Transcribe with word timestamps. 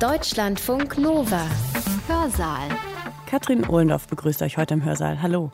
Deutschlandfunk 0.00 0.98
Nova. 0.98 1.46
Hörsaal. 2.08 2.68
Katrin 3.26 3.64
Ohlendorf 3.64 4.08
begrüßt 4.08 4.42
euch 4.42 4.58
heute 4.58 4.74
im 4.74 4.84
Hörsaal. 4.84 5.22
Hallo. 5.22 5.52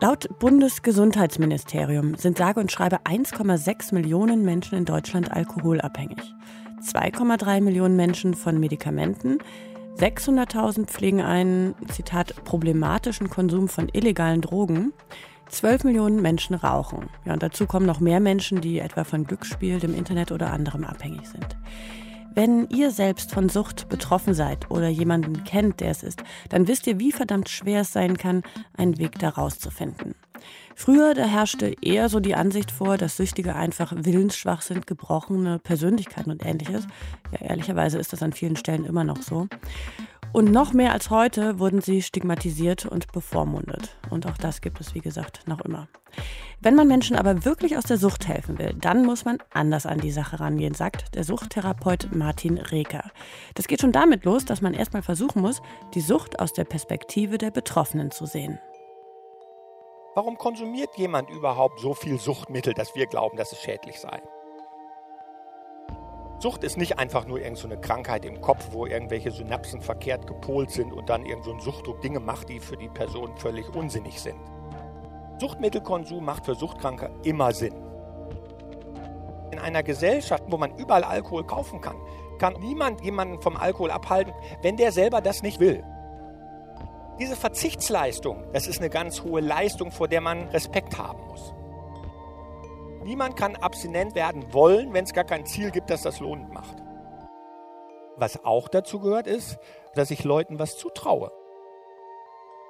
Laut 0.00 0.26
Bundesgesundheitsministerium 0.38 2.14
sind 2.14 2.38
sage 2.38 2.58
und 2.58 2.72
schreibe 2.72 3.00
1,6 3.04 3.92
Millionen 3.92 4.46
Menschen 4.46 4.78
in 4.78 4.86
Deutschland 4.86 5.30
alkoholabhängig. 5.30 6.18
2,3 6.82 7.60
Millionen 7.60 7.96
Menschen 7.96 8.32
von 8.32 8.58
Medikamenten. 8.58 9.38
600.000 9.98 10.86
pflegen 10.86 11.20
einen, 11.20 11.74
Zitat, 11.90 12.34
problematischen 12.44 13.28
Konsum 13.28 13.68
von 13.68 13.90
illegalen 13.92 14.40
Drogen. 14.40 14.94
12 15.50 15.84
Millionen 15.84 16.22
Menschen 16.22 16.56
rauchen. 16.56 17.10
Ja, 17.26 17.34
und 17.34 17.42
dazu 17.42 17.66
kommen 17.66 17.86
noch 17.86 18.00
mehr 18.00 18.20
Menschen, 18.20 18.62
die 18.62 18.78
etwa 18.78 19.04
von 19.04 19.24
Glücksspiel, 19.24 19.80
dem 19.80 19.94
Internet 19.94 20.32
oder 20.32 20.50
anderem 20.50 20.84
abhängig 20.84 21.28
sind. 21.28 21.56
Wenn 22.36 22.68
ihr 22.68 22.90
selbst 22.90 23.32
von 23.32 23.48
Sucht 23.48 23.88
betroffen 23.88 24.34
seid 24.34 24.70
oder 24.70 24.88
jemanden 24.88 25.44
kennt, 25.44 25.80
der 25.80 25.90
es 25.90 26.02
ist, 26.02 26.22
dann 26.50 26.68
wisst 26.68 26.86
ihr, 26.86 27.00
wie 27.00 27.10
verdammt 27.10 27.48
schwer 27.48 27.80
es 27.80 27.94
sein 27.94 28.18
kann, 28.18 28.42
einen 28.76 28.98
Weg 28.98 29.18
daraus 29.18 29.58
zu 29.58 29.70
finden. 29.70 30.14
Früher, 30.74 31.14
da 31.14 31.24
herrschte 31.24 31.74
eher 31.80 32.10
so 32.10 32.20
die 32.20 32.34
Ansicht 32.34 32.70
vor, 32.70 32.98
dass 32.98 33.16
Süchtige 33.16 33.56
einfach 33.56 33.94
willensschwach 33.96 34.60
sind, 34.60 34.86
gebrochene 34.86 35.58
Persönlichkeiten 35.58 36.30
und 36.30 36.44
ähnliches. 36.44 36.86
Ja, 37.32 37.46
ehrlicherweise 37.46 37.96
ist 37.96 38.12
das 38.12 38.22
an 38.22 38.34
vielen 38.34 38.56
Stellen 38.56 38.84
immer 38.84 39.02
noch 39.02 39.22
so. 39.22 39.48
Und 40.36 40.52
noch 40.52 40.74
mehr 40.74 40.92
als 40.92 41.08
heute 41.08 41.58
wurden 41.58 41.80
sie 41.80 42.02
stigmatisiert 42.02 42.84
und 42.84 43.10
bevormundet. 43.10 43.96
Und 44.10 44.26
auch 44.26 44.36
das 44.36 44.60
gibt 44.60 44.82
es, 44.82 44.94
wie 44.94 45.00
gesagt, 45.00 45.48
noch 45.48 45.62
immer. 45.62 45.88
Wenn 46.60 46.74
man 46.74 46.88
Menschen 46.88 47.16
aber 47.16 47.46
wirklich 47.46 47.78
aus 47.78 47.84
der 47.84 47.96
Sucht 47.96 48.28
helfen 48.28 48.58
will, 48.58 48.74
dann 48.78 49.06
muss 49.06 49.24
man 49.24 49.38
anders 49.54 49.86
an 49.86 49.98
die 49.98 50.10
Sache 50.10 50.38
rangehen, 50.38 50.74
sagt 50.74 51.14
der 51.14 51.24
Suchttherapeut 51.24 52.14
Martin 52.14 52.58
Reker. 52.58 53.10
Das 53.54 53.66
geht 53.66 53.80
schon 53.80 53.92
damit 53.92 54.26
los, 54.26 54.44
dass 54.44 54.60
man 54.60 54.74
erstmal 54.74 55.00
versuchen 55.00 55.40
muss, 55.40 55.62
die 55.94 56.02
Sucht 56.02 56.38
aus 56.38 56.52
der 56.52 56.64
Perspektive 56.64 57.38
der 57.38 57.50
Betroffenen 57.50 58.10
zu 58.10 58.26
sehen. 58.26 58.58
Warum 60.16 60.36
konsumiert 60.36 60.90
jemand 60.98 61.30
überhaupt 61.30 61.80
so 61.80 61.94
viel 61.94 62.20
Suchtmittel, 62.20 62.74
dass 62.74 62.94
wir 62.94 63.06
glauben, 63.06 63.38
dass 63.38 63.52
es 63.52 63.62
schädlich 63.62 63.98
sei? 63.98 64.20
Sucht 66.38 66.64
ist 66.64 66.76
nicht 66.76 66.98
einfach 66.98 67.26
nur 67.26 67.40
irgendeine 67.40 67.74
so 67.76 67.80
Krankheit 67.80 68.24
im 68.26 68.42
Kopf, 68.42 68.68
wo 68.70 68.84
irgendwelche 68.84 69.30
Synapsen 69.30 69.80
verkehrt 69.80 70.26
gepolt 70.26 70.70
sind 70.70 70.92
und 70.92 71.08
dann 71.08 71.24
irgendein 71.24 71.60
so 71.60 71.70
Suchtdruck 71.70 72.02
Dinge 72.02 72.20
macht, 72.20 72.50
die 72.50 72.60
für 72.60 72.76
die 72.76 72.88
Person 72.88 73.34
völlig 73.38 73.74
unsinnig 73.74 74.20
sind. 74.20 74.38
Suchtmittelkonsum 75.40 76.24
macht 76.24 76.44
für 76.44 76.54
Suchtkranke 76.54 77.10
immer 77.22 77.52
Sinn. 77.52 77.74
In 79.50 79.58
einer 79.58 79.82
Gesellschaft, 79.82 80.44
wo 80.48 80.58
man 80.58 80.76
überall 80.76 81.04
Alkohol 81.04 81.44
kaufen 81.44 81.80
kann, 81.80 81.96
kann 82.38 82.54
niemand 82.60 83.00
jemanden 83.00 83.40
vom 83.40 83.56
Alkohol 83.56 83.90
abhalten, 83.90 84.34
wenn 84.60 84.76
der 84.76 84.92
selber 84.92 85.22
das 85.22 85.42
nicht 85.42 85.58
will. 85.58 85.82
Diese 87.18 87.34
Verzichtsleistung, 87.34 88.44
das 88.52 88.66
ist 88.66 88.78
eine 88.78 88.90
ganz 88.90 89.22
hohe 89.22 89.40
Leistung, 89.40 89.90
vor 89.90 90.06
der 90.06 90.20
man 90.20 90.48
Respekt 90.48 90.98
haben 90.98 91.26
muss. 91.28 91.54
Niemand 93.06 93.36
kann 93.36 93.54
abstinent 93.54 94.16
werden 94.16 94.52
wollen, 94.52 94.92
wenn 94.92 95.04
es 95.04 95.12
gar 95.12 95.22
kein 95.22 95.46
Ziel 95.46 95.70
gibt, 95.70 95.90
das 95.90 96.02
das 96.02 96.18
lohnend 96.18 96.52
macht. 96.52 96.76
Was 98.16 98.44
auch 98.44 98.66
dazu 98.66 98.98
gehört, 98.98 99.28
ist, 99.28 99.58
dass 99.94 100.10
ich 100.10 100.24
Leuten 100.24 100.58
was 100.58 100.76
zutraue. 100.76 101.30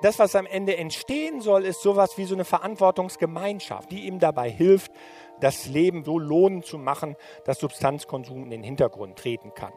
Das, 0.03 0.19
was 0.19 0.37
am 0.37 0.45
Ende 0.45 0.77
entstehen 0.77 1.41
soll, 1.41 1.65
ist 1.65 1.81
sowas 1.81 2.19
wie 2.19 2.27
so 2.27 2.35
eine 2.35 2.45
Verantwortungsgemeinschaft, 2.45 3.91
die 3.91 4.07
ihm 4.07 4.19
dabei 4.19 4.51
hilft, 4.51 4.93
das 5.41 5.69
Leben 5.69 6.05
so 6.05 6.19
lohnend 6.19 6.67
zu 6.67 6.77
machen, 6.77 7.17
dass 7.47 7.59
Substanzkonsum 7.59 8.45
in 8.45 8.51
den 8.51 8.63
Hintergrund 8.63 9.17
treten 9.17 9.55
kann. 9.55 9.73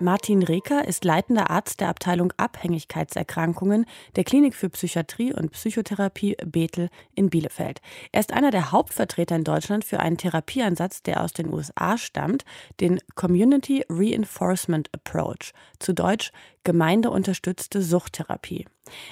Martin 0.00 0.42
Reker 0.42 0.88
ist 0.88 1.04
leitender 1.04 1.50
Arzt 1.50 1.80
der 1.80 1.88
Abteilung 1.88 2.32
Abhängigkeitserkrankungen 2.36 3.86
der 4.16 4.24
Klinik 4.24 4.56
für 4.56 4.68
Psychiatrie 4.68 5.32
und 5.32 5.52
Psychotherapie 5.52 6.36
Bethel 6.44 6.88
in 7.14 7.30
Bielefeld. 7.30 7.80
Er 8.10 8.18
ist 8.18 8.32
einer 8.32 8.50
der 8.50 8.72
Hauptvertreter 8.72 9.36
in 9.36 9.44
Deutschland 9.44 9.84
für 9.84 10.00
einen 10.00 10.18
Therapieansatz, 10.18 11.04
der 11.04 11.22
aus 11.22 11.32
den 11.32 11.52
USA 11.52 11.96
stammt, 11.96 12.44
den 12.80 12.98
Community 13.14 13.84
Reinforcement 13.88 14.90
Approach, 14.92 15.52
zu 15.78 15.92
Deutsch 15.92 16.32
gemeindeunterstützte 16.64 17.80
Suchttherapie. 17.80 18.66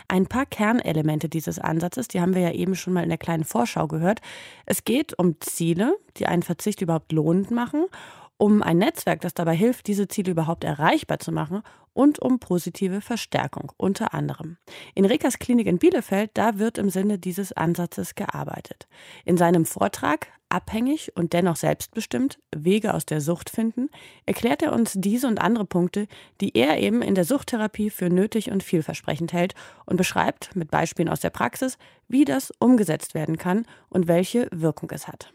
Ein 0.08 0.26
paar 0.26 0.46
Kernelemente 0.46 1.28
dieses 1.28 1.58
Ansatzes, 1.58 2.08
die 2.08 2.20
haben 2.20 2.34
wir 2.34 2.42
ja 2.42 2.52
eben 2.52 2.74
schon 2.74 2.92
mal 2.92 3.04
in 3.04 3.08
der 3.08 3.18
kleinen 3.18 3.44
Vorschau 3.44 3.86
gehört. 3.86 4.20
Es 4.66 4.84
geht 4.84 5.18
um 5.18 5.40
Ziele, 5.40 5.96
die 6.16 6.26
einen 6.26 6.42
Verzicht 6.42 6.82
überhaupt 6.82 7.12
lohnend 7.12 7.50
machen 7.50 7.86
um 8.38 8.62
ein 8.62 8.78
Netzwerk, 8.78 9.20
das 9.20 9.34
dabei 9.34 9.54
hilft, 9.54 9.86
diese 9.86 10.08
Ziele 10.08 10.32
überhaupt 10.32 10.64
erreichbar 10.64 11.18
zu 11.18 11.32
machen 11.32 11.62
und 11.92 12.18
um 12.18 12.38
positive 12.38 13.00
Verstärkung 13.00 13.72
unter 13.76 14.14
anderem. 14.14 14.56
In 14.94 15.04
Rekas 15.04 15.38
Klinik 15.38 15.66
in 15.66 15.78
Bielefeld, 15.78 16.30
da 16.34 16.58
wird 16.58 16.78
im 16.78 16.90
Sinne 16.90 17.18
dieses 17.18 17.52
Ansatzes 17.52 18.14
gearbeitet. 18.14 18.88
In 19.24 19.36
seinem 19.36 19.64
Vortrag 19.64 20.28
Abhängig 20.52 21.16
und 21.16 21.32
dennoch 21.32 21.56
selbstbestimmt 21.56 22.38
Wege 22.54 22.92
aus 22.92 23.06
der 23.06 23.22
Sucht 23.22 23.48
finden, 23.48 23.88
erklärt 24.26 24.60
er 24.60 24.74
uns 24.74 24.92
diese 24.94 25.26
und 25.26 25.40
andere 25.40 25.64
Punkte, 25.64 26.06
die 26.42 26.54
er 26.54 26.78
eben 26.78 27.00
in 27.00 27.14
der 27.14 27.24
Suchttherapie 27.24 27.88
für 27.88 28.10
nötig 28.10 28.50
und 28.50 28.62
vielversprechend 28.62 29.32
hält 29.32 29.54
und 29.86 29.96
beschreibt 29.96 30.54
mit 30.54 30.70
Beispielen 30.70 31.08
aus 31.08 31.20
der 31.20 31.30
Praxis, 31.30 31.78
wie 32.06 32.26
das 32.26 32.52
umgesetzt 32.58 33.14
werden 33.14 33.38
kann 33.38 33.64
und 33.88 34.08
welche 34.08 34.46
Wirkung 34.52 34.90
es 34.90 35.08
hat. 35.08 35.32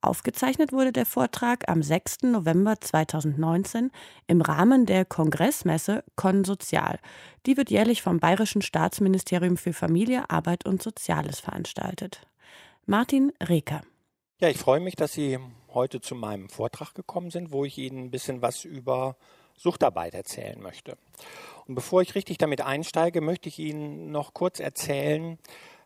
Aufgezeichnet 0.00 0.72
wurde 0.72 0.92
der 0.92 1.06
Vortrag 1.06 1.68
am 1.68 1.82
6. 1.82 2.22
November 2.24 2.80
2019 2.80 3.90
im 4.26 4.40
Rahmen 4.40 4.86
der 4.86 5.04
Kongressmesse 5.04 6.04
Konsozial. 6.16 6.98
Die 7.46 7.56
wird 7.56 7.70
jährlich 7.70 8.02
vom 8.02 8.20
Bayerischen 8.20 8.62
Staatsministerium 8.62 9.56
für 9.56 9.72
Familie, 9.72 10.30
Arbeit 10.30 10.66
und 10.66 10.82
Soziales 10.82 11.40
veranstaltet. 11.40 12.26
Martin 12.86 13.32
Reker. 13.40 13.82
Ja, 14.40 14.48
ich 14.48 14.58
freue 14.58 14.80
mich, 14.80 14.96
dass 14.96 15.12
Sie 15.12 15.38
heute 15.72 16.00
zu 16.00 16.14
meinem 16.14 16.48
Vortrag 16.48 16.94
gekommen 16.94 17.30
sind, 17.30 17.50
wo 17.52 17.64
ich 17.64 17.78
Ihnen 17.78 18.04
ein 18.04 18.10
bisschen 18.10 18.42
was 18.42 18.64
über 18.64 19.16
Suchtarbeit 19.56 20.14
erzählen 20.14 20.60
möchte. 20.60 20.96
Und 21.66 21.76
bevor 21.76 22.02
ich 22.02 22.14
richtig 22.14 22.38
damit 22.38 22.60
einsteige, 22.60 23.20
möchte 23.20 23.48
ich 23.48 23.58
Ihnen 23.58 24.10
noch 24.10 24.34
kurz 24.34 24.60
erzählen, 24.60 25.38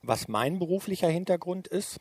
was 0.02 0.28
mein 0.28 0.58
beruflicher 0.58 1.08
Hintergrund 1.08 1.66
ist, 1.68 1.98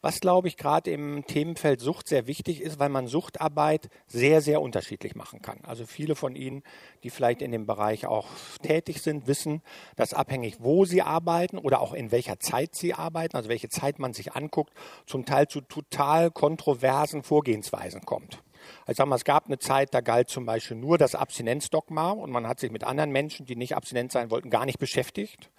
was, 0.00 0.20
glaube 0.20 0.48
ich, 0.48 0.56
gerade 0.56 0.90
im 0.90 1.24
Themenfeld 1.26 1.80
Sucht 1.80 2.08
sehr 2.08 2.26
wichtig 2.26 2.60
ist, 2.60 2.78
weil 2.78 2.88
man 2.88 3.06
Suchtarbeit 3.06 3.88
sehr, 4.06 4.40
sehr 4.40 4.60
unterschiedlich 4.60 5.14
machen 5.14 5.42
kann. 5.42 5.58
Also 5.64 5.86
viele 5.86 6.14
von 6.14 6.34
Ihnen, 6.36 6.62
die 7.02 7.10
vielleicht 7.10 7.42
in 7.42 7.52
dem 7.52 7.66
Bereich 7.66 8.06
auch 8.06 8.28
tätig 8.62 9.02
sind, 9.02 9.26
wissen, 9.26 9.62
dass 9.96 10.14
abhängig, 10.14 10.56
wo 10.60 10.84
sie 10.84 11.02
arbeiten 11.02 11.58
oder 11.58 11.80
auch 11.80 11.92
in 11.92 12.12
welcher 12.12 12.38
Zeit 12.38 12.74
sie 12.74 12.94
arbeiten, 12.94 13.36
also 13.36 13.48
welche 13.48 13.68
Zeit 13.68 13.98
man 13.98 14.12
sich 14.12 14.34
anguckt, 14.34 14.72
zum 15.06 15.24
Teil 15.24 15.48
zu 15.48 15.60
total 15.60 16.30
kontroversen 16.30 17.22
Vorgehensweisen 17.22 18.02
kommt. 18.02 18.42
Ich 18.86 18.96
sag 18.96 19.06
mal, 19.06 19.16
es 19.16 19.24
gab 19.24 19.46
eine 19.46 19.58
Zeit, 19.58 19.94
da 19.94 20.00
galt 20.00 20.28
zum 20.28 20.44
Beispiel 20.44 20.76
nur 20.76 20.98
das 20.98 21.14
Abstinenzdogma 21.14 22.10
und 22.10 22.30
man 22.30 22.46
hat 22.46 22.60
sich 22.60 22.70
mit 22.70 22.84
anderen 22.84 23.10
Menschen, 23.10 23.46
die 23.46 23.56
nicht 23.56 23.74
abstinent 23.74 24.12
sein 24.12 24.30
wollten, 24.30 24.50
gar 24.50 24.66
nicht 24.66 24.78
beschäftigt 24.78 25.50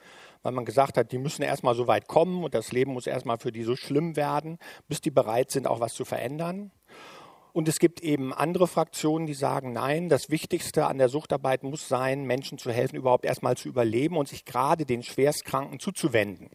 weil 0.43 0.51
man 0.51 0.65
gesagt 0.65 0.97
hat, 0.97 1.11
die 1.11 1.17
müssen 1.17 1.41
erstmal 1.41 1.75
so 1.75 1.87
weit 1.87 2.07
kommen 2.07 2.43
und 2.43 2.53
das 2.53 2.71
Leben 2.71 2.93
muss 2.93 3.07
erstmal 3.07 3.37
für 3.37 3.51
die 3.51 3.63
so 3.63 3.75
schlimm 3.75 4.15
werden, 4.15 4.57
bis 4.87 5.01
die 5.01 5.11
bereit 5.11 5.51
sind, 5.51 5.67
auch 5.67 5.79
was 5.79 5.93
zu 5.93 6.05
verändern. 6.05 6.71
Und 7.51 7.67
es 7.67 7.79
gibt 7.79 8.01
eben 8.01 8.33
andere 8.33 8.67
Fraktionen, 8.67 9.25
die 9.25 9.33
sagen, 9.33 9.73
nein, 9.73 10.07
das 10.07 10.29
Wichtigste 10.29 10.85
an 10.85 10.97
der 10.97 11.09
Suchtarbeit 11.09 11.63
muss 11.63 11.87
sein, 11.87 12.23
Menschen 12.25 12.57
zu 12.57 12.71
helfen, 12.71 12.95
überhaupt 12.95 13.25
erstmal 13.25 13.57
zu 13.57 13.67
überleben 13.67 14.17
und 14.17 14.27
sich 14.27 14.45
gerade 14.45 14.85
den 14.85 15.03
Schwerstkranken 15.03 15.79
zuzuwenden. 15.79 16.49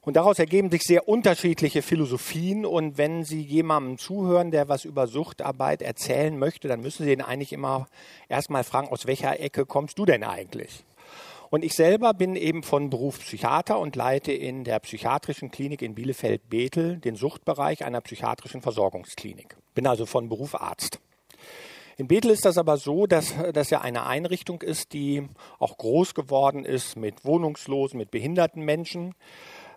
Und 0.00 0.14
daraus 0.14 0.38
ergeben 0.38 0.70
sich 0.70 0.82
sehr 0.82 1.06
unterschiedliche 1.06 1.82
Philosophien. 1.82 2.64
Und 2.64 2.98
wenn 2.98 3.24
Sie 3.24 3.42
jemandem 3.42 3.98
zuhören, 3.98 4.50
der 4.50 4.68
was 4.68 4.84
über 4.84 5.06
Suchtarbeit 5.06 5.82
erzählen 5.82 6.36
möchte, 6.38 6.66
dann 6.66 6.80
müssen 6.80 7.04
Sie 7.04 7.12
ihn 7.12 7.20
eigentlich 7.20 7.52
immer 7.52 7.86
erstmal 8.28 8.64
fragen, 8.64 8.88
aus 8.88 9.06
welcher 9.06 9.38
Ecke 9.38 9.66
kommst 9.66 9.98
du 9.98 10.06
denn 10.06 10.24
eigentlich? 10.24 10.84
Und 11.50 11.64
ich 11.64 11.74
selber 11.74 12.12
bin 12.12 12.36
eben 12.36 12.62
von 12.62 12.90
Beruf 12.90 13.20
Psychiater 13.20 13.78
und 13.78 13.96
leite 13.96 14.32
in 14.32 14.64
der 14.64 14.78
psychiatrischen 14.80 15.50
Klinik 15.50 15.80
in 15.80 15.94
Bielefeld-Bethel 15.94 16.98
den 16.98 17.16
Suchtbereich 17.16 17.84
einer 17.84 18.02
psychiatrischen 18.02 18.60
Versorgungsklinik. 18.60 19.56
Bin 19.74 19.86
also 19.86 20.04
von 20.04 20.28
Beruf 20.28 20.54
Arzt. 20.54 21.00
In 21.96 22.06
Bethel 22.06 22.30
ist 22.30 22.44
das 22.44 22.58
aber 22.58 22.76
so, 22.76 23.06
dass 23.06 23.34
das 23.52 23.70
ja 23.70 23.80
eine 23.80 24.06
Einrichtung 24.06 24.62
ist, 24.62 24.92
die 24.92 25.26
auch 25.58 25.78
groß 25.78 26.14
geworden 26.14 26.64
ist 26.64 26.96
mit 26.96 27.24
Wohnungslosen, 27.24 27.98
mit 27.98 28.10
behinderten 28.10 28.62
Menschen, 28.62 29.14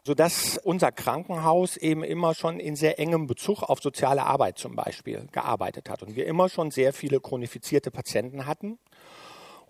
sodass 0.04 0.58
unser 0.58 0.92
Krankenhaus 0.92 1.78
eben 1.78 2.04
immer 2.04 2.36
schon 2.36 2.60
in 2.60 2.76
sehr 2.76 3.00
engem 3.00 3.28
Bezug 3.28 3.64
auf 3.64 3.80
soziale 3.82 4.24
Arbeit 4.24 4.58
zum 4.58 4.76
Beispiel 4.76 5.28
gearbeitet 5.32 5.90
hat 5.90 6.04
und 6.04 6.16
wir 6.16 6.26
immer 6.26 6.50
schon 6.50 6.70
sehr 6.70 6.92
viele 6.92 7.22
chronifizierte 7.22 7.92
Patienten 7.92 8.46
hatten. 8.46 8.78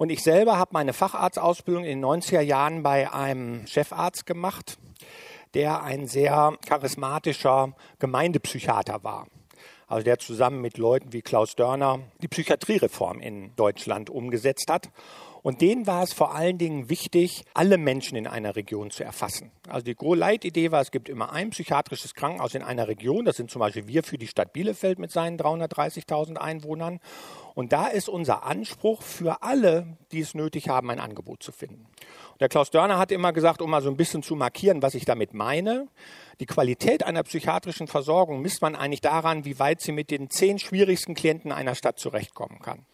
Und 0.02 0.10
ich 0.10 0.24
selber 0.24 0.58
habe 0.58 0.72
meine 0.74 0.94
Facharztausbildung 0.94 1.84
in 1.84 2.02
den 2.02 2.06
90er 2.06 2.42
Jahren 2.42 2.82
bei 2.82 3.14
einem 3.14 3.68
Chefarzt 3.68 4.26
gemacht, 4.26 4.80
der 5.54 5.84
ein 5.84 6.08
sehr 6.08 6.58
charismatischer 6.66 7.76
Gemeindepsychiater 8.00 9.04
war. 9.04 9.28
also 9.86 10.04
der 10.04 10.18
zusammen 10.18 10.60
mit 10.60 10.80
Leuten 10.80 11.14
wie 11.14 11.22
Klaus 11.22 11.56
Dörner 11.56 12.00
die 12.24 12.28
Psychiatriereform 12.28 13.20
in 13.20 13.56
Deutschland 13.56 14.10
umgesetzt 14.10 14.72
hat. 14.72 14.90
Und 15.44 15.62
denen 15.62 15.88
war 15.88 16.04
es 16.04 16.14
vor 16.14 16.36
allen 16.36 16.58
Dingen 16.58 16.90
wichtig, 16.90 17.44
alle 17.54 17.78
Menschen 17.78 18.16
in 18.16 18.28
einer 18.28 18.56
Region 18.56 18.92
zu 18.92 19.04
erfassen. 19.04 19.52
Also 19.68 19.84
die 19.84 19.96
Leitidee 20.00 20.72
war, 20.72 20.82
es 20.82 20.92
gibt 20.92 21.10
immer 21.10 21.32
ein 21.32 21.50
psychiatrisches 21.50 22.14
Krankenhaus 22.14 22.54
in 22.54 22.62
einer 22.62 22.88
Region. 22.88 23.26
Das 23.26 23.38
sind 23.38 23.50
zum 23.50 23.60
Beispiel 23.60 23.88
wir 23.88 24.04
für 24.04 24.18
die 24.18 24.28
Stadt 24.28 24.54
Bielefeld 24.54 25.00
mit 25.00 25.12
seinen 25.12 25.40
330.000 25.40 26.38
Einwohnern. 26.38 27.00
Und 27.54 27.74
da 27.74 27.88
ist 27.88 28.08
unser 28.08 28.44
Anspruch 28.44 29.02
für 29.02 29.42
alle, 29.42 29.98
die 30.12 30.22
es 30.22 30.36
nötig 30.36 30.70
haben, 30.70 30.90
ein 30.90 31.00
Angebot 31.00 31.44
zu 31.44 31.52
finden. 31.52 31.88
Und 32.32 32.42
der 32.42 32.50
Klaus 32.50 32.70
Dörner 32.70 32.98
hat 32.98 33.12
immer 33.12 33.34
gesagt, 33.34 33.62
um 33.62 33.70
mal 33.70 33.82
so 33.82 33.90
ein 33.90 33.98
bisschen 33.98 34.24
zu 34.24 34.36
markieren, 34.36 34.82
was 34.82 34.96
ich 34.96 35.06
damit 35.06 35.34
meine. 35.34 35.88
Die 36.40 36.46
Qualität 36.46 37.04
einer 37.04 37.24
psychiatrischen 37.24 37.88
Versorgung 37.88 38.42
misst 38.42 38.62
man 38.62 38.76
eigentlich 38.76 39.02
daran, 39.02 39.44
wie 39.44 39.60
weit 39.60 39.82
sie 39.82 39.92
mit 39.92 40.12
den 40.12 40.30
zehn 40.30 40.60
schwierigsten 40.60 41.14
Klienten 41.14 41.52
einer 41.52 41.76
Stadt 41.76 42.00
zurechtkommen 42.00 42.60
kann. 42.60 42.86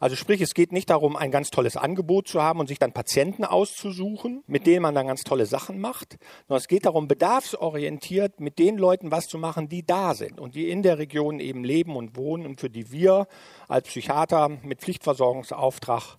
Also 0.00 0.16
sprich, 0.16 0.40
es 0.40 0.54
geht 0.54 0.72
nicht 0.72 0.88
darum, 0.88 1.14
ein 1.14 1.30
ganz 1.30 1.50
tolles 1.50 1.76
Angebot 1.76 2.26
zu 2.26 2.42
haben 2.42 2.58
und 2.58 2.68
sich 2.68 2.78
dann 2.78 2.92
Patienten 2.92 3.44
auszusuchen, 3.44 4.42
mit 4.46 4.66
denen 4.66 4.80
man 4.80 4.94
dann 4.94 5.06
ganz 5.06 5.24
tolle 5.24 5.44
Sachen 5.44 5.78
macht, 5.78 6.16
sondern 6.48 6.62
es 6.62 6.68
geht 6.68 6.86
darum, 6.86 7.06
bedarfsorientiert 7.06 8.40
mit 8.40 8.58
den 8.58 8.78
Leuten 8.78 9.10
was 9.10 9.28
zu 9.28 9.36
machen, 9.36 9.68
die 9.68 9.84
da 9.84 10.14
sind 10.14 10.40
und 10.40 10.54
die 10.54 10.70
in 10.70 10.82
der 10.82 10.96
Region 10.96 11.38
eben 11.38 11.64
leben 11.64 11.96
und 11.96 12.16
wohnen 12.16 12.46
und 12.46 12.58
für 12.58 12.70
die 12.70 12.90
wir 12.90 13.28
als 13.68 13.88
Psychiater 13.88 14.48
mit 14.48 14.80
Pflichtversorgungsauftrag 14.80 16.16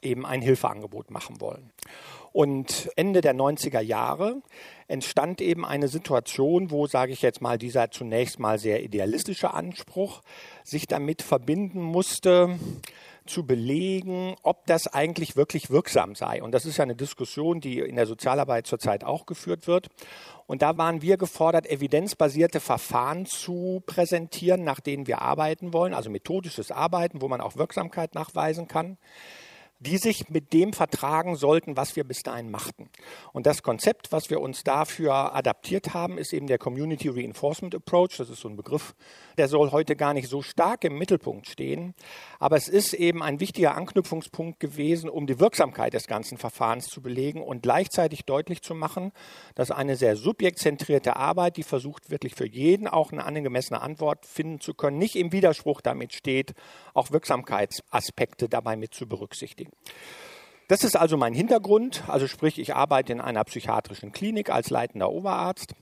eben 0.00 0.24
ein 0.24 0.40
Hilfeangebot 0.40 1.10
machen 1.10 1.40
wollen. 1.40 1.72
Und 2.30 2.90
Ende 2.96 3.20
der 3.20 3.34
90er 3.34 3.80
Jahre 3.80 4.42
entstand 4.88 5.40
eben 5.40 5.64
eine 5.64 5.88
Situation, 5.88 6.70
wo, 6.70 6.86
sage 6.86 7.12
ich 7.12 7.22
jetzt 7.22 7.40
mal, 7.40 7.58
dieser 7.58 7.90
zunächst 7.90 8.38
mal 8.38 8.58
sehr 8.58 8.82
idealistische 8.82 9.54
Anspruch 9.54 10.20
sich 10.62 10.86
damit 10.86 11.22
verbinden 11.22 11.80
musste, 11.80 12.58
zu 13.26 13.46
belegen, 13.46 14.36
ob 14.42 14.66
das 14.66 14.86
eigentlich 14.86 15.36
wirklich 15.36 15.70
wirksam 15.70 16.14
sei. 16.14 16.42
Und 16.42 16.52
das 16.52 16.66
ist 16.66 16.76
ja 16.76 16.82
eine 16.82 16.94
Diskussion, 16.94 17.60
die 17.60 17.78
in 17.78 17.96
der 17.96 18.06
Sozialarbeit 18.06 18.66
zurzeit 18.66 19.04
auch 19.04 19.26
geführt 19.26 19.66
wird. 19.66 19.88
Und 20.46 20.62
da 20.62 20.76
waren 20.76 21.00
wir 21.00 21.16
gefordert, 21.16 21.66
evidenzbasierte 21.66 22.60
Verfahren 22.60 23.24
zu 23.26 23.82
präsentieren, 23.86 24.62
nach 24.62 24.80
denen 24.80 25.06
wir 25.06 25.22
arbeiten 25.22 25.72
wollen, 25.72 25.94
also 25.94 26.10
methodisches 26.10 26.70
Arbeiten, 26.70 27.22
wo 27.22 27.28
man 27.28 27.40
auch 27.40 27.56
Wirksamkeit 27.56 28.14
nachweisen 28.14 28.68
kann 28.68 28.98
die 29.84 29.98
sich 29.98 30.28
mit 30.30 30.52
dem 30.52 30.72
vertragen 30.72 31.36
sollten, 31.36 31.76
was 31.76 31.94
wir 31.96 32.04
bis 32.04 32.22
dahin 32.22 32.50
machten. 32.50 32.88
Und 33.32 33.46
das 33.46 33.62
Konzept, 33.62 34.12
was 34.12 34.30
wir 34.30 34.40
uns 34.40 34.64
dafür 34.64 35.34
adaptiert 35.34 35.94
haben, 35.94 36.18
ist 36.18 36.32
eben 36.32 36.46
der 36.46 36.58
Community 36.58 37.08
Reinforcement 37.08 37.74
Approach. 37.74 38.16
Das 38.16 38.30
ist 38.30 38.40
so 38.40 38.48
ein 38.48 38.56
Begriff, 38.56 38.94
der 39.36 39.48
soll 39.48 39.70
heute 39.70 39.94
gar 39.96 40.14
nicht 40.14 40.28
so 40.28 40.42
stark 40.42 40.84
im 40.84 40.96
Mittelpunkt 40.98 41.46
stehen. 41.46 41.94
Aber 42.38 42.56
es 42.56 42.68
ist 42.68 42.94
eben 42.94 43.22
ein 43.22 43.40
wichtiger 43.40 43.76
Anknüpfungspunkt 43.76 44.58
gewesen, 44.58 45.10
um 45.10 45.26
die 45.26 45.38
Wirksamkeit 45.38 45.92
des 45.92 46.06
ganzen 46.06 46.38
Verfahrens 46.38 46.86
zu 46.86 47.02
belegen 47.02 47.42
und 47.42 47.62
gleichzeitig 47.62 48.24
deutlich 48.24 48.62
zu 48.62 48.74
machen, 48.74 49.12
dass 49.54 49.70
eine 49.70 49.96
sehr 49.96 50.16
subjektzentrierte 50.16 51.16
Arbeit, 51.16 51.56
die 51.58 51.62
versucht 51.62 52.10
wirklich 52.10 52.34
für 52.34 52.46
jeden 52.46 52.88
auch 52.88 53.12
eine 53.12 53.24
angemessene 53.24 53.80
Antwort 53.80 54.24
finden 54.26 54.60
zu 54.60 54.74
können, 54.74 54.98
nicht 54.98 55.16
im 55.16 55.32
Widerspruch 55.32 55.80
damit 55.80 56.14
steht, 56.14 56.54
auch 56.94 57.10
Wirksamkeitsaspekte 57.10 58.48
dabei 58.48 58.76
mit 58.76 58.94
zu 58.94 59.06
berücksichtigen. 59.06 59.73
Das 60.68 60.82
ist 60.82 60.96
also 60.96 61.16
mein 61.16 61.34
Hintergrund. 61.34 62.04
Also 62.08 62.26
sprich, 62.26 62.58
ich 62.58 62.74
arbeite 62.74 63.12
in 63.12 63.20
einer 63.20 63.44
psychiatrischen 63.44 64.12
Klinik 64.12 64.50
als 64.50 64.70
leitender 64.70 65.10
Oberarzt. 65.10 65.74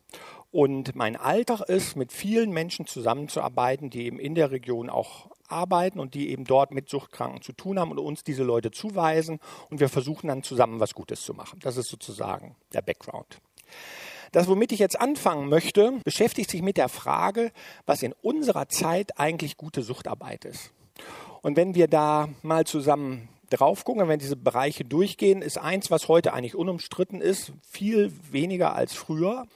Und 0.51 0.95
mein 0.95 1.17
Alltag 1.17 1.61
ist, 1.63 1.97
mit 1.97 2.13
vielen 2.13 2.51
Menschen 2.51 2.87
zusammenzuarbeiten, 2.87 3.91
die 3.91 4.05
eben 4.05 4.19
in 4.19 4.35
der 4.35 4.51
Region 4.51 4.91
auch 4.91 5.31
arbeiten 5.49 5.99
und 5.99 6.15
die 6.15 6.31
eben 6.31 6.45
dort 6.45 6.73
mit 6.73 6.89
Suchtkranken 6.89 7.43
zu 7.43 7.53
tun 7.53 7.79
haben 7.79 7.91
und 7.91 7.99
uns 7.99 8.25
diese 8.25 8.43
Leute 8.43 8.71
zuweisen. 8.71 9.39
Und 9.71 9.81
wir 9.81 9.89
versuchen 9.89 10.29
dann 10.29 10.43
zusammen 10.43 10.81
was 10.81 10.95
Gutes 10.95 11.23
zu 11.23 11.33
machen. 11.33 11.61
Das 11.63 11.77
ist 11.77 11.89
sozusagen 11.89 12.57
der 12.75 12.83
Background. 12.83 13.41
Das, 14.33 14.49
womit 14.49 14.73
ich 14.73 14.79
jetzt 14.79 15.01
anfangen 15.01 15.49
möchte, 15.49 16.01
beschäftigt 16.05 16.51
sich 16.51 16.63
mit 16.63 16.77
der 16.77 16.89
Frage, 16.89 17.53
was 17.87 18.03
in 18.03 18.15
unserer 18.23 18.69
Zeit 18.69 19.19
eigentlich 19.19 19.57
gute 19.57 19.83
Suchtarbeit 19.83 20.45
ist. 20.45 20.73
Und 21.43 21.57
wenn 21.57 21.75
wir 21.75 21.87
da 21.87 22.29
mal 22.43 22.65
zusammen 22.65 23.29
drauf 23.53 23.85
gucken, 23.85 24.09
wenn 24.09 24.19
diese 24.19 24.37
Bereiche 24.37 24.85
durchgehen, 24.85 25.43
ist 25.43 25.59
eins, 25.59 25.91
was 25.91 26.09
heute 26.09 26.33
eigentlich 26.33 26.55
unumstritten 26.55 27.21
ist, 27.21 27.53
viel 27.63 28.13
weniger 28.31 28.75
als 28.75 28.95
früher, 28.95 29.47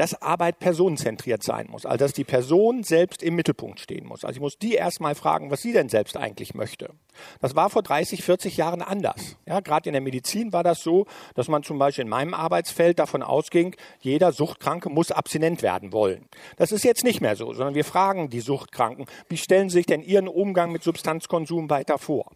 dass 0.00 0.22
Arbeit 0.22 0.58
personenzentriert 0.58 1.42
sein 1.42 1.66
muss. 1.68 1.84
Also 1.84 1.98
dass 1.98 2.14
die 2.14 2.24
Person 2.24 2.84
selbst 2.84 3.22
im 3.22 3.34
Mittelpunkt 3.34 3.80
stehen 3.80 4.06
muss. 4.06 4.24
Also 4.24 4.36
ich 4.36 4.40
muss 4.40 4.56
die 4.56 4.72
erstmal 4.72 5.14
fragen, 5.14 5.50
was 5.50 5.60
sie 5.60 5.74
denn 5.74 5.90
selbst 5.90 6.16
eigentlich 6.16 6.54
möchte. 6.54 6.94
Das 7.40 7.54
war 7.54 7.68
vor 7.68 7.82
30, 7.82 8.22
40 8.22 8.56
Jahren 8.56 8.80
anders. 8.80 9.36
Ja, 9.46 9.60
gerade 9.60 9.90
in 9.90 9.92
der 9.92 10.00
Medizin 10.00 10.54
war 10.54 10.62
das 10.62 10.82
so, 10.82 11.06
dass 11.34 11.48
man 11.48 11.62
zum 11.62 11.78
Beispiel 11.78 12.04
in 12.04 12.08
meinem 12.08 12.32
Arbeitsfeld 12.32 12.98
davon 12.98 13.22
ausging, 13.22 13.76
jeder 14.00 14.32
Suchtkranke 14.32 14.88
muss 14.88 15.12
abstinent 15.12 15.62
werden 15.62 15.92
wollen. 15.92 16.26
Das 16.56 16.72
ist 16.72 16.84
jetzt 16.84 17.04
nicht 17.04 17.20
mehr 17.20 17.36
so, 17.36 17.52
sondern 17.52 17.74
wir 17.74 17.84
fragen 17.84 18.30
die 18.30 18.40
Suchtkranken, 18.40 19.04
wie 19.28 19.36
stellen 19.36 19.68
sie 19.68 19.78
sich 19.78 19.86
denn 19.86 20.02
ihren 20.02 20.28
Umgang 20.28 20.72
mit 20.72 20.82
Substanzkonsum 20.82 21.68
weiter 21.68 21.98
vor? 21.98 22.30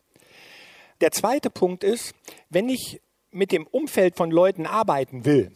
Der 1.05 1.13
zweite 1.13 1.51
Punkt 1.51 1.85
ist, 1.85 2.15
wenn 2.49 2.71
ich 2.71 3.03
mit 3.31 3.53
dem 3.53 3.67
Umfeld 3.67 4.17
von 4.17 4.31
Leuten 4.31 4.65
arbeiten 4.65 5.27
will, 5.27 5.53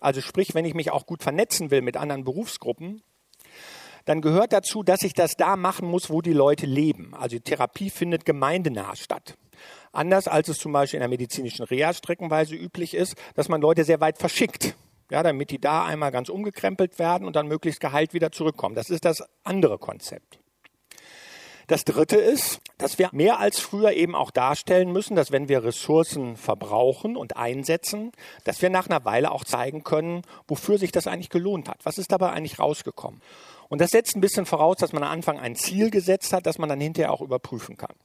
also 0.00 0.20
sprich, 0.20 0.54
wenn 0.54 0.64
ich 0.64 0.74
mich 0.74 0.92
auch 0.92 1.06
gut 1.06 1.24
vernetzen 1.24 1.72
will 1.72 1.82
mit 1.82 1.96
anderen 1.96 2.22
Berufsgruppen, 2.22 3.02
dann 4.04 4.20
gehört 4.20 4.52
dazu, 4.52 4.84
dass 4.84 5.02
ich 5.02 5.12
das 5.12 5.34
da 5.34 5.56
machen 5.56 5.90
muss, 5.90 6.08
wo 6.08 6.22
die 6.22 6.32
Leute 6.32 6.66
leben. 6.66 7.14
Also 7.14 7.34
die 7.34 7.42
Therapie 7.42 7.90
findet 7.90 8.24
gemeindenah 8.24 8.94
statt. 8.94 9.36
Anders 9.90 10.28
als 10.28 10.46
es 10.46 10.58
zum 10.60 10.70
Beispiel 10.70 10.98
in 10.98 11.02
der 11.02 11.08
medizinischen 11.08 11.64
Reha 11.64 11.92
streckenweise 11.92 12.54
üblich 12.54 12.94
ist, 12.94 13.16
dass 13.34 13.48
man 13.48 13.60
Leute 13.60 13.82
sehr 13.82 14.00
weit 14.00 14.18
verschickt. 14.18 14.76
Ja, 15.10 15.24
damit 15.24 15.50
die 15.50 15.60
da 15.60 15.84
einmal 15.84 16.12
ganz 16.12 16.28
umgekrempelt 16.28 17.00
werden 17.00 17.26
und 17.26 17.34
dann 17.34 17.48
möglichst 17.48 17.80
geheilt 17.80 18.14
wieder 18.14 18.30
zurückkommen. 18.30 18.76
Das 18.76 18.88
ist 18.88 19.04
das 19.04 19.24
andere 19.42 19.78
Konzept. 19.78 20.38
Das 21.66 21.84
Dritte 21.84 22.16
ist, 22.16 22.60
dass 22.78 22.98
wir 22.98 23.08
mehr 23.12 23.40
als 23.40 23.58
früher 23.58 23.92
eben 23.92 24.14
auch 24.14 24.30
darstellen 24.30 24.92
müssen, 24.92 25.16
dass 25.16 25.32
wenn 25.32 25.48
wir 25.48 25.64
Ressourcen 25.64 26.36
verbrauchen 26.36 27.16
und 27.16 27.36
einsetzen, 27.36 28.12
dass 28.44 28.62
wir 28.62 28.70
nach 28.70 28.88
einer 28.88 29.04
Weile 29.04 29.32
auch 29.32 29.44
zeigen 29.44 29.82
können, 29.82 30.22
wofür 30.46 30.78
sich 30.78 30.92
das 30.92 31.08
eigentlich 31.08 31.30
gelohnt 31.30 31.68
hat. 31.68 31.78
Was 31.82 31.98
ist 31.98 32.12
dabei 32.12 32.30
eigentlich 32.30 32.60
rausgekommen? 32.60 33.20
Und 33.68 33.80
das 33.80 33.90
setzt 33.90 34.14
ein 34.14 34.20
bisschen 34.20 34.46
voraus, 34.46 34.76
dass 34.76 34.92
man 34.92 35.02
am 35.02 35.10
Anfang 35.10 35.40
ein 35.40 35.56
Ziel 35.56 35.90
gesetzt 35.90 36.32
hat, 36.32 36.46
das 36.46 36.58
man 36.58 36.68
dann 36.68 36.80
hinterher 36.80 37.12
auch 37.12 37.20
überprüfen 37.20 37.76
kann. 37.76 37.96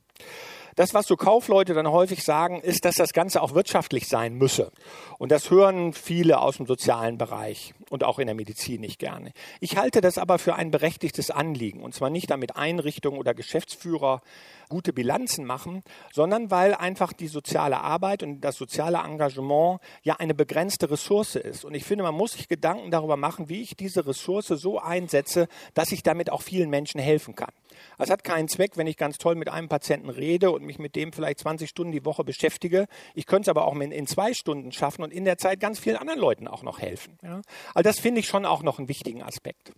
Das, 0.75 0.96
was 0.96 1.06
so 1.06 1.16
Kaufleute 1.16 1.76
dann 1.76 1.92
häufig 1.92 2.24
sagen, 2.24 2.62
ist, 2.62 2.85
dass 2.85 2.95
das 2.95 3.14
Ganze 3.14 3.44
auch 3.44 3.54
wirtschaftlich 3.54 4.07
sein 4.07 4.33
müsse. 4.33 4.71
Und 5.19 5.31
das 5.31 5.52
hören 5.52 5.94
viele 5.94 6.40
aus 6.40 6.57
dem 6.57 6.66
sozialen 6.66 7.19
Bereich 7.19 7.76
und 7.92 8.06
auch 8.06 8.19
in 8.19 8.28
der 8.28 8.36
Medizin 8.36 8.80
nicht 8.80 9.00
gerne. 9.00 9.33
Ich 9.60 9.76
halte 9.76 10.00
das 10.00 10.18
aber 10.18 10.40
für 10.40 10.56
ein 10.56 10.71
berechtigtes 10.71 11.30
Anliegen. 11.30 11.83
Und 11.83 11.94
zwar 11.94 12.10
nicht 12.10 12.30
damit 12.30 12.56
Einrichtungen 12.56 13.19
oder 13.19 13.33
Geschäftsführer 13.33 14.21
gute 14.69 14.94
Bilanzen 14.94 15.44
machen, 15.44 15.83
sondern 16.14 16.50
weil 16.50 16.74
einfach 16.74 17.12
die 17.12 17.28
soziale 17.28 17.81
Arbeit 17.81 18.24
und 18.24 18.40
das 18.40 18.56
soziale 18.56 19.00
Engagement 19.00 19.81
ja 20.04 20.16
eine 20.16 20.33
begrenzte 20.33 20.90
Ressource 20.90 21.36
ist. 21.36 21.66
Und 21.66 21.76
ich 21.76 21.83
finde, 21.83 22.06
man 22.06 22.16
muss 22.16 22.31
sich 22.33 22.48
Gedanken 22.48 22.92
darüber 22.92 23.18
machen, 23.18 23.50
wie 23.50 23.62
ich 23.62 23.76
diese 23.76 24.07
Ressource 24.07 24.48
so 24.48 24.80
einsetze, 24.80 25.50
dass 25.74 25.92
ich 25.92 26.02
damit 26.02 26.31
auch 26.31 26.42
vielen 26.42 26.69
Menschen 26.69 27.02
helfen 27.02 27.36
kann. 27.36 27.52
Es 27.98 28.10
hat 28.10 28.24
keinen 28.24 28.48
Zweck, 28.48 28.78
wenn 28.78 28.88
ich 28.88 28.98
ganz 28.98 29.18
toll 29.18 29.36
mit 29.36 29.50
einem 29.50 29.69
Patienten 29.69 30.10
rede 30.10 30.52
und 30.52 30.64
mich 30.64 30.80
mit 30.80 30.95
dem 30.95 31.12
vielleicht 31.14 31.40
20 31.40 31.69
Stunden 31.69 31.92
die 31.92 32.06
Woche 32.06 32.24
beschäftige. 32.24 32.88
Ich 33.14 33.26
könnte 33.26 33.44
es 33.44 33.50
aber 33.50 33.66
auch 33.66 33.76
in 33.76 34.07
zwei 34.07 34.33
Stunden 34.33 34.71
schaffen 34.71 35.04
und 35.04 35.12
in 35.12 35.26
der 35.26 35.38
Zeit 35.38 35.60
ganz 35.60 35.80
vielen 35.80 35.98
anderen 35.98 36.19
Leuten 36.19 36.48
auch 36.48 36.64
noch 36.64 36.80
helfen. 36.80 37.18
Ja? 37.24 37.42
Also 37.74 37.81
das 37.83 38.00
finde 38.00 38.19
ich 38.19 38.28
schon 38.28 38.45
auch 38.45 38.64
noch 38.64 38.80
einen 38.80 38.88
wichtigen 38.88 39.23
Aspekt. 39.23 39.73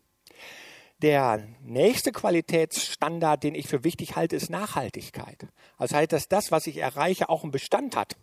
Der 1.01 1.45
nächste 1.61 2.11
Qualitätsstandard, 2.11 3.43
den 3.43 3.55
ich 3.55 3.67
für 3.67 3.83
wichtig 3.83 4.15
halte, 4.15 4.35
ist 4.35 4.49
Nachhaltigkeit. 4.49 5.47
Also 5.77 5.95
heißt, 5.97 6.13
dass 6.13 6.29
das, 6.29 6.51
was 6.51 6.65
ich 6.65 6.77
erreiche, 6.77 7.29
auch 7.29 7.43
einen 7.43 7.51
Bestand 7.51 7.95
hat. 7.95 8.15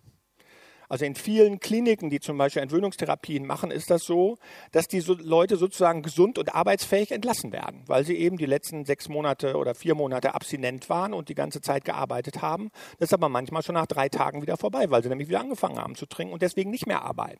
Also 0.91 1.05
in 1.05 1.15
vielen 1.15 1.61
Kliniken, 1.61 2.09
die 2.09 2.19
zum 2.19 2.37
Beispiel 2.37 2.61
Entwöhnungstherapien 2.61 3.45
machen, 3.45 3.71
ist 3.71 3.89
das 3.89 4.03
so, 4.03 4.37
dass 4.73 4.89
die 4.89 4.99
Leute 4.99 5.55
sozusagen 5.55 6.01
gesund 6.01 6.37
und 6.37 6.53
arbeitsfähig 6.53 7.13
entlassen 7.13 7.53
werden, 7.53 7.81
weil 7.87 8.03
sie 8.03 8.17
eben 8.17 8.35
die 8.35 8.45
letzten 8.45 8.83
sechs 8.83 9.07
Monate 9.07 9.55
oder 9.55 9.73
vier 9.73 9.95
Monate 9.95 10.35
abstinent 10.35 10.89
waren 10.89 11.13
und 11.13 11.29
die 11.29 11.33
ganze 11.33 11.61
Zeit 11.61 11.85
gearbeitet 11.85 12.41
haben. 12.41 12.71
Das 12.99 13.07
ist 13.07 13.13
aber 13.13 13.29
manchmal 13.29 13.63
schon 13.63 13.75
nach 13.75 13.85
drei 13.85 14.09
Tagen 14.09 14.41
wieder 14.41 14.57
vorbei, 14.57 14.91
weil 14.91 15.01
sie 15.01 15.07
nämlich 15.07 15.29
wieder 15.29 15.39
angefangen 15.39 15.79
haben 15.79 15.95
zu 15.95 16.07
trinken 16.07 16.33
und 16.33 16.41
deswegen 16.41 16.71
nicht 16.71 16.87
mehr 16.87 17.03
arbeiten. 17.03 17.39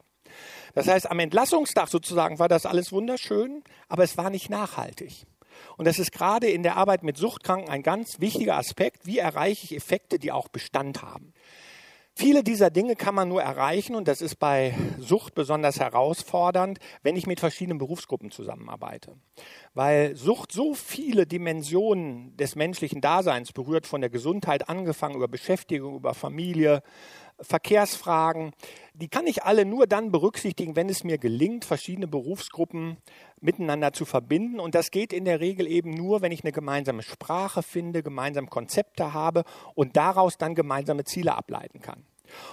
Das 0.74 0.88
heißt, 0.88 1.12
am 1.12 1.20
Entlassungstag 1.20 1.90
sozusagen 1.90 2.40
war 2.40 2.48
das 2.48 2.66
alles 2.66 2.94
wunderschön, 2.94 3.66
aber 3.90 4.06
es 4.06 4.16
war 4.16 4.30
nicht 4.30 4.50
nachhaltig. 4.50 5.26
Und 5.76 5.90
das 5.90 6.00
ist 6.00 6.14
gerade 6.14 6.48
in 6.48 6.64
der 6.64 6.78
Arbeit 6.78 7.04
mit 7.04 7.18
Suchtkranken 7.18 7.68
ein 7.68 7.84
ganz 7.84 8.22
wichtiger 8.22 8.56
Aspekt. 8.56 9.06
Wie 9.06 9.18
erreiche 9.18 9.66
ich 9.66 9.76
Effekte, 9.76 10.20
die 10.20 10.32
auch 10.32 10.48
Bestand 10.48 11.02
haben? 11.02 11.34
Viele 12.22 12.44
dieser 12.44 12.70
Dinge 12.70 12.96
kann 12.96 13.16
man 13.16 13.30
nur 13.30 13.42
erreichen 13.42 13.96
und 13.96 14.08
das 14.08 14.22
ist 14.22 14.36
bei 14.36 14.76
Sucht 15.00 15.34
besonders 15.34 15.80
herausfordernd, 15.80 16.78
wenn 17.02 17.16
ich 17.16 17.26
mit 17.26 17.40
verschiedenen 17.40 17.80
Berufsgruppen 17.80 18.30
zusammenarbeite. 18.30 19.16
Weil 19.74 20.16
Sucht 20.16 20.52
so 20.52 20.76
viele 20.76 21.26
Dimensionen 21.26 22.38
des 22.38 22.56
menschlichen 22.56 23.02
Daseins 23.02 23.54
berührt, 23.54 23.88
von 23.88 24.02
der 24.02 24.12
Gesundheit 24.12 24.70
angefangen 24.70 25.16
über 25.16 25.28
Beschäftigung, 25.28 25.96
über 25.96 26.14
Familie, 26.14 26.84
Verkehrsfragen, 27.40 28.52
die 28.94 29.08
kann 29.08 29.26
ich 29.26 29.42
alle 29.42 29.66
nur 29.66 29.88
dann 29.88 30.12
berücksichtigen, 30.12 30.76
wenn 30.76 30.90
es 30.90 31.04
mir 31.04 31.18
gelingt, 31.18 31.66
verschiedene 31.66 32.08
Berufsgruppen 32.08 32.98
miteinander 33.40 33.94
zu 33.94 34.06
verbinden. 34.06 34.60
Und 34.60 34.76
das 34.76 34.92
geht 34.92 35.12
in 35.12 35.26
der 35.26 35.40
Regel 35.40 35.66
eben 35.66 35.90
nur, 35.90 36.22
wenn 36.22 36.32
ich 36.32 36.44
eine 36.44 36.52
gemeinsame 36.52 37.02
Sprache 37.02 37.64
finde, 37.64 38.04
gemeinsame 38.04 38.46
Konzepte 38.46 39.16
habe 39.16 39.44
und 39.74 39.98
daraus 39.98 40.38
dann 40.38 40.54
gemeinsame 40.54 41.04
Ziele 41.04 41.36
ableiten 41.36 41.82
kann. 41.82 42.06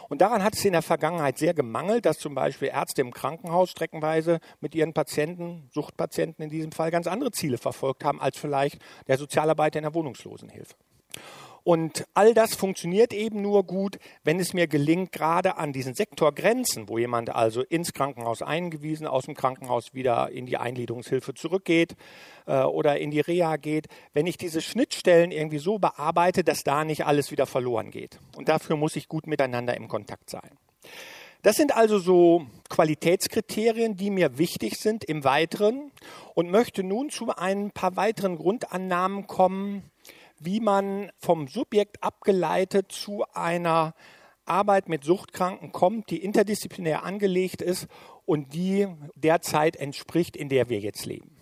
Und 0.08 0.20
daran 0.20 0.42
hat 0.42 0.54
es 0.54 0.64
in 0.64 0.73
der 0.73 0.82
Vergangenheit 0.82 1.38
sehr 1.38 1.54
gemangelt, 1.54 2.06
dass 2.06 2.18
zum 2.18 2.35
Beispiel 2.35 2.68
Ärzte 2.68 3.00
im 3.00 3.12
Krankenhaus 3.12 3.70
streckenweise 3.70 4.40
mit 4.61 4.75
ihren 4.75 4.92
Patienten, 4.92 5.68
Suchtpatienten 5.73 6.44
in 6.44 6.50
diesem 6.50 6.73
Fall, 6.73 6.90
ganz 6.90 7.06
andere 7.06 7.30
Ziele 7.30 7.58
verfolgt 7.58 8.04
haben 8.04 8.20
als 8.20 8.38
vielleicht 8.38 8.78
der 9.06 9.18
Sozialarbeiter 9.18 9.78
in 9.78 9.85
der 9.85 9.94
Wohnungslosenhilfe. 9.94 10.75
Und 11.68 12.06
all 12.14 12.32
das 12.32 12.54
funktioniert 12.54 13.12
eben 13.12 13.42
nur 13.42 13.62
gut, 13.62 13.98
wenn 14.25 14.40
es 14.40 14.54
mir 14.54 14.66
gelingt, 14.66 15.12
gerade 15.12 15.58
an 15.58 15.75
diesen 15.75 15.92
Sektorgrenzen, 15.92 16.88
wo 16.88 16.96
jemand 16.96 17.28
also 17.28 17.60
ins 17.60 17.92
Krankenhaus 17.92 18.40
eingewiesen, 18.40 19.06
aus 19.06 19.26
dem 19.26 19.34
Krankenhaus 19.34 19.92
wieder 19.92 20.30
in 20.30 20.46
die 20.46 20.56
Eingliederungshilfe 20.56 21.34
zurückgeht 21.34 21.94
äh, 22.46 22.62
oder 22.62 22.98
in 22.98 23.10
die 23.10 23.20
Reha 23.20 23.58
geht, 23.58 23.88
wenn 24.14 24.26
ich 24.26 24.38
diese 24.38 24.62
Schnittstellen 24.62 25.30
irgendwie 25.30 25.58
so 25.58 25.78
bearbeite, 25.78 26.42
dass 26.42 26.64
da 26.64 26.87
nicht 26.87 27.04
alles 27.04 27.30
wieder 27.32 27.44
verloren 27.44 27.90
geht. 27.90 28.18
Und 28.34 28.48
dafür 28.48 28.76
muss 28.76 28.96
ich 28.96 29.06
gut 29.06 29.26
miteinander 29.26 29.76
im 29.76 29.88
Kontakt 29.88 30.30
sein. 30.30 30.56
Das 31.42 31.56
sind 31.56 31.76
also 31.76 31.98
so 31.98 32.46
Qualitätskriterien, 32.70 33.94
die 33.94 34.10
mir 34.10 34.38
wichtig 34.38 34.78
sind 34.78 35.04
im 35.04 35.22
Weiteren 35.22 35.92
und 36.34 36.50
möchte 36.50 36.82
nun 36.82 37.10
zu 37.10 37.28
ein 37.37 37.72
paar 37.72 37.94
weiteren 37.96 38.37
Grundannahmen 38.37 39.26
kommen, 39.26 39.82
wie 40.40 40.61
man 40.61 41.11
vom 41.18 41.49
Subjekt 41.49 42.02
abgeleitet 42.02 42.92
zu 42.92 43.25
einer 43.33 43.95
Arbeit 44.45 44.88
mit 44.88 45.04
Suchtkranken 45.04 45.73
kommt, 45.73 46.11
die 46.11 46.23
interdisziplinär 46.23 47.04
angelegt 47.04 47.62
ist 47.62 47.87
und 48.25 48.54
die 48.54 48.88
der 49.14 49.42
Zeit 49.42 49.76
entspricht, 49.76 50.37
in 50.37 50.49
der 50.49 50.68
wir 50.68 50.78
jetzt 50.78 51.07
leben. 51.07 51.38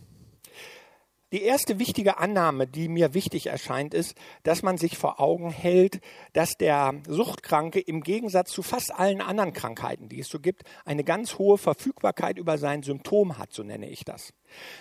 Die 1.33 1.43
erste 1.43 1.81
wichtige 1.81 2.19
Annahme, 2.19 2.69
die 2.69 2.88
mir 2.88 3.12
wichtig 3.12 3.49
erscheint, 3.49 3.95
ist, 3.95 4.17
dass 4.45 4.62
man 4.62 4.79
sich 4.79 4.97
vor 4.97 5.19
Augen 5.21 5.50
hält, 5.50 6.00
dass 6.33 6.57
der 6.57 6.95
Suchtkranke 7.09 7.81
im 7.81 8.03
Gegensatz 8.03 8.53
zu 8.53 8.62
fast 8.62 8.95
allen 8.95 9.21
anderen 9.21 9.53
Krankheiten, 9.53 10.09
die 10.09 10.21
es 10.21 10.29
so 10.29 10.38
gibt, 10.38 10.62
eine 10.85 11.03
ganz 11.03 11.37
hohe 11.37 11.59
Verfügbarkeit 11.59 12.38
über 12.38 12.59
sein 12.59 12.85
Symptom 12.85 13.38
hat, 13.38 13.53
so 13.53 13.65
nenne 13.65 13.91
ich 13.91 14.05
das. 14.05 14.35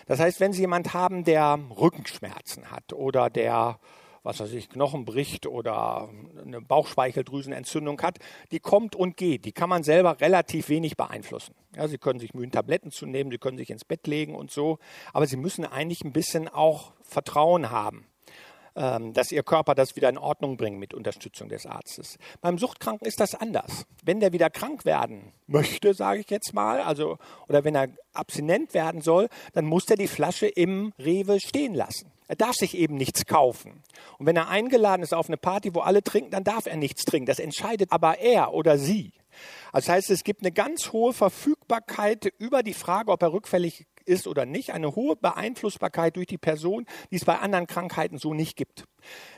Das 0.06 0.20
heißt, 0.20 0.40
wenn 0.40 0.54
Sie 0.54 0.62
jemand 0.62 0.94
haben, 0.94 1.24
der 1.24 1.60
Rückenschmerzen 1.76 2.70
hat 2.70 2.94
oder 2.94 3.32
der 3.32 3.80
was 4.26 4.40
weiß 4.40 4.52
ich, 4.54 4.70
Knochen 4.70 5.06
bricht 5.06 5.46
oder 5.46 6.10
eine 6.44 6.60
Bauchspeicheldrüsenentzündung 6.60 8.02
hat, 8.02 8.18
die 8.52 8.60
kommt 8.60 8.96
und 8.96 9.18
geht. 9.18 9.46
Die 9.46 9.52
kann 9.52 9.70
man 9.70 9.84
selber 9.84 10.20
relativ 10.20 10.68
wenig 10.68 10.98
beeinflussen. 10.98 11.54
Ja, 11.76 11.88
Sie 11.88 12.00
können 12.00 12.20
sich 12.20 12.34
mühen, 12.34 12.52
Tabletten 12.52 12.92
zu 12.92 13.06
nehmen, 13.06 13.30
Sie 13.30 13.38
können 13.38 13.58
sich 13.58 13.70
ins 13.70 13.86
Bett 13.86 14.08
legen 14.08 14.36
und 14.36 14.50
so, 14.50 14.80
aber 15.14 15.28
Sie 15.28 15.38
müssen 15.38 15.64
eigentlich 15.64 16.04
ein 16.04 16.12
bisschen 16.12 16.48
auch 16.48 16.94
Vertrauen 17.04 17.70
haben 17.70 18.08
ähm, 18.76 19.14
dass 19.14 19.32
ihr 19.32 19.44
Körper 19.44 19.74
das 19.74 19.96
wieder 19.96 20.10
in 20.10 20.18
Ordnung 20.18 20.58
bringt 20.58 20.80
mit 20.80 20.94
Unterstützung 20.94 21.48
des 21.48 21.66
Arztes. 21.66 22.18
Beim 22.42 22.58
Suchtkranken 22.58 23.08
ist 23.08 23.22
das 23.22 23.34
anders. 23.34 23.86
Wenn 24.04 24.20
der 24.20 24.34
wieder 24.34 24.50
krank 24.50 24.84
werden 24.84 25.32
möchte, 25.48 25.94
sage 25.94 26.20
ich 26.20 26.30
jetzt 26.30 26.54
mal, 26.54 26.82
also 26.82 27.18
oder 27.48 27.64
wenn 27.64 27.76
er 27.76 27.88
abstinent 28.12 28.74
werden 28.74 29.00
soll, 29.00 29.30
dann 29.54 29.66
muss 29.66 29.86
er 29.90 29.96
die 29.96 30.10
Flasche 30.10 30.48
im 30.48 30.92
Rewe 31.00 31.40
stehen 31.40 31.74
lassen. 31.74 32.12
Er 32.28 32.36
darf 32.36 32.56
sich 32.56 32.76
eben 32.76 32.96
nichts 32.96 33.26
kaufen. 33.26 33.84
Und 34.18 34.26
wenn 34.26 34.36
er 34.36 34.50
eingeladen 34.50 35.04
ist 35.04 35.14
auf 35.14 35.28
eine 35.28 35.38
Party, 35.38 35.76
wo 35.76 35.82
alle 35.82 36.04
trinken, 36.04 36.32
dann 36.32 36.44
darf 36.44 36.66
er 36.66 36.78
nichts 36.78 37.04
trinken. 37.04 37.28
Das 37.28 37.40
entscheidet 37.40 37.92
aber 37.92 38.20
er 38.20 38.54
oder 38.54 38.78
sie. 38.78 39.14
Das 39.74 39.90
heißt, 39.90 40.10
es 40.10 40.24
gibt 40.24 40.42
eine 40.42 40.52
ganz 40.52 40.94
hohe 40.94 41.14
Verfügbarkeit 41.14 42.34
über 42.38 42.64
die 42.64 42.74
Frage, 42.74 43.12
ob 43.12 43.22
er 43.22 43.34
rückfällig 43.34 43.86
ist 44.06 44.28
oder 44.28 44.46
nicht, 44.46 44.72
eine 44.72 44.96
hohe 44.96 45.16
Beeinflussbarkeit 45.16 46.16
durch 46.16 46.28
die 46.28 46.38
Person, 46.38 46.86
die 47.12 47.16
es 47.16 47.26
bei 47.26 47.40
anderen 47.40 47.68
Krankheiten 47.68 48.18
so 48.18 48.34
nicht 48.34 48.56
gibt. 48.56 48.86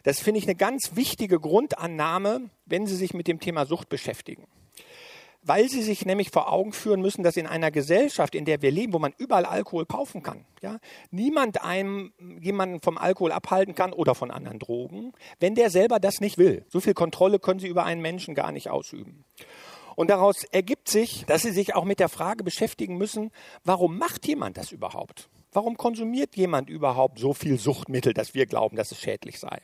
Das 0.03 0.19
finde 0.19 0.39
ich 0.39 0.45
eine 0.45 0.55
ganz 0.55 0.95
wichtige 0.95 1.39
Grundannahme, 1.39 2.49
wenn 2.65 2.85
Sie 2.85 2.95
sich 2.95 3.13
mit 3.13 3.27
dem 3.27 3.39
Thema 3.39 3.65
Sucht 3.65 3.89
beschäftigen 3.89 4.47
weil 5.41 5.69
sie 5.69 5.81
sich 5.81 6.05
nämlich 6.05 6.31
vor 6.31 6.51
Augen 6.51 6.73
führen 6.73 7.01
müssen, 7.01 7.23
dass 7.23 7.37
in 7.37 7.47
einer 7.47 7.71
Gesellschaft, 7.71 8.35
in 8.35 8.45
der 8.45 8.61
wir 8.61 8.71
leben, 8.71 8.93
wo 8.93 8.99
man 8.99 9.13
überall 9.17 9.45
Alkohol 9.45 9.85
kaufen 9.85 10.23
kann, 10.23 10.45
ja, 10.61 10.77
niemand 11.11 11.63
einem 11.63 12.11
jemanden 12.41 12.81
vom 12.81 12.97
Alkohol 12.97 13.31
abhalten 13.31 13.75
kann 13.75 13.93
oder 13.93 14.15
von 14.15 14.31
anderen 14.31 14.59
Drogen, 14.59 15.13
wenn 15.39 15.55
der 15.55 15.69
selber 15.69 15.99
das 15.99 16.19
nicht 16.19 16.37
will. 16.37 16.65
So 16.69 16.79
viel 16.79 16.93
Kontrolle 16.93 17.39
können 17.39 17.59
sie 17.59 17.67
über 17.67 17.85
einen 17.85 18.01
Menschen 18.01 18.35
gar 18.35 18.51
nicht 18.51 18.69
ausüben. 18.69 19.23
Und 19.95 20.11
daraus 20.11 20.43
ergibt 20.51 20.89
sich, 20.89 21.25
dass 21.25 21.41
sie 21.41 21.51
sich 21.51 21.73
auch 21.73 21.83
mit 21.83 21.99
der 21.99 22.09
Frage 22.09 22.43
beschäftigen 22.43 22.97
müssen, 22.97 23.31
warum 23.63 23.97
macht 23.97 24.27
jemand 24.27 24.57
das 24.57 24.71
überhaupt? 24.71 25.29
Warum 25.51 25.77
konsumiert 25.77 26.35
jemand 26.35 26.69
überhaupt 26.69 27.19
so 27.19 27.33
viel 27.33 27.57
Suchtmittel, 27.57 28.13
dass 28.13 28.33
wir 28.33 28.45
glauben, 28.45 28.75
dass 28.75 28.91
es 28.91 28.99
schädlich 28.99 29.39
sei? 29.39 29.61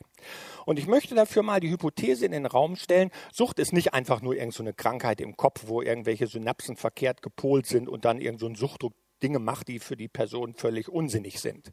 Und 0.64 0.78
ich 0.78 0.86
möchte 0.86 1.14
dafür 1.14 1.42
mal 1.42 1.60
die 1.60 1.70
Hypothese 1.70 2.24
in 2.24 2.32
den 2.32 2.46
Raum 2.46 2.76
stellen, 2.76 3.10
Sucht 3.32 3.58
ist 3.58 3.72
nicht 3.72 3.92
einfach 3.92 4.22
nur 4.22 4.34
irgendeine 4.34 4.70
so 4.70 4.74
Krankheit 4.76 5.20
im 5.20 5.36
Kopf, 5.36 5.64
wo 5.66 5.82
irgendwelche 5.82 6.26
Synapsen 6.26 6.76
verkehrt 6.76 7.22
gepolt 7.22 7.66
sind 7.66 7.88
und 7.88 8.04
dann 8.04 8.20
irgendein 8.20 8.54
so 8.54 8.66
Suchtdruck 8.66 8.94
Dinge 9.22 9.38
macht, 9.38 9.68
die 9.68 9.78
für 9.78 9.96
die 9.96 10.08
Person 10.08 10.54
völlig 10.54 10.88
unsinnig 10.88 11.40
sind. 11.40 11.72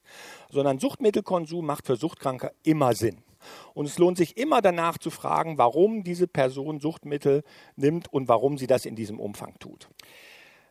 Sondern 0.50 0.80
Suchtmittelkonsum 0.80 1.66
macht 1.66 1.86
für 1.86 1.98
Suchtkranke 1.98 2.54
immer 2.64 2.94
Sinn. 2.94 3.24
Und 3.74 3.86
es 3.86 3.98
lohnt 3.98 4.18
sich 4.18 4.38
immer 4.38 4.62
danach 4.62 4.98
zu 4.98 5.10
fragen, 5.10 5.58
warum 5.58 6.04
diese 6.04 6.28
Person 6.28 6.80
Suchtmittel 6.80 7.44
nimmt 7.76 8.12
und 8.14 8.28
warum 8.28 8.58
sie 8.58 8.68
das 8.68 8.86
in 8.86 8.96
diesem 8.96 9.20
Umfang 9.20 9.58
tut. 9.60 9.90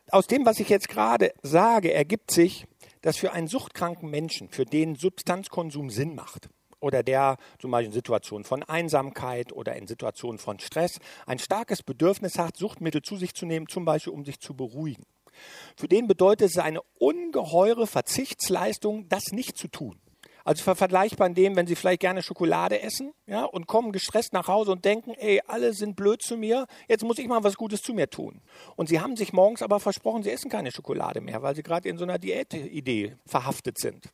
Aus 0.09 0.27
dem, 0.27 0.45
was 0.45 0.59
ich 0.59 0.69
jetzt 0.69 0.89
gerade 0.89 1.31
sage, 1.41 1.93
ergibt 1.93 2.31
sich, 2.31 2.65
dass 3.01 3.17
für 3.17 3.31
einen 3.31 3.47
suchtkranken 3.47 4.09
Menschen, 4.09 4.49
für 4.49 4.65
den 4.65 4.95
Substanzkonsum 4.95 5.89
Sinn 5.89 6.15
macht, 6.15 6.49
oder 6.81 7.03
der 7.03 7.37
zum 7.59 7.71
Beispiel 7.71 7.87
in 7.87 7.93
Situationen 7.93 8.43
von 8.43 8.63
Einsamkeit 8.63 9.53
oder 9.53 9.75
in 9.75 9.87
Situationen 9.87 10.39
von 10.39 10.59
Stress 10.59 10.99
ein 11.25 11.39
starkes 11.39 11.83
Bedürfnis 11.83 12.37
hat, 12.37 12.57
Suchtmittel 12.57 13.01
zu 13.01 13.15
sich 13.17 13.33
zu 13.33 13.45
nehmen, 13.45 13.67
zum 13.67 13.85
Beispiel 13.85 14.11
um 14.11 14.25
sich 14.25 14.39
zu 14.39 14.55
beruhigen. 14.55 15.05
Für 15.77 15.87
den 15.87 16.07
bedeutet 16.07 16.49
es 16.49 16.57
eine 16.57 16.81
ungeheure 16.99 17.87
Verzichtsleistung, 17.87 19.07
das 19.07 19.31
nicht 19.31 19.57
zu 19.57 19.67
tun. 19.67 19.99
Also 20.43 20.63
vergleichbar 20.75 21.27
in 21.27 21.35
dem, 21.35 21.55
wenn 21.55 21.67
Sie 21.67 21.75
vielleicht 21.75 22.01
gerne 22.01 22.21
Schokolade 22.21 22.81
essen, 22.81 23.13
ja, 23.27 23.43
und 23.43 23.67
kommen 23.67 23.91
gestresst 23.91 24.33
nach 24.33 24.47
Hause 24.47 24.71
und 24.71 24.85
denken, 24.85 25.11
ey, 25.11 25.41
alle 25.47 25.73
sind 25.73 25.95
blöd 25.95 26.21
zu 26.21 26.37
mir, 26.37 26.67
jetzt 26.87 27.03
muss 27.03 27.19
ich 27.19 27.27
mal 27.27 27.43
was 27.43 27.55
Gutes 27.55 27.81
zu 27.81 27.93
mir 27.93 28.09
tun. 28.09 28.41
Und 28.75 28.89
Sie 28.89 28.99
haben 28.99 29.15
sich 29.15 29.33
morgens 29.33 29.61
aber 29.61 29.79
versprochen, 29.79 30.23
Sie 30.23 30.31
essen 30.31 30.49
keine 30.49 30.71
Schokolade 30.71 31.21
mehr, 31.21 31.41
weil 31.41 31.55
Sie 31.55 31.63
gerade 31.63 31.87
in 31.87 31.97
so 31.97 32.03
einer 32.03 32.17
Diätidee 32.17 33.15
verhaftet 33.25 33.77
sind. 33.79 34.09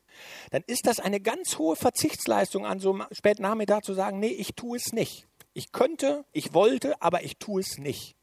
Dann 0.50 0.62
ist 0.66 0.86
das 0.86 1.00
eine 1.00 1.20
ganz 1.20 1.58
hohe 1.58 1.76
Verzichtsleistung 1.76 2.66
an 2.66 2.80
so 2.80 2.92
einem 2.92 3.06
späten 3.12 3.42
Nachmittag 3.42 3.84
zu 3.84 3.94
sagen, 3.94 4.18
nee, 4.18 4.28
ich 4.28 4.54
tue 4.54 4.76
es 4.76 4.92
nicht. 4.92 5.26
Ich 5.54 5.72
könnte, 5.72 6.24
ich 6.32 6.54
wollte, 6.54 7.00
aber 7.00 7.24
ich 7.24 7.38
tue 7.38 7.60
es 7.60 7.78
nicht. 7.78 8.17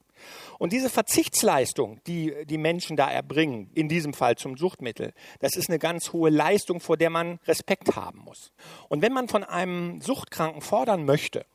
Und 0.58 0.74
diese 0.74 0.90
Verzichtsleistung, 0.90 2.00
die 2.08 2.46
die 2.46 2.58
Menschen 2.58 2.98
da 2.98 3.10
erbringen, 3.10 3.70
in 3.74 3.90
diesem 3.90 4.14
Fall 4.14 4.36
zum 4.36 4.58
Suchtmittel, 4.58 5.14
das 5.40 5.56
ist 5.56 5.70
eine 5.70 5.80
ganz 5.80 6.14
hohe 6.14 6.30
Leistung, 6.30 6.80
vor 6.80 6.98
der 6.98 7.10
man 7.10 7.40
Respekt 7.46 7.96
haben 7.96 8.20
muss. 8.20 8.52
Und 8.90 9.02
wenn 9.02 9.14
man 9.14 9.28
von 9.28 9.44
einem 9.44 10.02
Suchtkranken 10.02 10.62
fordern 10.62 11.06
möchte, 11.06 11.46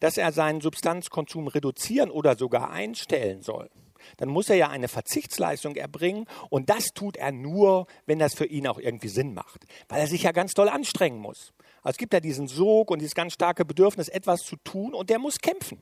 dass 0.00 0.16
er 0.16 0.32
seinen 0.32 0.60
Substanzkonsum 0.60 1.48
reduzieren 1.48 2.10
oder 2.10 2.36
sogar 2.36 2.70
einstellen 2.70 3.42
soll, 3.42 3.70
dann 4.18 4.28
muss 4.28 4.48
er 4.48 4.56
ja 4.56 4.68
eine 4.68 4.88
Verzichtsleistung 4.88 5.76
erbringen 5.76 6.26
und 6.50 6.70
das 6.70 6.92
tut 6.92 7.16
er 7.16 7.32
nur, 7.32 7.86
wenn 8.06 8.18
das 8.18 8.34
für 8.34 8.46
ihn 8.46 8.66
auch 8.66 8.78
irgendwie 8.78 9.08
Sinn 9.08 9.34
macht, 9.34 9.64
weil 9.88 10.00
er 10.00 10.06
sich 10.06 10.22
ja 10.22 10.32
ganz 10.32 10.54
doll 10.54 10.68
anstrengen 10.68 11.18
muss. 11.18 11.52
Also 11.86 11.94
es 11.94 11.98
gibt 11.98 12.14
ja 12.14 12.18
diesen 12.18 12.48
Sog 12.48 12.90
und 12.90 12.98
dieses 12.98 13.14
ganz 13.14 13.34
starke 13.34 13.64
Bedürfnis, 13.64 14.08
etwas 14.08 14.42
zu 14.42 14.56
tun 14.56 14.92
und 14.92 15.08
der 15.08 15.20
muss 15.20 15.38
kämpfen. 15.38 15.80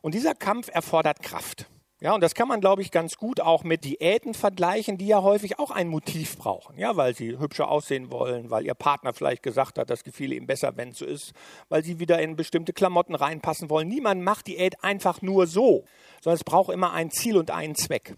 Und 0.00 0.14
dieser 0.14 0.32
Kampf 0.32 0.70
erfordert 0.72 1.24
Kraft. 1.24 1.66
Ja, 2.00 2.14
und 2.14 2.20
das 2.20 2.36
kann 2.36 2.46
man, 2.46 2.60
glaube 2.60 2.82
ich, 2.82 2.92
ganz 2.92 3.16
gut 3.16 3.40
auch 3.40 3.64
mit 3.64 3.84
Diäten 3.84 4.32
vergleichen, 4.32 4.96
die 4.96 5.08
ja 5.08 5.22
häufig 5.22 5.58
auch 5.58 5.72
ein 5.72 5.88
Motiv 5.88 6.38
brauchen. 6.38 6.78
Ja, 6.78 6.96
weil 6.96 7.16
sie 7.16 7.36
hübscher 7.36 7.68
aussehen 7.68 8.12
wollen, 8.12 8.48
weil 8.48 8.64
ihr 8.64 8.74
Partner 8.74 9.12
vielleicht 9.12 9.42
gesagt 9.42 9.76
hat, 9.76 9.90
das 9.90 10.04
gefiele 10.04 10.36
ihm 10.36 10.46
besser, 10.46 10.76
wenn 10.76 10.90
es 10.90 10.98
so 10.98 11.04
ist, 11.04 11.32
weil 11.68 11.82
sie 11.82 11.98
wieder 11.98 12.22
in 12.22 12.36
bestimmte 12.36 12.72
Klamotten 12.72 13.16
reinpassen 13.16 13.70
wollen. 13.70 13.88
Niemand 13.88 14.22
macht 14.22 14.46
Diät 14.46 14.84
einfach 14.84 15.20
nur 15.20 15.48
so, 15.48 15.84
sondern 16.22 16.36
es 16.36 16.44
braucht 16.44 16.72
immer 16.72 16.92
ein 16.92 17.10
Ziel 17.10 17.36
und 17.36 17.50
einen 17.50 17.74
Zweck. 17.74 18.14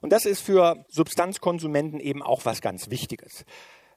Und 0.00 0.10
das 0.12 0.26
ist 0.26 0.40
für 0.40 0.84
Substanzkonsumenten 0.88 2.00
eben 2.00 2.22
auch 2.22 2.44
was 2.44 2.60
ganz 2.60 2.90
Wichtiges. 2.90 3.44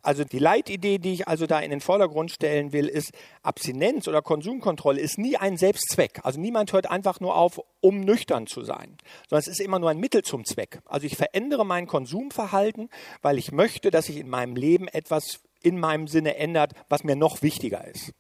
Also 0.06 0.24
die 0.24 0.40
Leitidee, 0.40 1.00
die 1.00 1.14
ich 1.14 1.28
also 1.28 1.48
da 1.48 1.60
in 1.60 1.72
den 1.72 1.82
Vordergrund 1.82 2.32
stellen 2.32 2.72
will, 2.74 2.88
ist, 2.88 3.12
Abstinenz 3.42 4.08
oder 4.08 4.22
Konsumkontrolle 4.22 5.02
ist 5.02 5.18
nie 5.18 5.36
ein 5.36 5.58
Selbstzweck. 5.58 6.20
Also 6.24 6.40
niemand 6.40 6.74
hört 6.74 6.90
einfach 6.90 7.20
nur 7.20 7.36
auf, 7.36 7.60
um 7.82 8.02
nüchtern 8.02 8.46
zu 8.46 8.64
sein, 8.64 8.98
sondern 9.30 9.40
es 9.40 9.48
ist 9.48 9.62
immer 9.62 9.80
nur 9.80 9.90
ein 9.90 10.00
Mittel 10.00 10.22
zum 10.22 10.46
Zweck. 10.46 10.80
Also 10.86 11.08
ich 11.08 11.16
verändere 11.18 11.66
mein 11.66 11.88
Konsumverhalten, 11.88 12.90
weil 13.22 13.40
ich 13.40 13.52
möchte, 13.52 13.90
dass 13.90 14.06
sich 14.06 14.18
in 14.18 14.30
meinem 14.30 14.56
Leben 14.56 14.88
etwas 14.88 15.40
in 15.62 15.80
meinem 15.80 16.08
Sinne 16.08 16.36
ändert, 16.36 16.74
was 16.90 17.04
mir 17.04 17.16
noch 17.16 17.42
wichtiger 17.42 17.86
ist. 17.88 18.14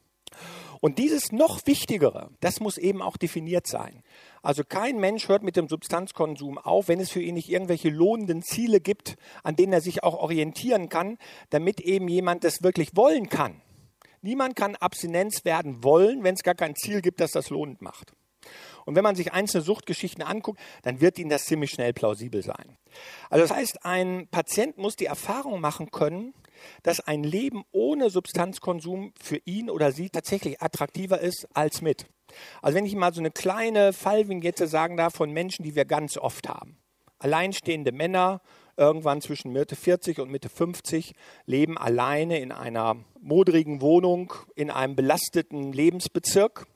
Und 0.85 0.99
dieses 0.99 1.31
noch 1.31 1.65
Wichtigere, 1.65 2.29
das 2.41 2.59
muss 2.59 2.77
eben 2.77 3.01
auch 3.01 3.17
definiert 3.17 3.65
sein. 3.65 4.03
Also 4.43 4.63
kein 4.63 4.99
Mensch 4.99 5.27
hört 5.27 5.41
mit 5.41 5.55
dem 5.55 5.67
Substanzkonsum 5.67 6.59
auf, 6.59 6.89
wenn 6.89 6.99
es 6.99 7.09
für 7.09 7.23
ihn 7.23 7.33
nicht 7.33 7.49
irgendwelche 7.49 7.89
lohnenden 7.89 8.43
Ziele 8.43 8.79
gibt, 8.79 9.15
an 9.41 9.55
denen 9.55 9.73
er 9.73 9.81
sich 9.81 10.03
auch 10.03 10.13
orientieren 10.13 10.87
kann, 10.87 11.17
damit 11.49 11.81
eben 11.81 12.07
jemand 12.07 12.43
das 12.43 12.61
wirklich 12.61 12.95
wollen 12.95 13.29
kann. 13.29 13.63
Niemand 14.21 14.55
kann 14.55 14.75
Abstinenz 14.75 15.43
werden 15.43 15.83
wollen, 15.83 16.23
wenn 16.23 16.35
es 16.35 16.43
gar 16.43 16.53
kein 16.53 16.75
Ziel 16.75 17.01
gibt, 17.01 17.19
das 17.19 17.31
das 17.31 17.49
lohnend 17.49 17.81
macht. 17.81 18.13
Und 18.85 18.93
wenn 18.93 19.03
man 19.03 19.15
sich 19.15 19.33
einzelne 19.33 19.63
Suchtgeschichten 19.63 20.23
anguckt, 20.23 20.59
dann 20.83 21.01
wird 21.01 21.17
ihnen 21.17 21.31
das 21.31 21.45
ziemlich 21.45 21.71
schnell 21.71 21.93
plausibel 21.93 22.43
sein. 22.43 22.77
Also 23.31 23.47
das 23.47 23.57
heißt, 23.57 23.83
ein 23.85 24.27
Patient 24.29 24.77
muss 24.77 24.95
die 24.95 25.05
Erfahrung 25.05 25.59
machen 25.59 25.89
können, 25.89 26.35
dass 26.83 26.99
ein 26.99 27.23
Leben 27.23 27.63
ohne 27.71 28.09
Substanzkonsum 28.09 29.13
für 29.19 29.37
ihn 29.45 29.69
oder 29.69 29.91
sie 29.91 30.09
tatsächlich 30.09 30.61
attraktiver 30.61 31.19
ist 31.19 31.47
als 31.53 31.81
mit. 31.81 32.05
Also 32.61 32.75
wenn 32.75 32.85
ich 32.85 32.95
mal 32.95 33.13
so 33.13 33.21
eine 33.21 33.31
kleine 33.31 33.93
Fallvignette 33.93 34.67
sagen 34.67 34.97
darf 34.97 35.15
von 35.15 35.31
Menschen, 35.31 35.63
die 35.63 35.75
wir 35.75 35.85
ganz 35.85 36.17
oft 36.17 36.49
haben. 36.49 36.77
Alleinstehende 37.19 37.91
Männer, 37.91 38.41
irgendwann 38.77 39.21
zwischen 39.21 39.51
Mitte 39.51 39.75
40 39.75 40.19
und 40.19 40.29
Mitte 40.29 40.49
50, 40.49 41.13
leben 41.45 41.77
alleine 41.77 42.39
in 42.39 42.51
einer 42.51 42.97
modrigen 43.21 43.81
Wohnung 43.81 44.33
in 44.55 44.69
einem 44.69 44.95
belasteten 44.95 45.71
Lebensbezirk 45.71 46.67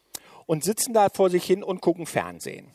und 0.46 0.64
sitzen 0.64 0.94
da 0.94 1.10
vor 1.14 1.30
sich 1.30 1.44
hin 1.44 1.64
und 1.64 1.82
gucken 1.82 2.06
Fernsehen. 2.06 2.72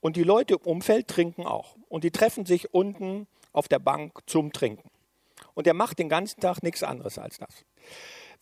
Und 0.00 0.16
die 0.16 0.22
Leute 0.22 0.54
im 0.54 0.60
Umfeld 0.60 1.08
trinken 1.08 1.44
auch. 1.44 1.76
Und 1.88 2.04
die 2.04 2.10
treffen 2.10 2.46
sich 2.46 2.72
unten 2.72 3.26
auf 3.52 3.68
der 3.68 3.78
Bank 3.78 4.20
zum 4.26 4.52
Trinken 4.52 4.90
und 5.56 5.66
der 5.66 5.74
macht 5.74 5.98
den 5.98 6.08
ganzen 6.08 6.40
Tag 6.40 6.62
nichts 6.62 6.82
anderes 6.82 7.18
als 7.18 7.38
das. 7.38 7.64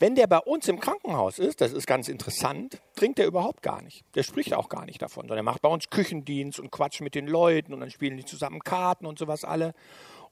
Wenn 0.01 0.17
der 0.17 0.27
bei 0.27 0.39
uns 0.39 0.67
im 0.67 0.81
Krankenhaus 0.81 1.39
ist, 1.39 1.61
das 1.61 1.73
ist 1.73 1.87
ganz 1.87 2.09
interessant, 2.09 2.83
trinkt 2.97 3.21
er 3.21 3.27
überhaupt 3.27 3.63
gar 3.63 3.81
nicht. 3.81 4.05
Der 4.17 4.25
spricht 4.25 4.53
auch 4.53 4.69
gar 4.69 4.85
nicht 4.85 5.01
davon, 5.01 5.23
sondern 5.23 5.39
er 5.39 5.45
macht 5.45 5.63
bei 5.63 5.69
uns 5.69 5.89
Küchendienst 5.89 6.59
und 6.59 6.73
quatscht 6.73 7.01
mit 7.01 7.15
den 7.15 7.29
Leuten 7.29 7.73
und 7.73 7.81
dann 7.81 7.91
spielen 7.91 8.17
die 8.17 8.25
zusammen 8.25 8.59
Karten 8.61 9.07
und 9.07 9.21
sowas 9.21 9.45
alle. 9.45 9.73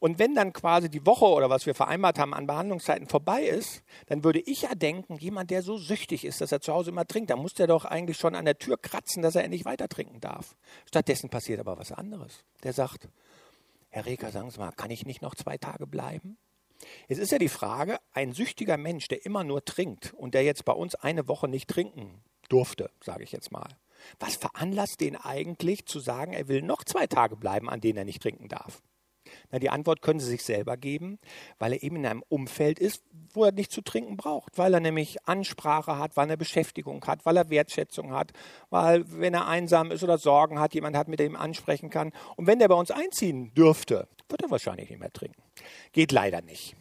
Und 0.01 0.19
wenn 0.19 0.35
dann 0.35 0.53
quasi 0.53 0.91
die 0.91 1.07
Woche 1.07 1.27
oder 1.27 1.49
was 1.49 1.65
wir 1.65 1.77
vereinbart 1.77 2.19
haben 2.19 2.35
an 2.35 2.49
Behandlungszeiten 2.49 3.07
vorbei 3.07 3.45
ist, 3.45 3.85
dann 4.07 4.25
würde 4.25 4.41
ich 4.41 4.63
ja 4.63 4.75
denken, 4.75 5.17
jemand, 5.19 5.53
der 5.53 5.63
so 5.63 5.77
süchtig 5.77 6.25
ist, 6.25 6.41
dass 6.41 6.51
er 6.51 6.61
zu 6.61 6.73
Hause 6.73 6.91
immer 6.91 7.07
trinkt, 7.07 7.31
dann 7.31 7.39
muss 7.39 7.55
der 7.55 7.69
doch 7.69 7.85
eigentlich 7.85 8.17
schon 8.17 8.35
an 8.35 8.45
der 8.45 8.59
Tür 8.59 8.77
kratzen, 8.77 9.23
dass 9.23 9.37
er 9.37 9.45
endlich 9.45 9.65
weiter 9.65 9.89
trinken 9.89 10.21
darf. 10.21 10.57
Stattdessen 10.89 11.31
passiert 11.31 11.61
aber 11.61 11.79
was 11.79 11.93
anderes. 11.93 12.45
Der 12.65 12.73
sagt, 12.73 13.09
Herr 13.91 14.07
Reker, 14.07 14.33
sagen 14.33 14.51
Sie 14.51 14.59
mal, 14.59 14.73
kann 14.73 14.91
ich 14.91 15.07
nicht 15.07 15.23
noch 15.23 15.37
zwei 15.37 15.57
Tage 15.57 15.87
bleiben? 15.87 16.37
Jetzt 17.09 17.19
ist 17.19 17.33
ja 17.33 17.39
die 17.39 17.49
Frage, 17.49 17.99
ein 18.13 18.33
süchtiger 18.33 18.77
Mensch, 18.77 19.09
der 19.09 19.25
immer 19.25 19.45
nur 19.45 19.65
trinkt 19.65 20.13
und 20.15 20.35
der 20.35 20.43
jetzt 20.43 20.65
bei 20.65 20.73
uns 20.73 20.95
eine 20.95 21.29
Woche 21.29 21.49
nicht 21.49 21.69
trinken 21.69 22.23
durfte, 22.49 22.91
sage 23.03 23.25
ich 23.25 23.33
jetzt 23.33 23.53
mal. 23.53 23.77
Was 24.19 24.37
veranlasst 24.37 25.01
den 25.01 25.17
eigentlich 25.17 25.87
zu 25.87 26.01
sagen, 26.01 26.33
er 26.33 26.49
will 26.49 26.63
noch 26.63 26.85
zwei 26.85 27.07
Tage 27.07 27.37
bleiben, 27.37 27.71
an 27.71 27.81
denen 27.81 27.99
er 27.99 28.05
nicht 28.05 28.23
trinken 28.23 28.49
darf? 28.49 28.83
Na, 29.51 29.59
die 29.59 29.71
Antwort 29.71 30.03
können 30.03 30.21
Sie 30.21 30.29
sich 30.29 30.43
selber 30.43 30.77
geben, 30.77 31.19
weil 31.59 31.73
er 31.73 31.83
eben 31.83 31.97
in 31.97 32.07
einem 32.07 32.25
Umfeld 32.29 32.79
ist, 32.79 33.03
wo 33.33 33.45
er 33.45 33.53
nicht 33.53 33.73
zu 33.73 33.81
trinken 33.83 34.17
braucht, 34.17 34.59
weil 34.59 34.75
er 34.75 34.81
nämlich 34.81 35.27
Ansprache 35.27 35.99
hat, 35.99 36.17
weil 36.17 36.31
er 36.31 36.37
Beschäftigung 36.37 37.05
hat, 37.07 37.25
weil 37.25 37.37
er 37.37 37.51
Wertschätzung 37.51 38.13
hat, 38.13 38.33
weil 38.71 39.05
wenn 39.09 39.35
er 39.35 39.47
einsam 39.47 39.91
ist 39.91 40.03
oder 40.03 40.19
Sorgen 40.19 40.61
hat, 40.61 40.75
jemand 40.75 40.97
hat, 40.97 41.09
mit 41.09 41.21
dem 41.21 41.37
ansprechen 41.37 41.91
kann. 41.91 42.13
Und 42.37 42.47
wenn 42.47 42.59
der 42.59 42.69
bei 42.69 42.75
uns 42.75 42.91
einziehen 42.91 43.55
dürfte, 43.55 44.09
wird 44.33 44.43
er 44.43 44.51
wahrscheinlich 44.51 44.91
nicht 44.91 44.99
mehr 44.99 45.13
trinken. 45.13 45.41
Geht 45.93 46.11
leider 46.11 46.43
nicht. 46.43 46.75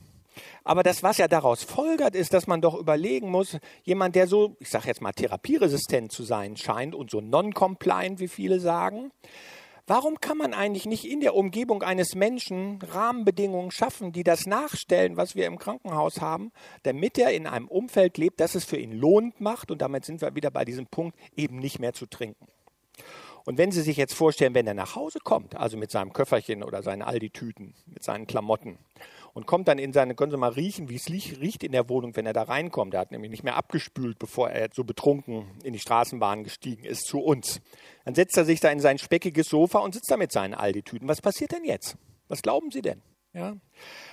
Aber 0.63 0.81
das, 0.81 1.03
was 1.03 1.17
ja 1.17 1.27
daraus 1.27 1.63
folgert, 1.63 2.15
ist, 2.15 2.33
dass 2.33 2.47
man 2.47 2.61
doch 2.61 2.75
überlegen 2.75 3.29
muss, 3.29 3.57
jemand, 3.83 4.15
der 4.15 4.27
so, 4.27 4.55
ich 4.59 4.69
sage 4.69 4.87
jetzt 4.87 5.01
mal, 5.01 5.11
therapieresistent 5.11 6.11
zu 6.11 6.23
sein 6.23 6.55
scheint 6.55 6.95
und 6.95 7.11
so 7.11 7.21
non-compliant, 7.21 8.19
wie 8.19 8.27
viele 8.27 8.59
sagen, 8.59 9.11
Warum 9.87 10.21
kann 10.21 10.37
man 10.37 10.53
eigentlich 10.53 10.85
nicht 10.85 11.05
in 11.05 11.19
der 11.19 11.35
Umgebung 11.35 11.83
eines 11.83 12.15
Menschen 12.15 12.79
Rahmenbedingungen 12.81 13.71
schaffen, 13.71 14.13
die 14.13 14.23
das 14.23 14.45
nachstellen, 14.45 15.17
was 15.17 15.35
wir 15.35 15.47
im 15.47 15.57
Krankenhaus 15.57 16.21
haben, 16.21 16.51
damit 16.83 17.17
er 17.17 17.31
in 17.31 17.47
einem 17.47 17.67
Umfeld 17.67 18.17
lebt, 18.17 18.39
das 18.39 18.55
es 18.55 18.63
für 18.63 18.77
ihn 18.77 18.93
lohnend 18.93 19.41
macht? 19.41 19.71
Und 19.71 19.81
damit 19.81 20.05
sind 20.05 20.21
wir 20.21 20.35
wieder 20.35 20.51
bei 20.51 20.65
diesem 20.65 20.85
Punkt, 20.85 21.17
eben 21.35 21.57
nicht 21.57 21.79
mehr 21.79 21.91
zu 21.91 22.05
trinken. 22.05 22.47
Und 23.45 23.57
wenn 23.57 23.71
Sie 23.71 23.81
sich 23.81 23.97
jetzt 23.97 24.13
vorstellen, 24.13 24.53
wenn 24.53 24.67
er 24.67 24.73
nach 24.73 24.95
Hause 24.95 25.19
kommt, 25.19 25.55
also 25.55 25.77
mit 25.77 25.91
seinem 25.91 26.13
Köfferchen 26.13 26.63
oder 26.63 26.83
seinen 26.83 27.01
Aldi-Tüten, 27.01 27.73
mit 27.87 28.03
seinen 28.03 28.27
Klamotten, 28.27 28.77
und 29.33 29.47
kommt 29.47 29.67
dann 29.67 29.79
in 29.79 29.93
seine, 29.93 30.13
können 30.15 30.31
Sie 30.31 30.37
mal 30.37 30.51
riechen, 30.51 30.89
wie 30.89 30.95
es 30.95 31.09
riecht 31.09 31.63
in 31.63 31.71
der 31.71 31.89
Wohnung, 31.89 32.15
wenn 32.15 32.25
er 32.25 32.33
da 32.33 32.43
reinkommt. 32.43 32.93
Er 32.93 32.99
hat 32.99 33.11
nämlich 33.11 33.31
nicht 33.31 33.43
mehr 33.43 33.55
abgespült, 33.55 34.19
bevor 34.19 34.49
er 34.49 34.69
so 34.73 34.83
betrunken 34.83 35.47
in 35.63 35.73
die 35.73 35.79
Straßenbahn 35.79 36.43
gestiegen 36.43 36.83
ist 36.83 37.05
zu 37.05 37.19
uns. 37.19 37.61
Dann 38.03 38.15
setzt 38.15 38.37
er 38.37 38.45
sich 38.45 38.59
da 38.59 38.69
in 38.69 38.79
sein 38.79 38.97
speckiges 38.97 39.47
Sofa 39.47 39.79
und 39.79 39.93
sitzt 39.93 40.11
da 40.11 40.17
mit 40.17 40.31
seinen 40.31 40.53
Aldi-Tüten. 40.53 41.07
Was 41.07 41.21
passiert 41.21 41.53
denn 41.53 41.63
jetzt? 41.63 41.95
Was 42.27 42.41
glauben 42.41 42.71
Sie 42.71 42.81
denn? 42.81 43.01
Ja? 43.33 43.55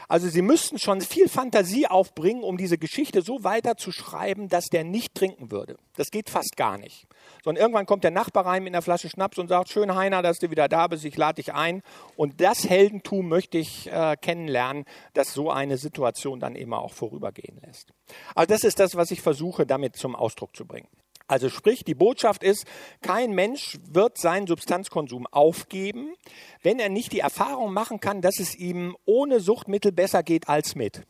Also 0.07 0.29
Sie 0.29 0.43
müssten 0.43 0.79
schon 0.79 1.01
viel 1.01 1.29
Fantasie 1.29 1.87
aufbringen, 1.87 2.43
um 2.43 2.57
diese 2.57 2.79
Geschichte 2.79 3.21
so 3.21 3.45
weiter 3.45 3.77
zu 3.77 3.93
schreiben, 3.93 4.49
dass 4.49 4.67
der 4.67 4.85
nicht 4.85 5.15
trinken 5.15 5.51
würde. 5.51 5.77
Das 5.97 6.11
geht 6.11 6.31
fast 6.31 6.57
gar 6.57 6.79
nicht. 6.79 7.07
Sondern 7.45 7.63
irgendwann 7.63 7.85
kommt 7.85 8.05
der 8.05 8.11
Nachbar 8.11 8.47
rein 8.47 8.63
mit 8.63 8.73
einer 8.73 8.83
Flasche 8.83 9.11
Schnaps 9.11 9.39
und 9.39 9.49
sagt, 9.49 9.69
schön 9.69 9.95
Heiner, 9.95 10.23
dass 10.23 10.39
du 10.39 10.51
wieder 10.51 10.69
da 10.69 10.87
bist, 10.87 11.05
ich 11.05 11.17
lade 11.17 11.43
dich 11.43 11.53
ein. 11.53 11.83
Und 12.17 12.41
das 12.41 12.69
Heldentum 12.69 13.29
möchte 13.29 13.59
ich 13.59 13.91
äh, 13.93 14.17
kennenlernen, 14.17 14.85
dass 15.13 15.35
so 15.35 15.51
eine 15.51 15.77
Situation 15.77 16.41
dann 16.41 16.55
immer 16.55 16.79
auch 16.79 16.95
vorübergehen 16.95 17.61
lässt. 17.67 17.93
Also 18.35 18.55
das 18.55 18.65
ist 18.65 18.79
das, 18.79 18.95
was 18.95 19.11
ich 19.11 19.21
versuche 19.21 19.67
damit 19.67 19.97
zum 19.97 20.17
Ausdruck 20.17 20.57
zu 20.57 20.65
bringen. 20.65 20.89
Also 21.29 21.51
sprich, 21.51 21.85
die 21.85 21.95
Botschaft 21.95 22.43
ist, 22.43 22.65
kein 23.03 23.33
Mensch 23.33 23.79
wird 23.89 24.19
seinen 24.19 24.47
Substanzkonsum 24.47 25.27
aufgeben, 25.27 26.15
wenn 26.63 26.81
er 26.81 26.89
nicht 26.89 27.13
die 27.13 27.21
Erfahrung 27.21 27.73
machen 27.73 28.01
kann, 28.01 28.23
dass 28.23 28.41
es 28.41 28.57
ihm 28.57 28.97
ohne 29.05 29.41
Suchtmittel 29.41 29.93
besser 29.93 30.23
geht 30.23 30.49
als 30.49 30.75
mit. 30.75 31.03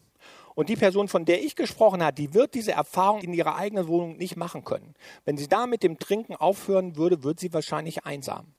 Und 0.57 0.68
die 0.68 0.76
Person, 0.76 1.07
von 1.07 1.24
der 1.24 1.40
ich 1.40 1.54
gesprochen 1.54 2.02
habe, 2.02 2.14
die 2.14 2.35
wird 2.35 2.54
diese 2.54 2.72
Erfahrung 2.72 3.20
in 3.20 3.33
ihrer 3.33 3.54
eigenen 3.54 3.87
Wohnung 3.87 4.16
nicht 4.16 4.37
machen 4.37 4.64
können. 4.64 4.94
Wenn 5.24 5.37
sie 5.37 5.46
da 5.46 5.68
mit 5.68 5.85
dem 5.85 6.00
Trinken 6.00 6.35
aufhören 6.35 6.96
würde, 6.96 7.22
wird 7.22 7.38
sie 7.38 7.52
wahrscheinlich 7.52 8.04
einsam. 8.04 8.54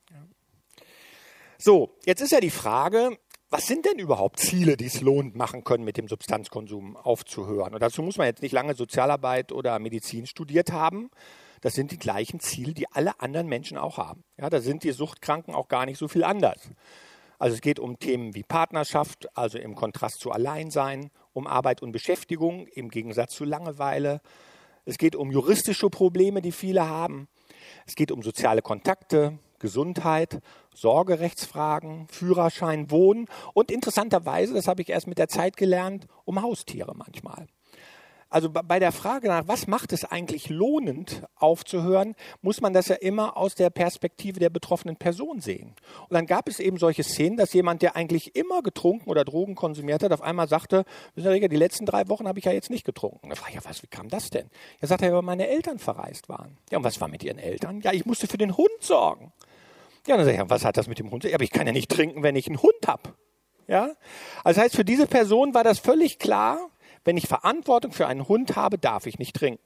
So, 1.58 1.98
jetzt 2.06 2.22
ist 2.22 2.32
ja 2.32 2.39
die 2.39 2.52
Frage, 2.52 3.17
was 3.50 3.67
sind 3.67 3.86
denn 3.86 4.00
überhaupt 4.00 4.39
Ziele, 4.39 4.78
die 4.78 4.86
es 4.86 5.02
lohnt 5.02 5.36
machen 5.36 5.65
können, 5.65 5.84
mit 5.84 5.98
dem 5.98 6.08
Substanzkonsum 6.08 6.95
aufzuhören? 6.95 7.74
Und 7.74 7.82
dazu 7.82 8.02
muss 8.02 8.17
man 8.17 8.28
jetzt 8.28 8.41
nicht 8.41 8.54
lange 8.54 8.76
Sozialarbeit 8.76 9.52
oder 9.52 9.78
Medizin 9.80 10.26
studiert 10.26 10.72
haben, 10.72 11.10
das 11.62 11.74
sind 11.74 11.91
die 11.91 12.00
gleichen 12.00 12.39
Ziele, 12.39 12.74
die 12.74 12.89
alle 12.91 13.19
anderen 13.19 13.48
Menschen 13.48 13.78
auch 13.78 13.98
haben. 13.98 14.24
Ja, 14.38 14.50
da 14.50 14.62
sind 14.62 14.84
die 14.84 14.91
Suchtkranken 14.91 15.54
auch 15.54 15.67
gar 15.67 15.86
nicht 15.86 15.98
so 15.98 16.08
viel 16.08 16.24
anders. 16.24 16.69
Also 17.38 17.56
es 17.56 17.62
geht 17.62 17.80
um 17.80 18.00
Themen 18.00 18.36
wie 18.36 18.43
Partnerschaft, 18.43 19.30
also 19.38 19.58
im 19.58 19.76
Kontrast 19.76 20.19
zu 20.19 20.32
Alleinsein, 20.32 21.10
um 21.32 21.48
Arbeit 21.48 21.82
und 21.82 21.93
Beschäftigung 21.93 22.67
im 22.67 22.89
Gegensatz 22.89 23.34
zu 23.34 23.45
Langeweile. 23.45 24.22
Es 24.86 24.98
geht 24.98 25.15
um 25.15 25.32
juristische 25.32 25.89
Probleme, 25.89 26.41
die 26.41 26.52
viele 26.52 26.88
haben. 26.88 27.30
Es 27.86 27.95
geht 27.95 28.12
um 28.12 28.24
soziale 28.24 28.62
Kontakte, 28.62 29.39
Gesundheit, 29.60 30.39
Sorgerechtsfragen, 30.74 32.08
Führerschein, 32.10 32.91
Wohnen 32.91 33.28
und 33.54 33.72
interessanterweise, 33.72 34.54
das 34.54 34.67
habe 34.67 34.82
ich 34.82 34.89
erst 34.89 35.08
mit 35.08 35.17
der 35.17 35.28
Zeit 35.28 35.58
gelernt, 35.58 36.08
um 36.26 36.41
Haustiere 36.41 36.95
manchmal. 36.95 37.48
Also 38.32 38.52
bei 38.52 38.78
der 38.78 38.92
Frage 38.92 39.28
nach, 39.28 39.48
was 39.48 39.65
macht 39.65 39.92
es 39.92 40.06
eigentlich 40.06 40.50
lohnend 40.50 41.24
aufzuhören, 41.36 42.15
muss 42.42 42.62
man 42.62 42.74
das 42.74 42.88
ja 42.88 42.96
immer 42.96 43.38
aus 43.38 43.56
der 43.56 43.72
Perspektive 43.72 44.39
der 44.39 44.52
betroffenen 44.52 44.98
Person 44.98 45.42
sehen. 45.42 45.74
Und 46.08 46.13
dann 46.13 46.28
gab 46.28 46.48
es 46.48 46.60
eben 46.60 46.78
solche 46.78 47.02
Szenen, 47.04 47.38
dass 47.38 47.54
jemand, 47.54 47.82
der 47.82 47.96
eigentlich 47.96 48.36
immer 48.36 48.62
getrunken 48.62 49.10
oder 49.10 49.26
Drogen 49.26 49.56
konsumiert 49.56 50.04
hat, 50.04 50.12
auf 50.12 50.22
einmal 50.22 50.48
sagte, 50.48 50.86
die 51.15 51.56
letzten 51.56 51.88
drei 51.88 52.08
Wochen 52.08 52.28
habe 52.28 52.38
ich 52.38 52.46
ja 52.46 52.52
jetzt 52.52 52.70
nicht 52.70 52.86
getrunken. 52.86 53.30
Da 53.30 53.36
frage 53.36 53.52
ich, 53.52 53.56
ja, 53.56 53.68
was, 53.68 53.82
wie 53.82 53.88
kam 53.88 54.10
das 54.10 54.30
denn? 54.30 54.52
Er 54.80 54.88
sagte, 54.88 55.08
ja, 55.08 55.13
weil 55.13 55.24
meine 55.24 55.48
Eltern 55.48 55.80
verreist 55.80 56.30
waren. 56.30 56.58
Ja, 56.70 56.78
und 56.78 56.84
was 56.84 57.02
war 57.02 57.08
mit 57.08 57.24
ihren 57.24 57.39
Eltern? 57.39 57.82
Ja, 57.82 57.94
ich 57.94 58.06
musste 58.06 58.28
für 58.28 58.38
den 58.38 58.56
Hund 58.56 58.70
sorgen. 58.80 59.34
Ja, 60.06 60.18
dann 60.18 60.26
sage 60.26 60.38
ich, 60.38 60.50
was 60.50 60.65
hat 60.65 60.78
das 60.78 60.88
mit 60.88 61.00
dem 61.00 61.10
Hund? 61.10 61.24
Ja, 61.24 61.34
aber 61.34 61.44
ich 61.44 61.52
kann 61.52 61.65
ja 61.65 61.74
nicht 61.74 61.89
trinken, 61.89 62.22
wenn 62.22 62.36
ich 62.36 62.48
einen 62.48 62.62
Hund 62.62 62.88
habe. 62.88 63.15
Ja? 63.68 63.92
Also 64.44 64.58
das 64.58 64.58
heißt, 64.58 64.76
für 64.76 64.86
diese 64.86 65.08
Person 65.08 65.56
war 65.56 65.63
das 65.63 65.80
völlig 65.80 66.20
klar, 66.20 66.70
wenn 67.03 67.17
ich 67.17 67.27
Verantwortung 67.27 67.91
für 67.91 68.07
einen 68.07 68.27
Hund 68.27 68.55
habe, 68.55 68.77
darf 68.77 69.05
ich 69.05 69.19
nicht 69.19 69.35
trinken. 69.35 69.62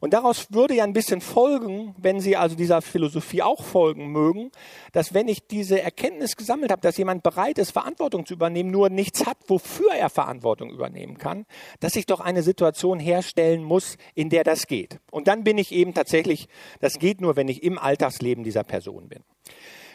Und 0.00 0.14
daraus 0.14 0.48
würde 0.50 0.74
ja 0.74 0.82
ein 0.82 0.94
bisschen 0.94 1.20
folgen, 1.20 1.94
wenn 1.96 2.18
Sie 2.18 2.36
also 2.36 2.56
dieser 2.56 2.82
Philosophie 2.82 3.40
auch 3.40 3.62
folgen 3.62 4.08
mögen, 4.08 4.50
dass 4.90 5.14
wenn 5.14 5.28
ich 5.28 5.46
diese 5.46 5.80
Erkenntnis 5.80 6.34
gesammelt 6.34 6.72
habe, 6.72 6.82
dass 6.82 6.96
jemand 6.96 7.22
bereit 7.22 7.56
ist, 7.58 7.70
Verantwortung 7.70 8.26
zu 8.26 8.34
übernehmen, 8.34 8.72
nur 8.72 8.88
nichts 8.88 9.26
hat, 9.26 9.36
wofür 9.46 9.92
er 9.92 10.10
Verantwortung 10.10 10.70
übernehmen 10.70 11.18
kann, 11.18 11.46
dass 11.78 11.94
ich 11.94 12.06
doch 12.06 12.18
eine 12.18 12.42
Situation 12.42 12.98
herstellen 12.98 13.62
muss, 13.62 13.96
in 14.16 14.28
der 14.28 14.42
das 14.42 14.66
geht. 14.66 14.98
Und 15.12 15.28
dann 15.28 15.44
bin 15.44 15.56
ich 15.56 15.70
eben 15.70 15.94
tatsächlich, 15.94 16.48
das 16.80 16.98
geht 16.98 17.20
nur, 17.20 17.36
wenn 17.36 17.46
ich 17.46 17.62
im 17.62 17.78
Alltagsleben 17.78 18.42
dieser 18.42 18.64
Person 18.64 19.08
bin. 19.08 19.22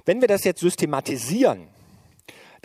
Wenn 0.06 0.22
wir 0.22 0.30
das 0.30 0.46
jetzt 0.46 0.62
systematisieren, 0.62 1.68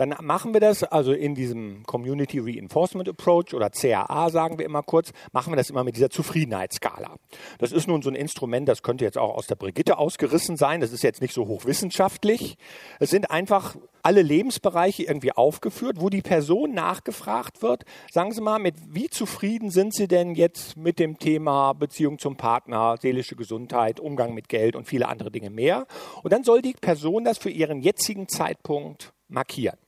dann 0.02 0.16
machen 0.20 0.52
wir 0.52 0.60
das 0.60 0.82
also 0.82 1.12
in 1.12 1.34
diesem 1.34 1.84
Community 1.84 2.40
Reinforcement 2.40 3.08
Approach 3.08 3.54
oder 3.54 3.70
CAA 3.70 4.30
sagen 4.30 4.58
wir 4.58 4.66
immer 4.66 4.82
kurz, 4.82 5.12
machen 5.32 5.52
wir 5.52 5.56
das 5.56 5.70
immer 5.70 5.84
mit 5.84 5.94
dieser 5.96 6.10
Zufriedenheitsskala. 6.10 7.16
Das 7.58 7.70
ist 7.70 7.86
nun 7.86 8.02
so 8.02 8.10
ein 8.10 8.16
Instrument, 8.16 8.68
das 8.68 8.82
könnte 8.82 9.04
jetzt 9.04 9.18
auch 9.18 9.34
aus 9.34 9.46
der 9.46 9.54
Brigitte 9.54 9.98
ausgerissen 9.98 10.56
sein, 10.56 10.80
das 10.80 10.92
ist 10.92 11.02
jetzt 11.02 11.22
nicht 11.22 11.34
so 11.34 11.46
hochwissenschaftlich. 11.46 12.56
Es 12.98 13.10
sind 13.10 13.30
einfach 13.30 13.76
alle 14.02 14.22
Lebensbereiche 14.22 15.04
irgendwie 15.04 15.30
aufgeführt, 15.32 16.00
wo 16.00 16.08
die 16.08 16.22
Person 16.22 16.74
nachgefragt 16.74 17.62
wird, 17.62 17.84
sagen 18.10 18.32
Sie 18.32 18.40
mal, 18.40 18.58
mit 18.58 18.74
wie 18.88 19.08
zufrieden 19.08 19.70
sind 19.70 19.94
Sie 19.94 20.08
denn 20.08 20.34
jetzt 20.34 20.76
mit 20.76 20.98
dem 20.98 21.18
Thema 21.18 21.72
Beziehung 21.74 22.18
zum 22.18 22.36
Partner, 22.36 22.96
seelische 23.00 23.36
Gesundheit, 23.36 24.00
Umgang 24.00 24.34
mit 24.34 24.48
Geld 24.48 24.74
und 24.74 24.88
viele 24.88 25.08
andere 25.08 25.30
Dinge 25.30 25.50
mehr. 25.50 25.86
Und 26.24 26.32
dann 26.32 26.42
soll 26.42 26.60
die 26.60 26.74
Person 26.74 27.22
das 27.22 27.38
für 27.38 27.50
ihren 27.50 27.80
jetzigen 27.80 28.26
Zeitpunkt 28.28 29.12
markieren. 29.28 29.78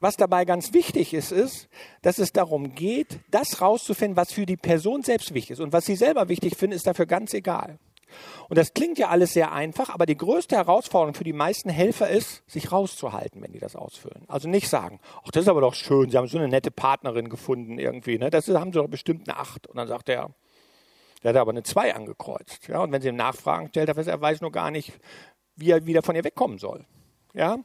Was 0.00 0.16
dabei 0.16 0.44
ganz 0.44 0.72
wichtig 0.72 1.14
ist, 1.14 1.32
ist, 1.32 1.68
dass 2.02 2.18
es 2.18 2.32
darum 2.32 2.74
geht, 2.74 3.18
das 3.30 3.60
rauszufinden, 3.60 4.16
was 4.16 4.32
für 4.32 4.46
die 4.46 4.56
Person 4.56 5.02
selbst 5.02 5.34
wichtig 5.34 5.52
ist. 5.52 5.60
Und 5.60 5.72
was 5.72 5.86
sie 5.86 5.96
selber 5.96 6.28
wichtig 6.28 6.56
finden, 6.56 6.76
ist 6.76 6.86
dafür 6.86 7.06
ganz 7.06 7.34
egal. 7.34 7.78
Und 8.48 8.56
das 8.56 8.72
klingt 8.72 8.98
ja 8.98 9.08
alles 9.08 9.34
sehr 9.34 9.52
einfach, 9.52 9.90
aber 9.90 10.06
die 10.06 10.16
größte 10.16 10.56
Herausforderung 10.56 11.14
für 11.14 11.24
die 11.24 11.32
meisten 11.32 11.68
Helfer 11.68 12.08
ist, 12.08 12.42
sich 12.50 12.72
rauszuhalten, 12.72 13.42
wenn 13.42 13.52
die 13.52 13.58
das 13.58 13.76
ausfüllen. 13.76 14.24
Also 14.28 14.48
nicht 14.48 14.68
sagen, 14.68 15.00
ach, 15.24 15.30
das 15.30 15.42
ist 15.42 15.48
aber 15.48 15.60
doch 15.60 15.74
schön, 15.74 16.10
Sie 16.10 16.16
haben 16.16 16.26
so 16.26 16.38
eine 16.38 16.48
nette 16.48 16.70
Partnerin 16.70 17.28
gefunden 17.28 17.78
irgendwie, 17.78 18.18
ne? 18.18 18.30
das 18.30 18.48
haben 18.48 18.72
Sie 18.72 18.78
doch 18.78 18.88
bestimmt 18.88 19.28
eine 19.28 19.38
Acht. 19.38 19.66
Und 19.66 19.76
dann 19.76 19.88
sagt 19.88 20.08
er, 20.08 20.30
der 21.22 21.30
hat 21.30 21.36
aber 21.36 21.50
eine 21.50 21.62
Zwei 21.62 21.94
angekreuzt. 21.94 22.68
Ja? 22.68 22.80
Und 22.80 22.92
wenn 22.92 23.02
Sie 23.02 23.08
ihm 23.08 23.16
Nachfragen 23.16 23.68
stellt, 23.68 23.88
er 23.88 24.20
weiß 24.20 24.40
nur 24.40 24.52
gar 24.52 24.70
nicht, 24.70 24.92
wie 25.56 25.70
er 25.70 25.84
wieder 25.86 26.02
von 26.02 26.16
ihr 26.16 26.24
wegkommen 26.24 26.58
soll. 26.58 26.86
Ja? 27.34 27.58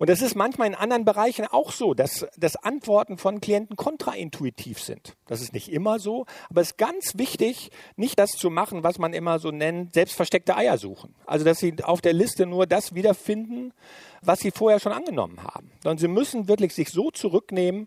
Und 0.00 0.08
das 0.08 0.22
ist 0.22 0.34
manchmal 0.34 0.66
in 0.66 0.74
anderen 0.74 1.04
Bereichen 1.04 1.46
auch 1.46 1.72
so, 1.72 1.92
dass, 1.92 2.26
dass 2.38 2.56
Antworten 2.56 3.18
von 3.18 3.42
Klienten 3.42 3.76
kontraintuitiv 3.76 4.80
sind. 4.80 5.14
Das 5.26 5.42
ist 5.42 5.52
nicht 5.52 5.70
immer 5.70 5.98
so, 5.98 6.24
aber 6.48 6.62
es 6.62 6.68
ist 6.68 6.78
ganz 6.78 7.18
wichtig, 7.18 7.70
nicht 7.96 8.18
das 8.18 8.30
zu 8.30 8.48
machen, 8.48 8.82
was 8.82 8.98
man 8.98 9.12
immer 9.12 9.38
so 9.38 9.50
nennt, 9.50 9.92
selbstversteckte 9.92 10.56
Eier 10.56 10.78
suchen. 10.78 11.14
Also, 11.26 11.44
dass 11.44 11.58
sie 11.58 11.74
auf 11.84 12.00
der 12.00 12.14
Liste 12.14 12.46
nur 12.46 12.66
das 12.66 12.94
wiederfinden, 12.94 13.74
was 14.22 14.40
sie 14.40 14.52
vorher 14.52 14.80
schon 14.80 14.92
angenommen 14.92 15.44
haben. 15.44 15.70
Sondern 15.82 15.98
sie 15.98 16.08
müssen 16.08 16.48
wirklich 16.48 16.74
sich 16.74 16.88
so 16.88 17.10
zurücknehmen, 17.10 17.86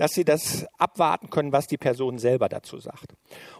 dass 0.00 0.14
sie 0.14 0.24
das 0.24 0.66
abwarten 0.78 1.28
können, 1.28 1.52
was 1.52 1.66
die 1.66 1.76
Person 1.76 2.16
selber 2.16 2.48
dazu 2.48 2.78
sagt. 2.78 3.12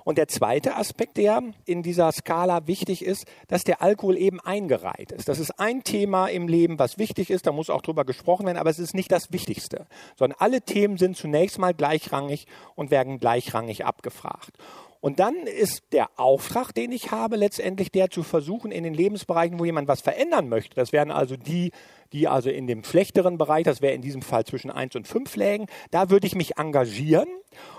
Und 0.04 0.16
der 0.16 0.26
zweite 0.26 0.74
Aspekt, 0.74 1.18
der 1.18 1.42
in 1.66 1.82
dieser 1.82 2.10
Skala 2.12 2.66
wichtig 2.66 3.04
ist, 3.04 3.26
dass 3.48 3.62
der 3.62 3.82
Alkohol 3.82 4.16
eben 4.16 4.40
eingereiht 4.40 5.12
ist. 5.12 5.28
Das 5.28 5.38
ist 5.38 5.60
ein 5.60 5.84
Thema 5.84 6.28
im 6.28 6.48
Leben, 6.48 6.78
was 6.78 6.96
wichtig 6.96 7.28
ist, 7.28 7.46
da 7.46 7.52
muss 7.52 7.68
auch 7.68 7.82
drüber 7.82 8.06
gesprochen 8.06 8.46
werden, 8.46 8.56
aber 8.56 8.70
es 8.70 8.78
ist 8.78 8.94
nicht 8.94 9.12
das 9.12 9.30
Wichtigste, 9.34 9.86
sondern 10.16 10.38
alle 10.40 10.62
Themen 10.62 10.96
sind 10.96 11.14
zunächst 11.14 11.58
mal 11.58 11.74
gleichrangig 11.74 12.46
und 12.74 12.90
werden 12.90 13.20
gleichrangig 13.20 13.84
abgefragt. 13.84 14.56
Und 15.00 15.18
dann 15.18 15.46
ist 15.46 15.82
der 15.92 16.10
Auftrag, 16.16 16.72
den 16.72 16.92
ich 16.92 17.10
habe, 17.10 17.36
letztendlich 17.36 17.90
der 17.90 18.10
zu 18.10 18.22
versuchen, 18.22 18.70
in 18.70 18.84
den 18.84 18.92
Lebensbereichen, 18.92 19.58
wo 19.58 19.64
jemand 19.64 19.88
was 19.88 20.02
verändern 20.02 20.48
möchte, 20.50 20.74
das 20.74 20.92
wären 20.92 21.10
also 21.10 21.36
die, 21.36 21.72
die 22.12 22.28
also 22.28 22.50
in 22.50 22.66
dem 22.66 22.84
schlechteren 22.84 23.38
Bereich, 23.38 23.64
das 23.64 23.80
wäre 23.80 23.94
in 23.94 24.02
diesem 24.02 24.20
Fall 24.20 24.44
zwischen 24.44 24.70
eins 24.70 24.96
und 24.96 25.08
fünf 25.08 25.36
lägen, 25.36 25.66
da 25.90 26.10
würde 26.10 26.26
ich 26.26 26.34
mich 26.34 26.58
engagieren 26.58 27.28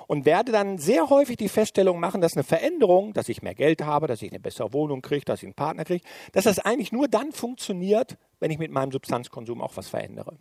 und 0.07 0.25
werde 0.25 0.51
dann 0.51 0.79
sehr 0.79 1.11
häufig 1.11 1.37
die 1.37 1.49
Feststellung 1.49 1.99
machen, 1.99 2.21
dass 2.21 2.35
eine 2.35 2.43
Veränderung, 2.43 3.13
dass 3.13 3.29
ich 3.29 3.43
mehr 3.43 3.55
Geld 3.55 3.83
habe, 3.83 4.07
dass 4.07 4.23
ich 4.23 4.31
eine 4.31 4.39
bessere 4.39 4.73
Wohnung 4.73 5.03
kriege, 5.03 5.25
dass 5.25 5.43
ich 5.43 5.47
einen 5.47 5.53
Partner 5.53 5.85
kriege, 5.85 6.03
dass 6.31 6.45
das 6.45 6.57
eigentlich 6.57 6.91
nur 6.91 7.07
dann 7.07 7.31
funktioniert, 7.33 8.17
wenn 8.39 8.49
ich 8.49 8.57
mit 8.57 8.71
meinem 8.71 8.91
Substanzkonsum 8.91 9.61
auch 9.61 9.77
was 9.77 9.87
verändere. 9.87 10.37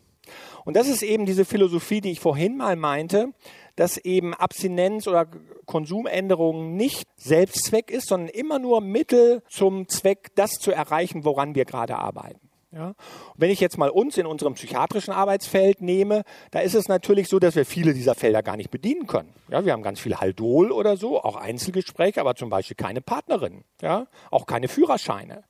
Und 0.64 0.76
das 0.76 0.88
ist 0.88 1.02
eben 1.02 1.26
diese 1.26 1.44
Philosophie, 1.44 2.00
die 2.00 2.12
ich 2.12 2.20
vorhin 2.20 2.56
mal 2.56 2.76
meinte, 2.76 3.32
dass 3.76 3.96
eben 3.96 4.34
Abstinenz 4.34 5.06
oder 5.06 5.26
Konsumänderungen 5.66 6.76
nicht 6.76 7.08
Selbstzweck 7.16 7.90
ist, 7.90 8.08
sondern 8.08 8.28
immer 8.28 8.58
nur 8.58 8.80
Mittel 8.80 9.42
zum 9.48 9.88
Zweck, 9.88 10.28
das 10.34 10.52
zu 10.52 10.70
erreichen, 10.70 11.24
woran 11.24 11.54
wir 11.54 11.64
gerade 11.64 11.96
arbeiten. 11.96 12.50
Ja? 12.72 12.94
Wenn 13.36 13.50
ich 13.50 13.60
jetzt 13.60 13.78
mal 13.78 13.90
uns 13.90 14.16
in 14.16 14.26
unserem 14.26 14.54
psychiatrischen 14.54 15.12
Arbeitsfeld 15.12 15.80
nehme, 15.80 16.22
da 16.50 16.60
ist 16.60 16.74
es 16.74 16.88
natürlich 16.88 17.28
so, 17.28 17.38
dass 17.38 17.56
wir 17.56 17.66
viele 17.66 17.94
dieser 17.94 18.14
Felder 18.14 18.42
gar 18.42 18.56
nicht 18.56 18.70
bedienen 18.70 19.06
können. 19.06 19.32
Ja, 19.48 19.64
wir 19.64 19.72
haben 19.72 19.82
ganz 19.82 19.98
viel 19.98 20.16
Haldol 20.16 20.70
oder 20.70 20.96
so, 20.96 21.20
auch 21.20 21.36
Einzelgespräche, 21.36 22.20
aber 22.20 22.36
zum 22.36 22.48
Beispiel 22.48 22.76
keine 22.76 23.00
Partnerin, 23.00 23.64
ja, 23.80 24.06
auch 24.30 24.46
keine 24.46 24.68
Führerscheine. 24.68 25.42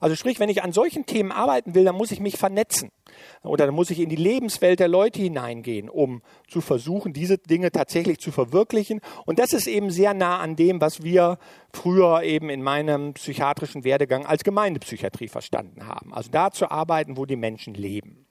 Also 0.00 0.16
sprich, 0.16 0.40
wenn 0.40 0.48
ich 0.48 0.62
an 0.62 0.72
solchen 0.72 1.06
Themen 1.06 1.32
arbeiten 1.32 1.74
will, 1.74 1.84
dann 1.84 1.94
muss 1.94 2.10
ich 2.10 2.20
mich 2.20 2.36
vernetzen. 2.36 2.90
Oder 3.42 3.66
dann 3.66 3.74
muss 3.74 3.90
ich 3.90 4.00
in 4.00 4.08
die 4.08 4.16
Lebenswelt 4.16 4.80
der 4.80 4.88
Leute 4.88 5.20
hineingehen, 5.20 5.88
um 5.88 6.22
zu 6.48 6.60
versuchen, 6.60 7.12
diese 7.12 7.38
Dinge 7.38 7.72
tatsächlich 7.72 8.18
zu 8.18 8.30
verwirklichen. 8.30 9.00
Und 9.26 9.38
das 9.38 9.52
ist 9.52 9.66
eben 9.66 9.90
sehr 9.90 10.14
nah 10.14 10.38
an 10.38 10.56
dem, 10.56 10.80
was 10.80 11.02
wir 11.02 11.38
früher 11.72 12.22
eben 12.22 12.50
in 12.50 12.62
meinem 12.62 13.14
psychiatrischen 13.14 13.84
Werdegang 13.84 14.26
als 14.26 14.44
Gemeindepsychiatrie 14.44 15.28
verstanden 15.28 15.86
haben. 15.86 16.12
Also 16.14 16.30
da 16.30 16.50
zu 16.50 16.70
arbeiten, 16.70 17.16
wo 17.16 17.26
die 17.26 17.36
Menschen 17.36 17.74
leben. 17.74 18.26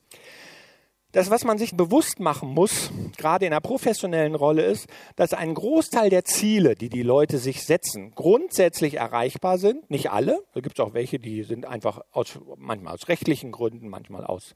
Das, 1.17 1.31
was 1.31 1.45
man 1.45 1.57
sich 1.57 1.75
bewusst 1.75 2.19
machen 2.19 2.49
muss, 2.49 2.91
gerade 3.17 3.47
in 3.47 3.51
einer 3.51 3.59
professionellen 3.59 4.35
Rolle, 4.35 4.61
ist, 4.65 4.85
dass 5.15 5.33
ein 5.33 5.55
Großteil 5.55 6.11
der 6.11 6.25
Ziele, 6.25 6.75
die 6.75 6.89
die 6.89 7.01
Leute 7.01 7.39
sich 7.39 7.63
setzen, 7.63 8.11
grundsätzlich 8.13 8.97
erreichbar 8.97 9.57
sind. 9.57 9.89
Nicht 9.89 10.11
alle. 10.11 10.43
Da 10.53 10.59
gibt 10.59 10.77
es 10.77 10.85
auch 10.85 10.93
welche, 10.93 11.17
die 11.17 11.41
sind 11.41 11.65
einfach 11.65 12.01
aus, 12.11 12.37
manchmal 12.57 12.93
aus 12.93 13.07
rechtlichen 13.07 13.51
Gründen, 13.51 13.89
manchmal 13.89 14.25
aus 14.25 14.53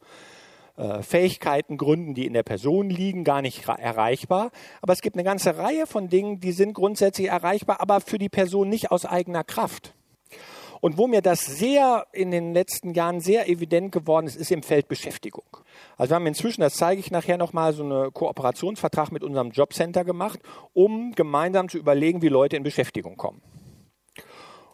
äh, 0.78 1.02
Fähigkeitengründen, 1.02 2.14
die 2.14 2.28
in 2.28 2.34
der 2.34 2.44
Person 2.44 2.92
liegen, 2.92 3.24
gar 3.24 3.42
nicht 3.42 3.68
erreichbar. 3.68 4.52
Aber 4.84 4.94
es 4.94 5.02
gibt 5.02 5.16
eine 5.16 5.24
ganze 5.24 5.58
Reihe 5.58 5.88
von 5.88 6.10
Dingen, 6.10 6.42
die 6.42 6.52
sind 6.52 6.74
grundsätzlich 6.74 7.30
erreichbar, 7.30 7.82
aber 7.82 8.02
für 8.02 8.20
die 8.20 8.30
Person 8.30 8.70
nicht 8.70 8.92
aus 8.92 9.08
eigener 9.08 9.44
Kraft. 9.44 9.96
Und 10.82 10.98
wo 10.98 11.08
mir 11.08 11.22
das 11.22 11.46
sehr 11.46 12.08
in 12.12 12.32
den 12.32 12.54
letzten 12.54 12.94
Jahren 12.94 13.22
sehr 13.22 13.48
evident 13.48 13.92
geworden 13.92 14.26
ist, 14.26 14.36
ist 14.36 14.52
im 14.52 14.64
Feld 14.64 14.88
Beschäftigung. 14.88 15.46
Also 15.96 16.12
wir 16.12 16.16
haben 16.16 16.26
inzwischen, 16.26 16.62
das 16.62 16.74
zeige 16.74 17.00
ich 17.00 17.12
nachher 17.12 17.38
nochmal, 17.38 17.74
so 17.74 17.84
einen 17.84 18.12
Kooperationsvertrag 18.12 19.12
mit 19.12 19.24
unserem 19.24 19.52
Jobcenter 19.52 20.04
gemacht, 20.04 20.40
um 20.74 21.14
gemeinsam 21.14 21.70
zu 21.70 21.78
überlegen, 21.78 22.24
wie 22.24 22.30
Leute 22.30 22.58
in 22.58 22.64
Beschäftigung 22.64 23.16
kommen. 23.16 23.42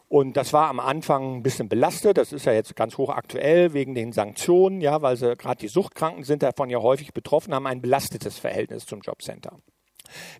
Und 0.08 0.38
das 0.38 0.54
war 0.54 0.70
am 0.70 0.80
Anfang 0.80 1.36
ein 1.36 1.42
bisschen 1.42 1.68
belastet. 1.68 2.16
Das 2.16 2.32
ist 2.32 2.46
ja 2.46 2.54
jetzt 2.54 2.74
ganz 2.74 2.96
hoch 2.96 3.10
aktuell 3.10 3.74
wegen 3.74 3.94
den 3.94 4.12
Sanktionen, 4.12 4.80
ja, 4.80 5.02
weil 5.02 5.16
sie 5.16 5.36
gerade 5.36 5.60
die 5.60 5.68
Suchtkranken 5.68 6.24
sind 6.24 6.42
davon 6.42 6.70
ja 6.70 6.78
häufig 6.78 7.12
betroffen, 7.12 7.54
haben 7.54 7.66
ein 7.66 7.82
belastetes 7.82 8.38
Verhältnis 8.38 8.86
zum 8.86 9.02
Jobcenter. 9.02 9.58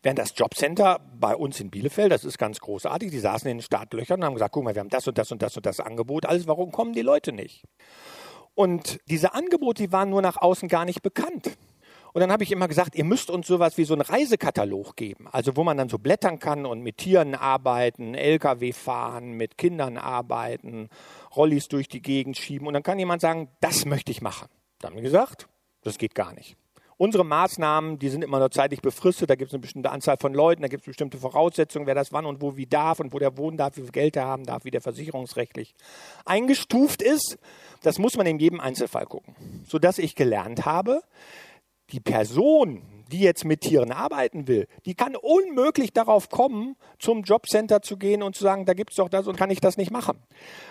Während 0.02 0.18
das 0.18 0.32
Jobcenter 0.36 1.00
bei 1.18 1.34
uns 1.34 1.60
in 1.60 1.70
Bielefeld, 1.70 2.12
das 2.12 2.24
ist 2.24 2.38
ganz 2.38 2.60
großartig, 2.60 3.10
die 3.10 3.18
saßen 3.18 3.50
in 3.50 3.58
den 3.58 3.62
Startlöchern 3.62 4.20
und 4.20 4.26
haben 4.26 4.34
gesagt, 4.34 4.52
guck 4.52 4.64
mal, 4.64 4.74
wir 4.74 4.80
haben 4.80 4.88
das 4.88 5.06
und 5.08 5.18
das 5.18 5.32
und 5.32 5.42
das 5.42 5.56
und 5.56 5.66
das 5.66 5.80
Angebot, 5.80 6.26
alles, 6.26 6.46
warum 6.46 6.72
kommen 6.72 6.92
die 6.92 7.02
Leute 7.02 7.32
nicht? 7.32 7.64
Und 8.54 8.98
diese 9.06 9.34
Angebote, 9.34 9.84
die 9.84 9.92
waren 9.92 10.10
nur 10.10 10.22
nach 10.22 10.36
außen 10.36 10.68
gar 10.68 10.84
nicht 10.84 11.02
bekannt. 11.02 11.56
Und 12.12 12.20
dann 12.20 12.32
habe 12.32 12.42
ich 12.42 12.50
immer 12.50 12.66
gesagt, 12.68 12.96
ihr 12.96 13.04
müsst 13.04 13.30
uns 13.30 13.46
sowas 13.46 13.78
wie 13.78 13.84
so 13.84 13.94
einen 13.94 14.02
Reisekatalog 14.02 14.96
geben, 14.96 15.28
also 15.30 15.56
wo 15.56 15.62
man 15.62 15.76
dann 15.76 15.88
so 15.88 15.98
blättern 15.98 16.38
kann 16.38 16.66
und 16.66 16.80
mit 16.80 16.96
Tieren 16.96 17.34
arbeiten, 17.34 18.14
LKW 18.14 18.72
fahren, 18.72 19.32
mit 19.32 19.58
Kindern 19.58 19.98
arbeiten, 19.98 20.88
Rollis 21.36 21.68
durch 21.68 21.86
die 21.86 22.02
Gegend 22.02 22.36
schieben. 22.36 22.66
Und 22.66 22.74
dann 22.74 22.82
kann 22.82 22.98
jemand 22.98 23.20
sagen, 23.20 23.48
das 23.60 23.84
möchte 23.84 24.10
ich 24.10 24.22
machen. 24.22 24.48
Dann 24.80 24.90
haben 24.90 24.96
wir 24.96 25.02
gesagt, 25.02 25.48
das 25.82 25.98
geht 25.98 26.14
gar 26.14 26.32
nicht. 26.32 26.56
Unsere 27.00 27.24
Maßnahmen, 27.24 28.00
die 28.00 28.08
sind 28.08 28.24
immer 28.24 28.40
nur 28.40 28.50
zeitlich 28.50 28.82
befristet. 28.82 29.30
Da 29.30 29.36
gibt 29.36 29.50
es 29.50 29.54
eine 29.54 29.60
bestimmte 29.60 29.90
Anzahl 29.90 30.16
von 30.18 30.34
Leuten, 30.34 30.62
da 30.62 30.68
gibt 30.68 30.82
es 30.82 30.86
bestimmte 30.86 31.16
Voraussetzungen, 31.16 31.86
wer 31.86 31.94
das 31.94 32.12
wann 32.12 32.26
und 32.26 32.42
wo 32.42 32.56
wie 32.56 32.66
darf 32.66 32.98
und 32.98 33.12
wo 33.12 33.20
der 33.20 33.38
wohnen 33.38 33.56
darf, 33.56 33.76
wie 33.76 33.82
viel 33.82 33.92
Geld 33.92 34.16
er 34.16 34.26
haben 34.26 34.44
darf, 34.44 34.64
wie 34.64 34.72
der 34.72 34.80
versicherungsrechtlich 34.80 35.74
eingestuft 36.24 37.00
ist. 37.00 37.38
Das 37.84 38.00
muss 38.00 38.16
man 38.16 38.26
in 38.26 38.40
jedem 38.40 38.58
Einzelfall 38.58 39.06
gucken. 39.06 39.36
Sodass 39.64 39.98
ich 39.98 40.16
gelernt 40.16 40.66
habe, 40.66 41.02
die 41.90 42.00
Person, 42.00 42.82
die 43.12 43.20
jetzt 43.20 43.44
mit 43.44 43.60
Tieren 43.60 43.92
arbeiten 43.92 44.48
will, 44.48 44.66
die 44.84 44.94
kann 44.94 45.14
unmöglich 45.14 45.92
darauf 45.92 46.28
kommen, 46.28 46.74
zum 46.98 47.22
Jobcenter 47.22 47.80
zu 47.80 47.96
gehen 47.96 48.24
und 48.24 48.34
zu 48.34 48.42
sagen, 48.42 48.66
da 48.66 48.74
gibt 48.74 48.90
es 48.90 48.96
doch 48.96 49.08
das 49.08 49.28
und 49.28 49.36
kann 49.36 49.50
ich 49.50 49.60
das 49.60 49.76
nicht 49.76 49.92
machen. 49.92 50.18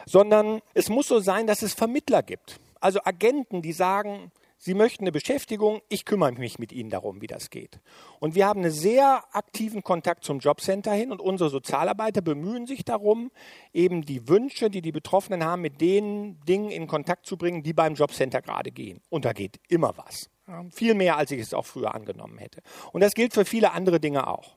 Sondern 0.05 0.59
es 0.73 0.89
muss 0.89 1.07
so 1.07 1.19
sein, 1.19 1.47
dass 1.47 1.61
es 1.61 1.73
Vermittler 1.73 2.21
gibt. 2.21 2.59
Also 2.81 2.99
Agenten, 3.05 3.61
die 3.61 3.71
sagen, 3.71 4.31
Sie 4.59 4.73
möchten 4.73 5.03
eine 5.03 5.11
Beschäftigung, 5.11 5.81
ich 5.87 6.03
kümmere 6.03 6.31
mich 6.33 6.57
mit 6.57 6.71
Ihnen 6.71 6.89
darum, 6.89 7.21
wie 7.21 7.27
das 7.27 7.51
geht. 7.51 7.79
Und 8.19 8.33
wir 8.33 8.47
haben 8.47 8.61
einen 8.61 8.71
sehr 8.71 9.23
aktiven 9.31 9.83
Kontakt 9.83 10.23
zum 10.23 10.39
Jobcenter 10.39 10.91
hin 10.93 11.11
und 11.11 11.21
unsere 11.21 11.49
Sozialarbeiter 11.49 12.21
bemühen 12.21 12.65
sich 12.65 12.83
darum, 12.83 13.31
eben 13.71 14.01
die 14.01 14.27
Wünsche, 14.27 14.71
die 14.71 14.81
die 14.81 14.91
Betroffenen 14.91 15.43
haben, 15.43 15.61
mit 15.61 15.79
den 15.79 16.39
Dingen 16.45 16.71
in 16.71 16.87
Kontakt 16.87 17.27
zu 17.27 17.37
bringen, 17.37 17.61
die 17.61 17.73
beim 17.73 17.93
Jobcenter 17.93 18.41
gerade 18.41 18.71
gehen. 18.71 19.01
Und 19.09 19.25
da 19.25 19.33
geht 19.33 19.59
immer 19.69 19.93
was. 19.95 20.29
Viel 20.71 20.95
mehr, 20.95 21.17
als 21.17 21.31
ich 21.31 21.41
es 21.41 21.53
auch 21.53 21.65
früher 21.65 21.93
angenommen 21.93 22.37
hätte. 22.37 22.61
Und 22.93 23.01
das 23.01 23.13
gilt 23.13 23.33
für 23.33 23.45
viele 23.45 23.73
andere 23.73 23.99
Dinge 23.99 24.27
auch. 24.27 24.55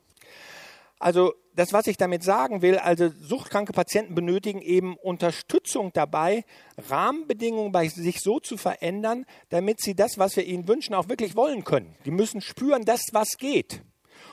Also 0.99 1.33
das, 1.55 1.73
was 1.73 1.87
ich 1.87 1.97
damit 1.97 2.23
sagen 2.23 2.61
will, 2.61 2.77
also 2.77 3.09
suchtkranke 3.09 3.73
Patienten 3.73 4.15
benötigen 4.15 4.61
eben 4.61 4.95
Unterstützung 4.97 5.91
dabei, 5.93 6.45
Rahmenbedingungen 6.89 7.71
bei 7.71 7.87
sich 7.87 8.21
so 8.21 8.39
zu 8.39 8.57
verändern, 8.57 9.25
damit 9.49 9.81
sie 9.81 9.95
das, 9.95 10.17
was 10.17 10.35
wir 10.35 10.45
ihnen 10.45 10.67
wünschen, 10.67 10.93
auch 10.93 11.09
wirklich 11.09 11.35
wollen 11.35 11.63
können. 11.63 11.95
Die 12.05 12.11
müssen 12.11 12.41
spüren, 12.41 12.85
dass 12.85 13.01
was 13.11 13.37
geht. 13.37 13.81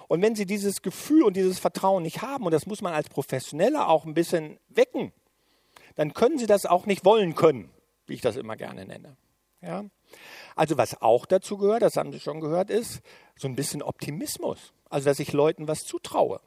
Und 0.06 0.22
wenn 0.22 0.34
sie 0.34 0.46
dieses 0.46 0.80
Gefühl 0.82 1.22
und 1.22 1.36
dieses 1.36 1.58
Vertrauen 1.58 2.02
nicht 2.02 2.22
haben, 2.22 2.44
und 2.44 2.52
das 2.52 2.66
muss 2.66 2.82
man 2.82 2.94
als 2.94 3.08
Professioneller 3.08 3.88
auch 3.88 4.06
ein 4.06 4.14
bisschen 4.14 4.58
wecken, 4.68 5.12
dann 5.96 6.14
können 6.14 6.38
sie 6.38 6.46
das 6.46 6.66
auch 6.66 6.86
nicht 6.86 7.04
wollen 7.04 7.34
können, 7.34 7.70
wie 8.06 8.14
ich 8.14 8.20
das 8.20 8.36
immer 8.36 8.56
gerne 8.56 8.86
nenne. 8.86 9.16
Ja? 9.60 9.84
Also 10.56 10.78
was 10.78 11.02
auch 11.02 11.26
dazu 11.26 11.58
gehört, 11.58 11.82
das 11.82 11.96
haben 11.96 12.12
Sie 12.12 12.20
schon 12.20 12.40
gehört, 12.40 12.70
ist 12.70 13.00
so 13.36 13.48
ein 13.48 13.56
bisschen 13.56 13.82
Optimismus. 13.82 14.72
Also 14.88 15.06
dass 15.06 15.20
ich 15.20 15.32
Leuten 15.32 15.68
was 15.68 15.84
zutraue. 15.84 16.40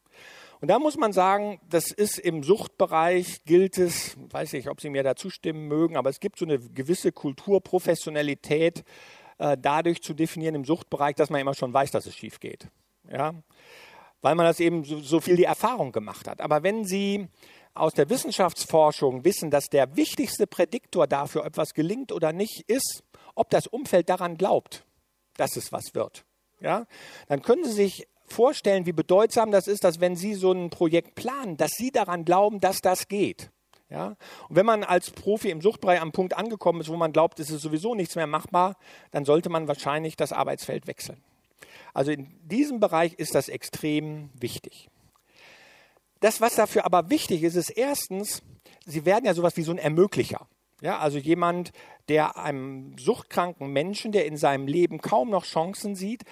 Und 0.61 0.67
da 0.67 0.77
muss 0.77 0.95
man 0.95 1.11
sagen, 1.11 1.59
das 1.67 1.89
ist 1.89 2.19
im 2.19 2.43
Suchtbereich, 2.43 3.43
gilt 3.45 3.79
es, 3.79 4.15
weiß 4.29 4.53
nicht, 4.53 4.69
ob 4.69 4.79
Sie 4.79 4.91
mir 4.91 5.01
da 5.01 5.15
zustimmen 5.15 5.67
mögen, 5.67 5.97
aber 5.97 6.11
es 6.11 6.19
gibt 6.19 6.37
so 6.37 6.45
eine 6.45 6.59
gewisse 6.59 7.11
Kulturprofessionalität 7.11 8.83
äh, 9.39 9.57
dadurch 9.59 10.03
zu 10.03 10.13
definieren 10.13 10.53
im 10.53 10.63
Suchtbereich, 10.63 11.15
dass 11.15 11.31
man 11.31 11.41
immer 11.41 11.55
schon 11.55 11.73
weiß, 11.73 11.89
dass 11.89 12.05
es 12.05 12.15
schief 12.15 12.39
geht. 12.39 12.67
Ja? 13.11 13.33
Weil 14.21 14.35
man 14.35 14.45
das 14.45 14.59
eben 14.59 14.83
so, 14.83 14.99
so 14.99 15.19
viel 15.19 15.35
die 15.35 15.45
Erfahrung 15.45 15.91
gemacht 15.91 16.27
hat. 16.27 16.41
Aber 16.41 16.61
wenn 16.61 16.85
Sie 16.85 17.27
aus 17.73 17.93
der 17.93 18.11
Wissenschaftsforschung 18.11 19.25
wissen, 19.25 19.49
dass 19.49 19.69
der 19.69 19.95
wichtigste 19.95 20.45
Prädiktor 20.45 21.07
dafür, 21.07 21.41
ob 21.41 21.47
etwas 21.47 21.73
gelingt 21.73 22.11
oder 22.11 22.33
nicht, 22.33 22.69
ist, 22.69 23.03
ob 23.33 23.49
das 23.49 23.65
Umfeld 23.65 24.09
daran 24.09 24.37
glaubt, 24.37 24.85
dass 25.37 25.55
es 25.55 25.71
was 25.71 25.95
wird. 25.95 26.23
Ja? 26.59 26.85
Dann 27.27 27.41
können 27.41 27.63
Sie 27.63 27.71
sich 27.71 28.07
vorstellen, 28.31 28.85
wie 28.85 28.91
bedeutsam 28.91 29.51
das 29.51 29.67
ist, 29.67 29.83
dass 29.83 29.99
wenn 29.99 30.15
Sie 30.15 30.33
so 30.33 30.51
ein 30.51 30.69
Projekt 30.69 31.15
planen, 31.15 31.57
dass 31.57 31.71
Sie 31.71 31.91
daran 31.91 32.25
glauben, 32.25 32.59
dass 32.59 32.81
das 32.81 33.07
geht. 33.07 33.51
Ja? 33.89 34.15
Und 34.49 34.55
wenn 34.55 34.65
man 34.65 34.83
als 34.83 35.11
Profi 35.11 35.49
im 35.49 35.61
Suchtbereich 35.61 36.01
am 36.01 36.11
Punkt 36.11 36.35
angekommen 36.35 36.81
ist, 36.81 36.89
wo 36.89 36.95
man 36.95 37.11
glaubt, 37.11 37.39
es 37.39 37.49
ist 37.51 37.61
sowieso 37.61 37.93
nichts 37.93 38.15
mehr 38.15 38.27
machbar, 38.27 38.77
dann 39.11 39.25
sollte 39.25 39.49
man 39.49 39.67
wahrscheinlich 39.67 40.15
das 40.15 40.31
Arbeitsfeld 40.33 40.87
wechseln. 40.87 41.21
Also 41.93 42.11
in 42.11 42.27
diesem 42.47 42.79
Bereich 42.79 43.13
ist 43.15 43.35
das 43.35 43.49
extrem 43.49 44.29
wichtig. 44.33 44.89
Das, 46.21 46.39
was 46.39 46.55
dafür 46.55 46.85
aber 46.85 47.09
wichtig 47.09 47.43
ist, 47.43 47.55
ist 47.55 47.69
erstens, 47.69 48.41
Sie 48.85 49.05
werden 49.05 49.25
ja 49.25 49.33
sowas 49.33 49.57
wie 49.57 49.63
so 49.63 49.71
ein 49.71 49.77
Ermöglicher. 49.77 50.47
Ja, 50.81 50.97
also 50.97 51.19
jemand, 51.19 51.71
der 52.09 52.37
einem 52.37 52.97
suchtkranken 52.97 53.67
Menschen, 53.67 54.11
der 54.11 54.25
in 54.25 54.37
seinem 54.37 54.67
Leben 54.67 54.99
kaum 54.99 55.29
noch 55.29 55.45
Chancen 55.45 55.95
sieht, 55.95 56.23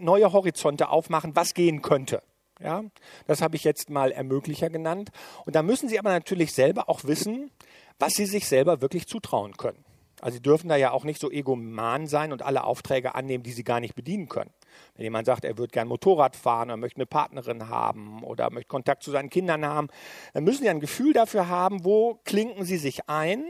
neue 0.00 0.32
Horizonte 0.32 0.88
aufmachen, 0.88 1.36
was 1.36 1.54
gehen 1.54 1.82
könnte. 1.82 2.22
Ja, 2.60 2.84
das 3.26 3.42
habe 3.42 3.56
ich 3.56 3.64
jetzt 3.64 3.90
mal 3.90 4.12
Ermöglicher 4.12 4.70
genannt. 4.70 5.10
Und 5.44 5.56
da 5.56 5.62
müssen 5.62 5.88
Sie 5.88 5.98
aber 5.98 6.10
natürlich 6.10 6.52
selber 6.52 6.88
auch 6.88 7.04
wissen, 7.04 7.50
was 7.98 8.14
Sie 8.14 8.26
sich 8.26 8.46
selber 8.46 8.80
wirklich 8.80 9.06
zutrauen 9.06 9.56
können. 9.56 9.84
Also 10.20 10.36
Sie 10.36 10.42
dürfen 10.42 10.68
da 10.68 10.76
ja 10.76 10.92
auch 10.92 11.04
nicht 11.04 11.20
so 11.20 11.30
egoman 11.30 12.06
sein 12.06 12.32
und 12.32 12.42
alle 12.42 12.64
Aufträge 12.64 13.14
annehmen, 13.14 13.42
die 13.42 13.52
Sie 13.52 13.64
gar 13.64 13.80
nicht 13.80 13.94
bedienen 13.94 14.28
können. 14.28 14.50
Wenn 14.94 15.04
jemand 15.04 15.26
sagt, 15.26 15.44
er 15.44 15.58
würde 15.58 15.72
gern 15.72 15.88
Motorrad 15.88 16.36
fahren 16.36 16.70
oder 16.70 16.76
möchte 16.76 16.96
eine 16.96 17.06
Partnerin 17.06 17.68
haben 17.68 18.22
oder 18.22 18.50
möchte 18.50 18.68
Kontakt 18.68 19.02
zu 19.02 19.10
seinen 19.10 19.30
Kindern 19.30 19.66
haben, 19.66 19.88
dann 20.32 20.44
müssen 20.44 20.62
Sie 20.62 20.70
ein 20.70 20.80
Gefühl 20.80 21.12
dafür 21.12 21.48
haben, 21.48 21.84
wo 21.84 22.20
klinken 22.24 22.64
Sie 22.64 22.78
sich 22.78 23.08
ein 23.08 23.44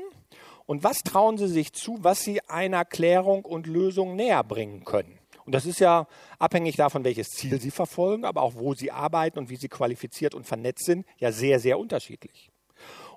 und 0.67 0.83
was 0.83 1.05
trauen 1.05 1.37
Sie 1.39 1.49
sich 1.49 1.73
zu, 1.75 1.99
was 2.01 2.25
Sie 2.25 2.41
einer 2.49 2.85
Klärung 2.85 3.45
und 3.45 3.67
Lösung 3.67 4.17
näher 4.17 4.43
bringen 4.43 4.85
können. 4.85 5.19
Und 5.45 5.55
das 5.55 5.67
ist 5.67 5.81
ja 5.81 6.07
abhängig 6.39 6.77
davon, 6.77 7.05
welches 7.05 7.31
Ziel 7.31 7.61
Sie 7.61 7.71
verfolgen, 7.71 8.25
aber 8.25 8.43
auch 8.43 8.55
wo 8.55 8.75
Sie 8.75 8.91
arbeiten 8.91 9.39
und 9.39 9.51
wie 9.51 9.57
Sie 9.57 9.69
qualifiziert 9.69 10.35
und 10.35 10.47
vernetzt 10.47 10.87
sind, 10.87 11.07
ja 11.19 11.33
sehr, 11.33 11.61
sehr 11.61 11.79
unterschiedlich. 11.79 12.51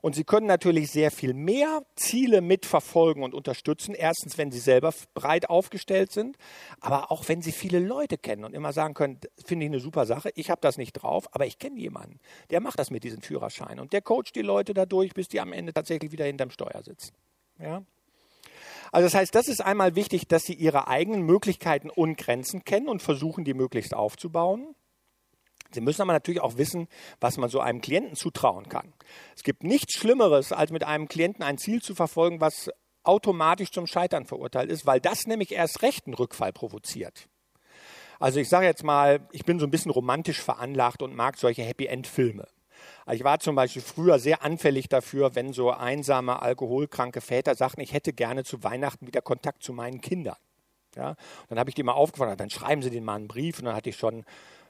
Und 0.01 0.15
Sie 0.15 0.23
können 0.23 0.47
natürlich 0.47 0.91
sehr 0.91 1.11
viel 1.11 1.33
mehr 1.33 1.81
Ziele 1.95 2.41
mitverfolgen 2.41 3.23
und 3.23 3.33
unterstützen. 3.33 3.95
Erstens, 3.95 4.37
wenn 4.37 4.51
Sie 4.51 4.59
selber 4.59 4.93
breit 5.13 5.49
aufgestellt 5.49 6.11
sind, 6.11 6.37
aber 6.79 7.11
auch 7.11 7.27
wenn 7.27 7.41
Sie 7.41 7.51
viele 7.51 7.79
Leute 7.79 8.17
kennen 8.17 8.45
und 8.45 8.53
immer 8.53 8.73
sagen 8.73 8.93
können, 8.93 9.19
finde 9.43 9.65
ich 9.65 9.71
eine 9.71 9.79
super 9.79 10.05
Sache, 10.05 10.29
ich 10.35 10.49
habe 10.49 10.61
das 10.61 10.77
nicht 10.77 10.93
drauf, 10.93 11.27
aber 11.31 11.45
ich 11.45 11.59
kenne 11.59 11.79
jemanden, 11.79 12.19
der 12.49 12.61
macht 12.61 12.79
das 12.79 12.91
mit 12.91 13.03
diesen 13.03 13.21
Führerschein 13.21 13.79
und 13.79 13.93
der 13.93 14.01
coacht 14.01 14.35
die 14.35 14.41
Leute 14.41 14.73
dadurch, 14.73 15.13
bis 15.13 15.27
die 15.27 15.39
am 15.39 15.53
Ende 15.53 15.73
tatsächlich 15.73 16.11
wieder 16.11 16.25
hinterm 16.25 16.51
Steuer 16.51 16.83
sitzen. 16.83 17.13
Ja? 17.59 17.83
Also 18.91 19.05
das 19.05 19.13
heißt, 19.13 19.35
das 19.35 19.47
ist 19.47 19.61
einmal 19.61 19.95
wichtig, 19.95 20.27
dass 20.27 20.43
Sie 20.43 20.53
Ihre 20.53 20.87
eigenen 20.87 21.21
Möglichkeiten 21.23 21.89
und 21.89 22.17
Grenzen 22.17 22.63
kennen 22.63 22.87
und 22.87 23.01
versuchen, 23.01 23.43
die 23.43 23.53
möglichst 23.53 23.93
aufzubauen. 23.93 24.75
Sie 25.71 25.81
müssen 25.81 26.01
aber 26.01 26.13
natürlich 26.13 26.41
auch 26.41 26.57
wissen, 26.57 26.87
was 27.19 27.37
man 27.37 27.49
so 27.49 27.59
einem 27.59 27.81
Klienten 27.81 28.15
zutrauen 28.15 28.69
kann. 28.69 28.93
Es 29.35 29.43
gibt 29.43 29.63
nichts 29.63 29.93
Schlimmeres, 29.93 30.51
als 30.51 30.71
mit 30.71 30.83
einem 30.83 31.07
Klienten 31.07 31.43
ein 31.43 31.57
Ziel 31.57 31.81
zu 31.81 31.93
verfolgen, 31.93 32.39
was 32.39 32.69
automatisch 33.03 33.71
zum 33.71 33.87
Scheitern 33.87 34.25
verurteilt 34.25 34.69
ist, 34.69 34.85
weil 34.85 34.99
das 34.99 35.27
nämlich 35.27 35.51
erst 35.51 35.81
recht 35.81 36.05
einen 36.05 36.13
Rückfall 36.13 36.53
provoziert. 36.53 37.27
Also 38.19 38.39
ich 38.39 38.49
sage 38.49 38.65
jetzt 38.65 38.83
mal, 38.83 39.27
ich 39.31 39.45
bin 39.45 39.59
so 39.59 39.65
ein 39.65 39.71
bisschen 39.71 39.91
romantisch 39.91 40.41
veranlagt 40.41 41.01
und 41.01 41.15
mag 41.15 41.37
solche 41.37 41.63
Happy-End-Filme. 41.63 42.47
Ich 43.11 43.23
war 43.23 43.39
zum 43.39 43.55
Beispiel 43.55 43.81
früher 43.81 44.19
sehr 44.19 44.43
anfällig 44.43 44.89
dafür, 44.89 45.35
wenn 45.35 45.53
so 45.53 45.71
einsame, 45.71 46.41
alkoholkranke 46.41 47.21
Väter 47.21 47.55
sagten, 47.55 47.81
ich 47.81 47.93
hätte 47.93 48.13
gerne 48.13 48.43
zu 48.43 48.63
Weihnachten 48.63 49.07
wieder 49.07 49.21
Kontakt 49.21 49.63
zu 49.63 49.73
meinen 49.73 50.01
Kindern. 50.01 50.37
Ja? 50.95 51.15
Dann 51.47 51.59
habe 51.59 51.69
ich 51.69 51.75
die 51.75 51.83
mal 51.83 51.93
aufgefordert, 51.93 52.39
dann 52.39 52.49
schreiben 52.49 52.81
Sie 52.81 52.89
denen 52.89 53.05
mal 53.05 53.15
einen 53.15 53.27
Brief. 53.27 53.59
Und 53.59 53.65
dann 53.65 53.75
hatte 53.75 53.89
ich 53.89 53.97
schon 53.97 54.25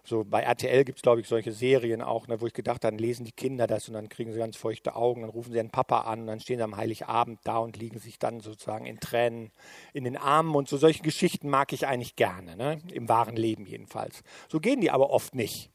so 0.07 0.23
bei 0.23 0.41
RTL 0.41 0.85
gibt 0.85 0.99
es, 0.99 1.01
glaube 1.01 1.19
ich, 1.19 1.27
solche 1.27 1.51
Serien 1.51 2.01
auch, 2.01 2.27
ne, 2.27 2.39
wo 2.39 2.47
ich 2.47 2.53
gedacht 2.53 2.85
habe, 2.85 2.93
dann 2.93 2.97
lesen 2.97 3.25
die 3.25 3.33
Kinder 3.33 3.67
das 3.67 3.89
und 3.89 3.93
dann 3.93 4.07
kriegen 4.07 4.31
sie 4.31 4.39
ganz 4.39 4.55
feuchte 4.55 4.95
Augen, 4.95 5.21
dann 5.21 5.29
rufen 5.29 5.51
sie 5.51 5.57
ihren 5.57 5.69
Papa 5.69 6.01
an 6.01 6.21
und 6.21 6.27
dann 6.27 6.39
stehen 6.39 6.59
sie 6.59 6.63
am 6.63 6.77
Heiligabend 6.77 7.41
da 7.43 7.57
und 7.57 7.75
liegen 7.75 7.99
sich 7.99 8.17
dann 8.17 8.39
sozusagen 8.39 8.85
in 8.85 9.01
Tränen 9.01 9.51
in 9.91 10.05
den 10.05 10.15
Armen 10.15 10.55
und 10.55 10.69
so 10.69 10.77
solche 10.77 11.03
Geschichten 11.03 11.49
mag 11.49 11.73
ich 11.73 11.87
eigentlich 11.87 12.15
gerne, 12.15 12.55
ne, 12.55 12.79
im 12.93 13.09
wahren 13.09 13.35
Leben 13.35 13.65
jedenfalls. 13.65 14.23
So 14.47 14.61
gehen 14.61 14.79
die 14.79 14.91
aber 14.91 15.09
oft 15.09 15.35
nicht. 15.35 15.71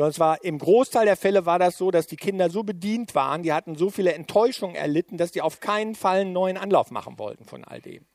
Sondern 0.00 0.12
es 0.12 0.18
war 0.18 0.42
im 0.42 0.56
Großteil 0.56 1.04
der 1.04 1.16
Fälle 1.18 1.44
war 1.44 1.58
das 1.58 1.76
so, 1.76 1.90
dass 1.90 2.06
die 2.06 2.16
Kinder 2.16 2.48
so 2.48 2.62
bedient 2.62 3.14
waren, 3.14 3.42
die 3.42 3.52
hatten 3.52 3.76
so 3.76 3.90
viele 3.90 4.14
Enttäuschungen 4.14 4.74
erlitten, 4.74 5.18
dass 5.18 5.30
die 5.30 5.42
auf 5.42 5.60
keinen 5.60 5.94
Fall 5.94 6.20
einen 6.20 6.32
neuen 6.32 6.56
Anlauf 6.56 6.90
machen 6.90 7.18
wollten 7.18 7.44
von 7.44 7.64
all 7.64 7.82
dem. 7.82 8.06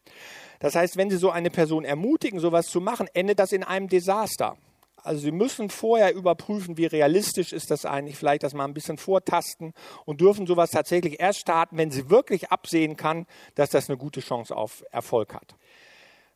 Das 0.59 0.73
heißt, 0.73 0.97
wenn 0.97 1.11
Sie 1.11 1.17
so 1.17 1.29
eine 1.29 1.51
Person 1.51 1.85
ermutigen, 1.85 2.39
sowas 2.39 2.65
zu 2.65 2.81
machen, 2.81 3.07
endet 3.13 3.37
das 3.37 3.51
in 3.51 3.63
einem 3.63 3.87
Desaster. 3.87 4.57
Also 4.95 5.21
Sie 5.21 5.31
müssen 5.31 5.69
vorher 5.69 6.15
überprüfen, 6.15 6.75
wie 6.75 6.87
realistisch 6.87 7.53
ist 7.53 7.69
das 7.69 7.85
eigentlich, 7.85 8.17
vielleicht 8.17 8.41
das 8.41 8.55
mal 8.55 8.65
ein 8.65 8.73
bisschen 8.73 8.97
vortasten 8.97 9.75
und 10.05 10.21
dürfen 10.21 10.47
sowas 10.47 10.71
tatsächlich 10.71 11.19
erst 11.19 11.41
starten, 11.41 11.77
wenn 11.77 11.91
Sie 11.91 12.09
wirklich 12.09 12.49
absehen 12.49 12.97
kann, 12.97 13.27
dass 13.53 13.69
das 13.69 13.91
eine 13.91 13.97
gute 13.99 14.21
Chance 14.21 14.57
auf 14.57 14.83
Erfolg 14.89 15.35
hat. 15.35 15.55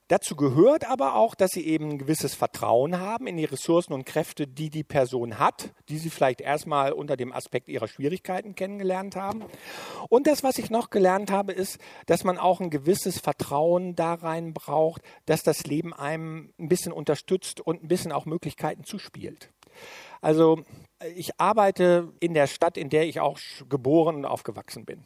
Dazu 0.09 0.35
gehört 0.35 0.89
aber 0.89 1.13
auch, 1.13 1.35
dass 1.35 1.51
sie 1.51 1.67
eben 1.67 1.91
ein 1.91 1.97
gewisses 1.99 2.33
Vertrauen 2.33 2.99
haben 2.99 3.27
in 3.27 3.37
die 3.37 3.45
Ressourcen 3.45 3.93
und 3.93 4.07
Kräfte, 4.07 4.47
die 4.47 4.71
die 4.71 4.83
Person 4.83 5.37
hat, 5.37 5.71
die 5.87 5.99
sie 5.99 6.09
vielleicht 6.09 6.41
erstmal 6.41 6.93
unter 6.93 7.15
dem 7.15 7.31
Aspekt 7.31 7.69
ihrer 7.69 7.87
Schwierigkeiten 7.87 8.55
kennengelernt 8.55 9.15
haben. 9.15 9.43
Und 10.09 10.25
das, 10.25 10.41
was 10.41 10.57
ich 10.57 10.71
noch 10.71 10.89
gelernt 10.89 11.29
habe, 11.29 11.51
ist, 11.51 11.77
dass 12.07 12.23
man 12.23 12.39
auch 12.39 12.59
ein 12.59 12.71
gewisses 12.71 13.19
Vertrauen 13.19 13.95
da 13.95 14.15
rein 14.15 14.55
braucht, 14.55 15.03
dass 15.27 15.43
das 15.43 15.67
Leben 15.67 15.93
einem 15.93 16.53
ein 16.57 16.69
bisschen 16.69 16.91
unterstützt 16.91 17.61
und 17.61 17.83
ein 17.83 17.87
bisschen 17.87 18.11
auch 18.11 18.25
Möglichkeiten 18.25 18.85
zuspielt. 18.85 19.51
Also 20.21 20.63
ich 21.15 21.39
arbeite 21.39 22.11
in 22.19 22.33
der 22.33 22.47
Stadt, 22.47 22.77
in 22.77 22.89
der 22.89 23.07
ich 23.07 23.19
auch 23.19 23.37
geboren 23.69 24.15
und 24.15 24.25
aufgewachsen 24.25 24.85
bin. 24.85 25.03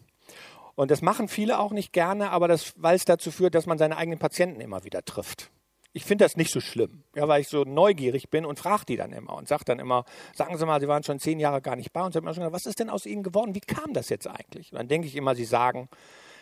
Und 0.76 0.90
das 0.92 1.02
machen 1.02 1.28
viele 1.28 1.60
auch 1.60 1.72
nicht 1.72 1.94
gerne, 1.94 2.32
aber 2.32 2.48
das, 2.48 2.74
weil 2.78 2.96
es 2.96 3.06
dazu 3.06 3.32
führt, 3.32 3.56
dass 3.56 3.66
man 3.66 3.78
seine 3.78 3.98
eigenen 3.98 4.20
Patienten 4.20 4.60
immer 4.60 4.84
wieder 4.84 5.04
trifft. 5.04 5.52
Ich 5.96 6.06
finde 6.06 6.26
das 6.26 6.36
nicht 6.36 6.52
so 6.52 6.60
schlimm, 6.60 7.04
ja, 7.16 7.28
weil 7.28 7.42
ich 7.42 7.48
so 7.48 7.64
neugierig 7.66 8.32
bin 8.32 8.46
und 8.46 8.58
frage 8.58 8.86
die 8.86 8.98
dann 8.98 9.14
immer 9.14 9.36
und 9.36 9.48
sage 9.48 9.64
dann 9.64 9.78
immer, 9.78 10.06
sagen 10.36 10.58
Sie 10.58 10.66
mal, 10.66 10.82
Sie 10.82 10.88
waren 10.88 11.04
schon 11.04 11.20
zehn 11.20 11.40
Jahre 11.40 11.62
gar 11.62 11.76
nicht 11.76 11.94
bei 11.94 12.04
uns. 12.04 12.16
Und 12.16 12.34
schon, 12.34 12.52
was 12.52 12.66
ist 12.66 12.80
denn 12.80 12.90
aus 12.90 13.06
Ihnen 13.06 13.22
geworden? 13.22 13.54
Wie 13.54 13.60
kam 13.60 13.94
das 13.94 14.10
jetzt 14.10 14.28
eigentlich? 14.28 14.72
Und 14.72 14.80
dann 14.80 14.88
denke 14.88 15.08
ich 15.08 15.16
immer, 15.16 15.36
Sie 15.36 15.46
sagen, 15.46 15.90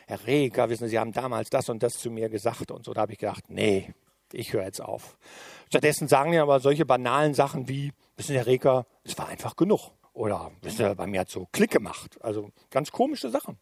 Herr 0.08 0.26
Reger, 0.26 0.70
wissen 0.70 0.86
Sie, 0.86 0.92
Sie 0.92 1.00
haben 1.00 1.12
damals 1.12 1.50
das 1.50 1.68
und 1.68 1.84
das 1.84 1.98
zu 1.98 2.10
mir 2.10 2.30
gesagt 2.30 2.72
und 2.72 2.86
so. 2.86 2.94
Da 2.94 3.02
habe 3.02 3.12
ich 3.12 3.20
gedacht, 3.20 3.50
nee, 3.50 3.94
ich 4.32 4.54
höre 4.54 4.64
jetzt 4.64 4.82
auf. 4.82 5.18
Stattdessen 5.68 6.08
sagen 6.08 6.32
die 6.32 6.38
aber 6.38 6.62
solche 6.62 6.86
banalen 6.86 7.34
Sachen 7.34 7.68
wie, 7.68 7.92
wissen 8.16 8.32
Sie, 8.32 8.38
Herr 8.38 8.48
Reger, 8.48 8.86
es 9.04 9.18
war 9.18 9.28
einfach 9.28 9.58
genug. 9.58 9.92
Oder, 10.14 10.52
wissen 10.62 10.78
Sie, 10.78 10.96
bei 10.96 11.08
mir 11.08 11.20
hat 11.22 11.30
so 11.30 11.50
Klick 11.52 11.72
gemacht. 11.72 12.18
Also 12.22 12.52
ganz 12.70 12.90
komische 12.92 13.30
Sachen. 13.30 13.58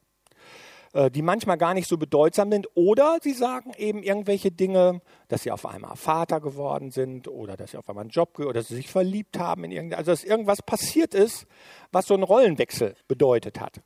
Äh, 0.93 1.11
die 1.11 1.21
manchmal 1.21 1.57
gar 1.57 1.73
nicht 1.73 1.87
so 1.87 1.97
bedeutsam 1.97 2.51
sind. 2.51 2.67
Oder 2.75 3.19
sie 3.21 3.33
sagen 3.33 3.71
eben 3.77 4.03
irgendwelche 4.03 4.51
Dinge, 4.51 5.01
dass 5.27 5.43
sie 5.43 5.51
auf 5.51 5.65
einmal 5.65 5.95
Vater 5.95 6.39
geworden 6.39 6.91
sind 6.91 7.27
oder 7.27 7.57
dass 7.57 7.71
sie 7.71 7.77
auf 7.77 7.87
einmal 7.89 8.03
einen 8.03 8.11
Job 8.11 8.39
oder 8.39 8.53
dass 8.53 8.69
sie 8.69 8.75
sich 8.75 8.89
verliebt 8.89 9.37
haben 9.37 9.63
in 9.63 9.71
irgendein, 9.71 9.99
also 9.99 10.11
dass 10.11 10.23
irgendwas 10.23 10.61
passiert 10.61 11.13
ist, 11.13 11.45
was 11.91 12.07
so 12.07 12.13
einen 12.13 12.23
Rollenwechsel 12.23 12.95
bedeutet 13.07 13.59
hat. 13.59 13.81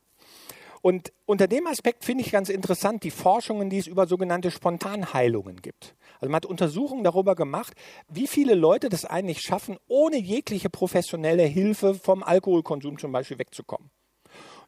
Und 0.84 1.14
unter 1.24 1.48
dem 1.48 1.66
Aspekt 1.66 2.04
finde 2.04 2.24
ich 2.24 2.30
ganz 2.30 2.50
interessant 2.50 3.04
die 3.04 3.10
Forschungen, 3.10 3.70
die 3.70 3.78
es 3.78 3.86
über 3.86 4.06
sogenannte 4.06 4.50
Spontanheilungen 4.50 5.62
gibt. 5.62 5.96
Also 6.20 6.30
man 6.30 6.36
hat 6.36 6.46
Untersuchungen 6.46 7.04
darüber 7.04 7.34
gemacht, 7.34 7.72
wie 8.08 8.26
viele 8.26 8.54
Leute 8.54 8.90
das 8.90 9.06
eigentlich 9.06 9.40
schaffen, 9.40 9.78
ohne 9.88 10.18
jegliche 10.18 10.68
professionelle 10.68 11.44
Hilfe 11.44 11.94
vom 11.94 12.22
Alkoholkonsum 12.22 12.98
zum 12.98 13.12
Beispiel 13.12 13.38
wegzukommen. 13.38 13.90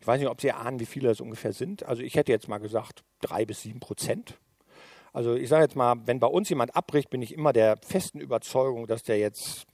Ich 0.07 0.09
weiß 0.09 0.21
nicht, 0.21 0.31
ob 0.31 0.41
Sie 0.41 0.53
ahnen, 0.53 0.79
wie 0.79 0.87
viele 0.87 1.09
das 1.09 1.21
ungefähr 1.21 1.53
sind. 1.53 1.83
Also 1.83 2.05
ich 2.05 2.15
hätte 2.15 2.31
jetzt 2.31 2.47
mal 2.47 2.59
gesagt, 2.59 3.03
drei 3.21 3.45
bis 3.45 3.63
sieben 3.63 3.81
Prozent. 3.81 4.39
Also 5.13 5.35
ich 5.35 5.49
sage 5.49 5.65
jetzt 5.65 5.75
mal, 5.75 5.97
wenn 6.05 6.21
bei 6.21 6.29
uns 6.29 6.49
jemand 6.49 6.77
abbricht, 6.77 7.11
bin 7.11 7.23
ich 7.23 7.35
immer 7.35 7.53
der 7.53 7.77
festen 7.79 8.21
Überzeugung, 8.21 8.87
dass 8.87 9.03
der 9.03 9.19
jetzt 9.19 9.67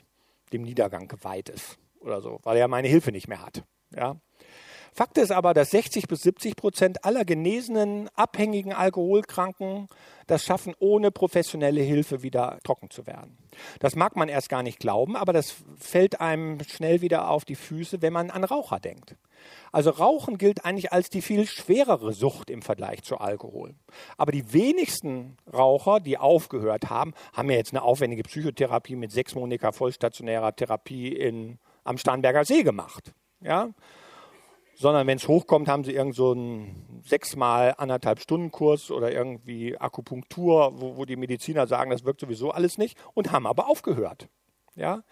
dem 0.55 0.63
Niedergang 0.63 1.07
geweiht 1.07 1.51
ist 1.51 1.79
oder 2.01 2.23
so, 2.23 2.41
weil 2.45 2.57
er 2.57 2.67
meine 2.67 2.89
Hilfe 2.89 3.13
nicht 3.13 3.29
mehr 3.29 3.43
hat. 3.43 3.63
Ja. 3.95 4.17
Fakt 4.95 5.17
ist 5.17 5.33
aber, 5.33 5.55
dass 5.55 5.71
60 5.71 6.07
bis 6.07 6.23
70 6.23 6.55
Prozent 6.55 7.05
aller 7.07 7.25
genesenen, 7.25 8.11
abhängigen 8.15 8.75
Alkoholkranken 8.75 9.89
das 10.27 10.45
schaffen, 10.45 10.75
ohne 10.79 11.11
professionelle 11.11 11.81
Hilfe 11.81 12.23
wieder 12.23 12.59
trocken 12.63 12.91
zu 12.91 13.07
werden. 13.07 13.39
Das 13.81 13.97
mag 13.97 14.17
man 14.17 14.29
erst 14.29 14.51
gar 14.51 14.63
nicht 14.63 14.79
glauben, 14.79 15.17
aber 15.17 15.33
das 15.33 15.55
fällt 15.79 16.21
einem 16.21 16.63
schnell 16.65 17.01
wieder 17.01 17.31
auf 17.31 17.47
die 17.47 17.55
Füße, 17.55 18.03
wenn 18.03 18.13
man 18.13 18.31
an 18.31 18.45
Raucher 18.45 18.81
denkt. 18.81 19.17
Also 19.73 19.91
Rauchen 19.91 20.37
gilt 20.37 20.65
eigentlich 20.65 20.93
als 20.93 21.09
die 21.09 21.23
viel 21.23 21.47
schwerere 21.47 22.13
Sucht 22.13 22.51
im 22.51 22.61
Vergleich 22.61 23.03
zu 23.03 23.17
Alkohol. 23.17 23.75
Aber 24.19 24.31
die 24.31 24.53
wenigsten 24.53 25.39
Raucher, 25.53 26.01
die 26.01 26.19
aufgehört 26.19 26.91
haben, 26.91 27.15
haben 27.33 27.51
ja 27.51 27.57
jetzt 27.57 27.73
eine 27.73 27.83
aufwendige 27.83 28.23
Psychotherapie 28.23 28.97
mit 28.97 29.11
sechsmonatiger 29.11 29.73
vollstationärer 29.73 30.55
Therapie 30.55 31.09
in, 31.09 31.59
am 31.83 31.97
Starnberger 31.97 32.45
See 32.45 32.63
gemacht. 32.63 33.13
Ja? 33.41 33.71
Sondern 34.83 35.07
wenn 35.07 35.17
es 35.17 35.29
hochkommt, 35.29 35.69
haben 35.69 35.85
sie 35.85 35.93
irgend 35.93 36.17
so 36.17 36.33
einen 36.33 37.01
sechsmal 37.05 37.75
anderthalb 37.79 38.19
Stunden 38.21 38.51
Kurs 38.51 38.91
oder 38.91 39.13
irgendwie 39.13 39.79
Akupunktur, 39.79 40.73
wo, 40.75 40.97
wo 40.97 41.05
die 41.05 41.17
Mediziner 41.17 41.69
sagen, 41.69 41.93
das 41.93 42.05
wirkt 42.05 42.21
sowieso 42.21 42.51
alles 42.51 42.79
nicht 42.79 42.99
und 43.15 43.31
haben 43.31 43.47
aber 43.47 43.69
aufgehört. 43.69 44.29
Ja, 44.75 45.05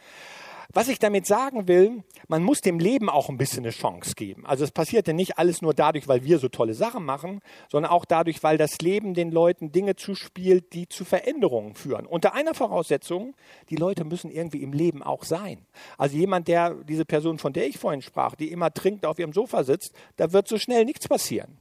was 0.73 0.89
ich 0.89 0.99
damit 0.99 1.27
sagen 1.27 1.69
will, 1.69 2.03
man 2.29 2.43
muss 2.43 2.61
dem 2.61 2.79
Leben 2.79 3.09
auch 3.09 3.29
ein 3.29 3.39
bisschen 3.39 3.65
eine 3.65 3.73
Chance 3.73 4.15
geben. 4.15 4.47
Also 4.47 4.65
es 4.65 4.71
passiert 4.71 5.07
ja 5.09 5.13
nicht 5.13 5.39
alles 5.39 5.63
nur 5.63 5.75
dadurch, 5.75 6.07
weil 6.07 6.25
wir 6.25 6.39
so 6.39 6.49
tolle 6.49 6.75
Sachen 6.75 7.05
machen, 7.05 7.41
sondern 7.71 7.91
auch 7.91 8.05
dadurch, 8.05 8.43
weil 8.43 8.59
das 8.59 8.79
Leben 8.79 9.15
den 9.15 9.31
Leuten 9.31 9.73
Dinge 9.73 9.97
zuspielt, 9.97 10.73
die 10.73 10.89
zu 10.89 11.05
Veränderungen 11.05 11.75
führen. 11.75 12.07
Unter 12.07 12.35
einer 12.35 12.55
Voraussetzung, 12.55 13.35
die 13.69 13.77
Leute 13.77 14.05
müssen 14.05 14.31
irgendwie 14.31 14.63
im 14.63 14.73
Leben 14.73 15.03
auch 15.03 15.25
sein. 15.25 15.67
Also 15.99 16.17
jemand, 16.17 16.49
der, 16.49 16.75
diese 16.85 17.05
Person, 17.05 17.39
von 17.39 17.53
der 17.53 17.67
ich 17.67 17.79
vorhin 17.79 18.03
sprach, 18.03 18.35
die 18.35 18.51
immer 18.51 18.73
trinkt, 18.73 19.07
auf 19.07 19.19
ihrem 19.19 19.33
Sofa 19.33 19.65
sitzt, 19.65 19.95
da 20.17 20.33
wird 20.33 20.49
so 20.49 20.59
schnell 20.59 20.85
nichts 20.85 21.09
passieren. 21.09 21.59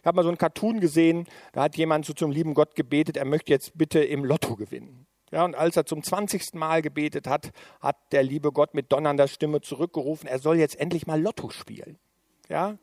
Ich 0.00 0.06
habe 0.06 0.16
mal 0.16 0.22
so 0.22 0.30
einen 0.30 0.38
Cartoon 0.38 0.80
gesehen, 0.80 1.26
da 1.52 1.62
hat 1.62 1.76
jemand 1.76 2.04
so 2.04 2.12
zum 2.12 2.32
lieben 2.32 2.54
Gott 2.54 2.74
gebetet, 2.74 3.16
er 3.16 3.24
möchte 3.24 3.52
jetzt 3.52 3.78
bitte 3.78 4.02
im 4.02 4.24
Lotto 4.24 4.56
gewinnen. 4.56 5.06
Ja, 5.32 5.44
und 5.46 5.54
als 5.54 5.76
er 5.76 5.86
zum 5.86 6.02
20. 6.02 6.54
Mal 6.54 6.82
gebetet 6.82 7.26
hat, 7.26 7.52
hat 7.80 7.96
der 8.12 8.22
liebe 8.22 8.52
Gott 8.52 8.74
mit 8.74 8.92
donnernder 8.92 9.26
Stimme 9.26 9.62
zurückgerufen, 9.62 10.28
er 10.28 10.38
soll 10.38 10.58
jetzt 10.58 10.78
endlich 10.78 11.06
mal 11.06 11.20
Lotto 11.20 11.48
spielen. 11.48 11.98
Ja? 12.48 12.76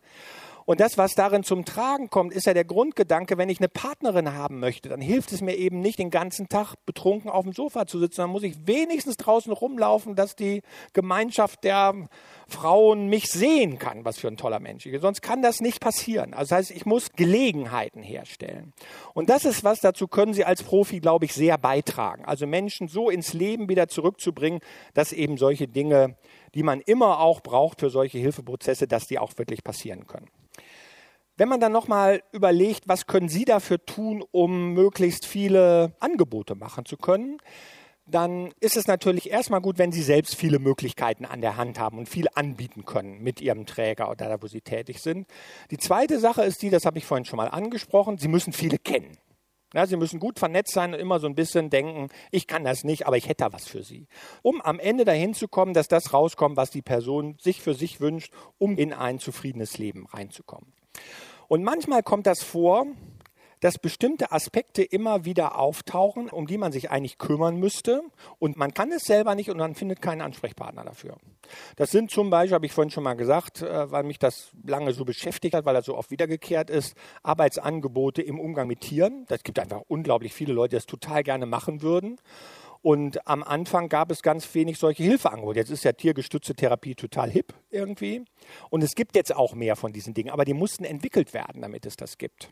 Und 0.70 0.80
das, 0.82 1.00
was 1.00 1.16
darin 1.16 1.42
zum 1.42 1.66
Tragen 1.66 2.12
kommt, 2.12 2.32
ist 2.32 2.46
ja 2.46 2.54
der 2.54 2.64
Grundgedanke, 2.64 3.40
wenn 3.40 3.50
ich 3.50 3.58
eine 3.60 3.70
Partnerin 3.70 4.36
haben 4.36 4.60
möchte, 4.60 4.88
dann 4.88 5.02
hilft 5.02 5.32
es 5.32 5.42
mir 5.42 5.56
eben 5.56 5.80
nicht, 5.80 5.98
den 5.98 6.12
ganzen 6.12 6.48
Tag 6.48 6.76
betrunken 6.86 7.32
auf 7.32 7.44
dem 7.44 7.54
Sofa 7.54 7.88
zu 7.88 7.98
sitzen. 7.98 8.22
Dann 8.22 8.30
muss 8.30 8.44
ich 8.44 8.68
wenigstens 8.68 9.18
draußen 9.18 9.52
rumlaufen, 9.52 10.14
dass 10.14 10.36
die 10.36 10.62
Gemeinschaft 10.94 11.64
der 11.64 12.08
Frauen 12.48 13.08
mich 13.08 13.32
sehen 13.32 13.80
kann, 13.80 14.06
was 14.06 14.20
für 14.20 14.28
ein 14.28 14.38
toller 14.38 14.60
Mensch 14.60 14.86
ich 14.86 14.92
bin. 14.92 15.02
Sonst 15.02 15.24
kann 15.24 15.42
das 15.42 15.60
nicht 15.60 15.82
passieren. 15.82 16.36
Also 16.36 16.50
das 16.50 16.58
heißt, 16.60 16.72
ich 16.78 16.86
muss 16.86 17.14
Gelegenheiten 17.14 18.04
herstellen. 18.04 18.74
Und 19.16 19.32
das 19.32 19.46
ist 19.46 19.64
was, 19.64 19.80
dazu 19.80 20.08
können 20.08 20.36
Sie 20.36 20.46
als 20.46 20.62
Profi, 20.62 21.00
glaube 21.00 21.26
ich, 21.26 21.34
sehr 21.34 21.58
beitragen. 21.58 22.26
Also 22.26 22.46
Menschen 22.46 22.88
so 22.88 23.10
ins 23.10 23.34
Leben 23.34 23.70
wieder 23.70 23.88
zurückzubringen, 23.88 24.60
dass 24.94 25.14
eben 25.14 25.38
solche 25.38 25.68
Dinge, 25.68 26.16
die 26.54 26.62
man 26.62 26.80
immer 26.82 27.22
auch 27.22 27.42
braucht 27.42 27.80
für 27.80 27.90
solche 27.90 28.20
Hilfeprozesse, 28.20 28.88
dass 28.88 29.08
die 29.08 29.18
auch 29.18 29.36
wirklich 29.40 29.64
passieren 29.64 30.06
können. 30.06 30.30
Wenn 31.38 31.48
man 31.48 31.60
dann 31.62 31.72
nochmal 31.72 32.22
überlegt, 32.32 32.88
was 32.88 33.08
können 33.08 33.30
Sie 33.30 33.46
dafür 33.46 33.86
tun, 33.86 34.24
um 34.32 34.74
möglichst 34.74 35.26
viele 35.26 35.96
Angebote 36.00 36.56
machen 36.56 36.86
zu 36.86 36.98
können, 36.98 37.38
dann 38.06 38.52
ist 38.60 38.76
es 38.76 38.88
natürlich 38.88 39.30
erstmal 39.30 39.62
gut, 39.62 39.78
wenn 39.78 39.92
Sie 39.92 40.02
selbst 40.02 40.36
viele 40.36 40.60
Möglichkeiten 40.60 41.26
an 41.26 41.42
der 41.42 41.58
Hand 41.58 41.80
haben 41.80 41.98
und 41.98 42.10
viel 42.10 42.28
anbieten 42.34 42.86
können 42.86 43.22
mit 43.22 43.40
Ihrem 43.40 43.66
Träger 43.66 44.10
oder 44.10 44.28
da, 44.28 44.42
wo 44.42 44.48
Sie 44.48 44.62
tätig 44.62 45.02
sind. 45.02 45.28
Die 45.72 45.78
zweite 45.78 46.20
Sache 46.20 46.44
ist 46.44 46.62
die, 46.62 46.70
das 46.70 46.86
habe 46.86 46.98
ich 46.98 47.06
vorhin 47.06 47.26
schon 47.26 47.38
mal 47.38 47.48
angesprochen, 47.48 48.18
Sie 48.18 48.28
müssen 48.28 48.52
viele 48.52 48.78
kennen. 48.78 49.18
Ja, 49.74 49.86
sie 49.86 49.98
müssen 49.98 50.20
gut 50.20 50.40
vernetzt 50.40 50.74
sein 50.74 50.94
und 50.94 51.00
immer 51.00 51.20
so 51.20 51.28
ein 51.28 51.36
bisschen 51.36 51.70
denken, 51.70 52.10
ich 52.32 52.48
kann 52.48 52.64
das 52.64 52.84
nicht, 52.84 53.06
aber 53.06 53.18
ich 53.18 53.28
hätte 53.28 53.44
da 53.44 53.54
was 53.54 53.68
für 53.68 53.84
Sie. 53.84 54.08
Um 54.42 54.62
am 54.62 54.80
Ende 54.80 55.06
dahin 55.06 55.36
zu 55.36 55.48
kommen, 55.48 55.74
dass 55.74 55.88
das 55.88 56.12
rauskommt, 56.12 56.58
was 56.58 56.72
die 56.72 56.82
Person 56.82 57.38
sich 57.40 57.62
für 57.62 57.76
sich 57.76 58.02
wünscht, 58.02 58.34
um 58.58 58.78
in 58.78 58.94
ein 58.94 59.20
zufriedenes 59.20 59.78
Leben 59.78 60.08
reinzukommen. 60.08 60.74
Und 61.48 61.64
manchmal 61.64 62.02
kommt 62.02 62.26
das 62.26 62.42
vor, 62.42 62.86
dass 63.60 63.78
bestimmte 63.78 64.32
Aspekte 64.32 64.84
immer 64.84 65.26
wieder 65.26 65.58
auftauchen, 65.58 66.30
um 66.30 66.48
die 66.48 66.58
man 66.58 66.72
sich 66.72 66.92
eigentlich 66.92 67.18
kümmern 67.18 67.58
müsste. 67.58 68.02
Und 68.40 68.58
man 68.58 68.74
kann 68.74 68.92
es 68.92 69.04
selber 69.04 69.36
nicht 69.36 69.50
und 69.50 69.58
man 69.58 69.76
findet 69.76 70.02
keinen 70.02 70.22
Ansprechpartner 70.22 70.84
dafür. 70.84 71.18
Das 71.76 71.92
sind 71.92 72.12
zum 72.12 72.30
Beispiel, 72.30 72.56
habe 72.56 72.66
ich 72.66 72.74
vorhin 72.74 72.92
schon 72.92 73.04
mal 73.04 73.16
gesagt, 73.16 73.62
äh, 73.62 73.92
weil 73.92 74.04
mich 74.04 74.20
das 74.20 74.52
lange 74.66 74.94
so 74.94 75.06
beschäftigt 75.06 75.56
hat, 75.56 75.66
weil 75.66 75.76
er 75.76 75.82
so 75.82 75.98
oft 75.98 76.12
wiedergekehrt 76.12 76.70
ist, 76.70 76.96
Arbeitsangebote 77.24 78.22
im 78.22 78.40
Umgang 78.40 78.68
mit 78.68 78.82
Tieren. 78.82 79.26
Das 79.28 79.44
gibt 79.44 79.60
einfach 79.60 79.82
unglaublich 79.88 80.34
viele 80.34 80.54
Leute, 80.54 80.70
die 80.70 80.76
das 80.78 80.86
total 80.86 81.24
gerne 81.24 81.46
machen 81.46 81.82
würden. 81.82 82.20
Und 82.82 83.28
am 83.28 83.44
Anfang 83.44 83.90
gab 83.90 84.10
es 84.10 84.22
ganz 84.22 84.54
wenig 84.56 84.78
solche 84.78 85.04
Hilfeangebote. 85.04 85.60
Jetzt 85.60 85.70
ist 85.70 85.84
ja 85.84 85.92
tiergestützte 85.92 86.56
Therapie 86.56 86.96
total 86.96 87.30
hip 87.30 87.54
irgendwie. 87.70 88.24
Und 88.70 88.84
es 88.84 88.96
gibt 88.96 89.16
jetzt 89.16 89.36
auch 89.36 89.54
mehr 89.54 89.76
von 89.76 89.92
diesen 89.92 90.14
Dingen, 90.14 90.30
aber 90.30 90.46
die 90.46 90.54
mussten 90.54 90.86
entwickelt 90.86 91.34
werden, 91.34 91.62
damit 91.62 91.86
es 91.86 91.98
das 91.98 92.18
gibt. 92.18 92.52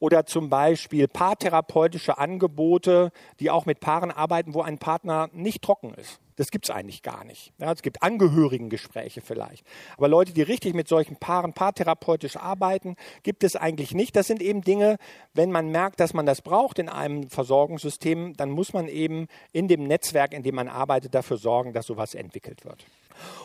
Oder 0.00 0.26
zum 0.26 0.48
Beispiel 0.48 1.08
paartherapeutische 1.08 2.18
Angebote, 2.18 3.10
die 3.40 3.50
auch 3.50 3.66
mit 3.66 3.80
Paaren 3.80 4.10
arbeiten, 4.10 4.54
wo 4.54 4.62
ein 4.62 4.78
Partner 4.78 5.28
nicht 5.32 5.62
trocken 5.62 5.94
ist. 5.94 6.20
Das 6.38 6.52
gibt 6.52 6.66
es 6.66 6.70
eigentlich 6.70 7.02
gar 7.02 7.24
nicht. 7.24 7.52
Ja, 7.58 7.72
es 7.72 7.82
gibt 7.82 8.00
Angehörigengespräche 8.00 9.20
vielleicht. 9.20 9.66
Aber 9.96 10.06
Leute, 10.06 10.32
die 10.32 10.42
richtig 10.42 10.72
mit 10.72 10.86
solchen 10.86 11.16
Paaren 11.16 11.52
paartherapeutisch 11.52 12.36
arbeiten, 12.36 12.94
gibt 13.24 13.42
es 13.42 13.56
eigentlich 13.56 13.92
nicht. 13.92 14.14
Das 14.14 14.28
sind 14.28 14.40
eben 14.40 14.62
Dinge, 14.62 14.98
wenn 15.34 15.50
man 15.50 15.72
merkt, 15.72 15.98
dass 15.98 16.14
man 16.14 16.26
das 16.26 16.40
braucht 16.40 16.78
in 16.78 16.88
einem 16.88 17.28
Versorgungssystem, 17.28 18.36
dann 18.36 18.50
muss 18.50 18.72
man 18.72 18.86
eben 18.86 19.26
in 19.52 19.66
dem 19.66 19.82
Netzwerk, 19.82 20.32
in 20.32 20.44
dem 20.44 20.54
man 20.54 20.68
arbeitet, 20.68 21.12
dafür 21.12 21.38
sorgen, 21.38 21.72
dass 21.72 21.86
sowas 21.86 22.14
entwickelt 22.14 22.64
wird. 22.64 22.86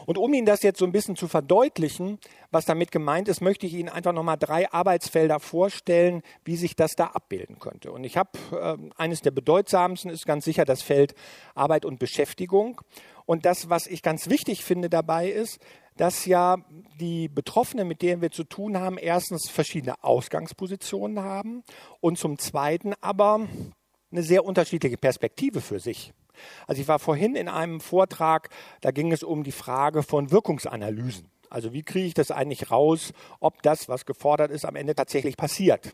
Und 0.06 0.18
um 0.18 0.34
Ihnen 0.34 0.46
das 0.46 0.64
jetzt 0.64 0.80
so 0.80 0.86
ein 0.86 0.92
bisschen 0.92 1.16
zu 1.16 1.28
verdeutlichen, 1.28 2.20
was 2.52 2.66
damit 2.66 2.92
gemeint 2.92 3.28
ist, 3.28 3.42
möchte 3.42 3.66
ich 3.66 3.74
Ihnen 3.74 3.90
einfach 3.90 4.14
nochmal 4.14 4.38
drei 4.38 4.72
Arbeitsfelder 4.72 5.40
vorstellen, 5.40 6.22
wie 6.46 6.56
sich 6.56 6.76
das 6.76 6.96
da 6.96 7.08
abbilden 7.08 7.60
könnte. 7.60 7.92
Und 7.92 8.04
ich 8.04 8.18
habe 8.18 8.32
äh, 8.52 8.78
eines 8.96 9.22
der 9.22 9.32
bedeutsamsten 9.32 10.12
ist 10.12 10.26
ganz 10.26 10.46
sicher 10.46 10.66
das 10.66 10.82
Feld 10.82 11.16
Arbeit 11.56 11.86
und 11.86 12.00
Beschäftigung. 12.00 12.82
Und 13.26 13.46
das, 13.46 13.70
was 13.70 13.88
ich 13.88 14.02
ganz 14.02 14.30
wichtig 14.30 14.64
finde 14.64 14.90
dabei 14.90 15.30
ist, 15.30 15.60
dass 15.98 16.26
ja 16.26 16.58
die 17.00 17.28
Betroffenen, 17.28 17.88
mit 17.88 18.02
denen 18.02 18.22
wir 18.22 18.32
zu 18.32 18.44
tun 18.44 18.78
haben, 18.78 18.98
erstens 18.98 19.50
verschiedene 19.50 20.04
Ausgangspositionen 20.04 21.24
haben 21.24 21.64
und 22.00 22.18
zum 22.18 22.38
Zweiten 22.40 22.94
aber 23.02 23.48
eine 24.12 24.24
sehr 24.24 24.46
unterschiedliche 24.46 24.98
Perspektive 24.98 25.62
für 25.62 25.80
sich. 25.80 26.14
Also 26.68 26.82
ich 26.82 26.88
war 26.88 27.00
vorhin 27.00 27.36
in 27.36 27.48
einem 27.48 27.80
Vortrag, 27.80 28.50
da 28.82 28.92
ging 28.92 29.12
es 29.12 29.24
um 29.24 29.44
die 29.44 29.52
Frage 29.52 30.04
von 30.04 30.32
Wirkungsanalysen. 30.32 31.28
Also 31.50 31.74
wie 31.74 31.84
kriege 31.84 32.08
ich 32.08 32.14
das 32.14 32.32
eigentlich 32.32 32.72
raus, 32.72 33.14
ob 33.40 33.62
das, 33.62 33.88
was 33.88 34.06
gefordert 34.06 34.52
ist, 34.52 34.66
am 34.66 34.76
Ende 34.76 34.96
tatsächlich 34.96 35.38
passiert. 35.38 35.94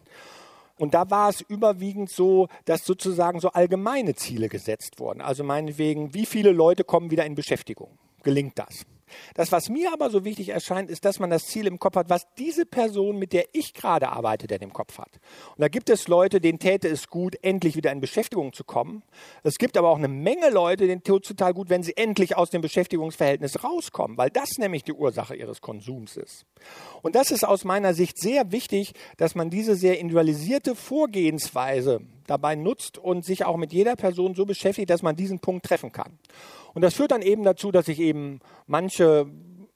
Und 0.78 0.93
da 0.93 1.10
war 1.12 1.30
es 1.30 1.41
überwiegend 1.41 2.10
so, 2.10 2.47
dass 2.63 2.86
sozusagen 2.86 3.41
so 3.41 3.49
allgemeine 3.49 4.15
Ziele 4.15 4.47
gesetzt 4.47 4.99
wurden. 4.99 5.19
Also 5.19 5.43
meinetwegen, 5.43 6.13
wie 6.13 6.25
viele 6.25 6.52
Leute 6.52 6.86
kommen 6.86 7.12
wieder 7.12 7.25
in 7.25 7.36
Beschäftigung? 7.36 7.97
Gelingt 8.23 8.58
das? 8.58 8.86
Das, 9.34 9.52
was 9.52 9.69
mir 9.69 9.91
aber 9.93 10.10
so 10.10 10.26
wichtig 10.26 10.50
erscheint, 10.50 10.89
ist, 10.89 11.06
dass 11.06 11.19
man 11.19 11.30
das 11.30 11.45
Ziel 11.45 11.67
im 11.67 11.80
Kopf 11.80 11.95
hat, 11.95 12.10
was 12.10 12.28
diese 12.38 12.65
Person, 12.65 13.17
mit 13.17 13.34
der 13.34 13.45
ich 13.54 13.74
gerade 13.74 14.10
arbeite, 14.10 14.48
denn 14.48 14.62
im 14.62 14.74
Kopf 14.74 14.98
hat. 14.98 15.19
Und 15.56 15.62
da 15.62 15.67
gibt 15.67 15.89
es 15.89 16.08
Leute, 16.08 16.41
denen 16.41 16.60
täte 16.60 16.88
es 16.88 17.08
gut, 17.08 17.36
endlich 17.41 17.76
wieder 17.76 17.91
in 17.91 18.00
Beschäftigung 18.00 18.54
zu 18.54 18.63
kommen. 18.63 19.04
Es 19.43 19.58
gibt 19.58 19.78
aber 19.78 19.89
auch 19.89 19.98
eine 19.98 20.08
Menge 20.08 20.50
Leute, 20.50 20.88
denen 20.88 21.04
tut 21.04 21.24
es 21.24 21.30
total 21.30 21.54
gut, 21.54 21.69
wenn 21.69 21.84
sie 21.84 21.95
endlich 21.95 22.36
aus 22.38 22.50
dem 22.50 22.62
Beschäftigungsverhältnis 22.62 23.64
rauskommen, 23.64 24.18
weil 24.18 24.30
das 24.30 24.57
nämlich 24.57 24.84
die 24.84 24.93
Ursache 24.93 25.36
ihres 25.36 25.62
Konsums 25.62 26.18
ist. 26.18 26.45
Und 27.01 27.16
das 27.16 27.32
ist 27.32 27.43
aus 27.45 27.64
meiner 27.64 27.93
Sicht 27.93 28.20
sehr 28.20 28.51
wichtig, 28.51 28.93
dass 29.18 29.36
man 29.36 29.49
diese 29.49 29.76
sehr 29.76 29.99
individualisierte 29.99 30.76
Vorgehensweise 30.76 32.01
dabei 32.28 32.55
nutzt 32.55 32.97
und 32.97 33.26
sich 33.26 33.45
auch 33.45 33.57
mit 33.57 33.74
jeder 33.74 33.95
Person 33.95 34.36
so 34.36 34.45
beschäftigt, 34.45 34.89
dass 34.89 35.01
man 35.01 35.16
diesen 35.16 35.39
Punkt 35.39 35.66
treffen 35.66 35.91
kann. 35.91 36.20
Und 36.74 36.82
das 36.82 36.93
führt 36.93 37.11
dann 37.11 37.22
eben 37.22 37.43
dazu, 37.43 37.72
dass 37.72 37.88
ich 37.88 37.99
eben 37.99 38.39
manche 38.67 39.28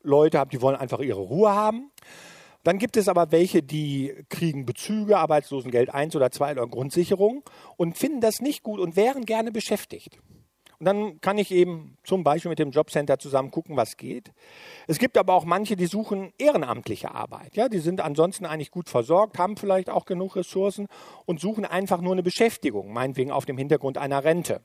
Leute 0.02 0.38
habe, 0.38 0.50
die 0.50 0.60
wollen 0.60 0.76
einfach 0.76 1.00
ihre 1.00 1.20
Ruhe 1.20 1.50
haben. 1.50 1.90
Dann 2.62 2.78
gibt 2.78 2.96
es 2.96 3.08
aber 3.08 3.30
welche, 3.30 3.62
die 3.62 4.14
kriegen 4.30 4.64
Bezüge, 4.64 5.18
Arbeitslosengeld 5.18 5.92
1 5.92 6.16
oder 6.16 6.30
2 6.30 6.52
oder 6.52 6.66
Grundsicherung 6.66 7.42
und 7.76 7.98
finden 7.98 8.20
das 8.20 8.40
nicht 8.40 8.62
gut 8.62 8.80
und 8.80 8.96
wären 8.96 9.26
gerne 9.26 9.52
beschäftigt. 9.52 10.18
Und 10.78 10.86
dann 10.86 11.20
kann 11.20 11.38
ich 11.38 11.50
eben 11.50 11.96
zum 12.04 12.24
Beispiel 12.24 12.48
mit 12.48 12.58
dem 12.58 12.70
Jobcenter 12.70 13.18
zusammen 13.18 13.50
gucken, 13.50 13.76
was 13.76 13.96
geht. 13.96 14.32
Es 14.86 14.98
gibt 14.98 15.16
aber 15.16 15.34
auch 15.34 15.44
manche, 15.44 15.76
die 15.76 15.86
suchen 15.86 16.32
ehrenamtliche 16.38 17.14
Arbeit. 17.14 17.56
Ja, 17.56 17.68
die 17.68 17.78
sind 17.78 18.00
ansonsten 18.00 18.44
eigentlich 18.44 18.70
gut 18.70 18.88
versorgt, 18.88 19.38
haben 19.38 19.56
vielleicht 19.56 19.88
auch 19.88 20.04
genug 20.04 20.36
Ressourcen 20.36 20.88
und 21.26 21.40
suchen 21.40 21.64
einfach 21.64 22.00
nur 22.00 22.12
eine 22.12 22.22
Beschäftigung, 22.22 22.92
meinetwegen 22.92 23.30
auf 23.30 23.44
dem 23.44 23.56
Hintergrund 23.56 23.98
einer 23.98 24.24
Rente. 24.24 24.60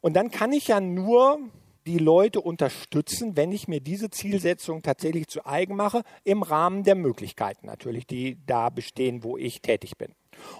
Und 0.00 0.14
dann 0.14 0.30
kann 0.30 0.52
ich 0.52 0.68
ja 0.68 0.80
nur 0.80 1.38
die 1.86 1.98
Leute 1.98 2.40
unterstützen, 2.40 3.36
wenn 3.36 3.50
ich 3.50 3.66
mir 3.66 3.80
diese 3.80 4.10
Zielsetzung 4.10 4.82
tatsächlich 4.82 5.26
zu 5.28 5.46
eigen 5.46 5.74
mache, 5.74 6.02
im 6.22 6.42
Rahmen 6.42 6.84
der 6.84 6.94
Möglichkeiten 6.94 7.66
natürlich, 7.66 8.06
die 8.06 8.38
da 8.46 8.68
bestehen, 8.68 9.24
wo 9.24 9.38
ich 9.38 9.62
tätig 9.62 9.96
bin. 9.96 10.14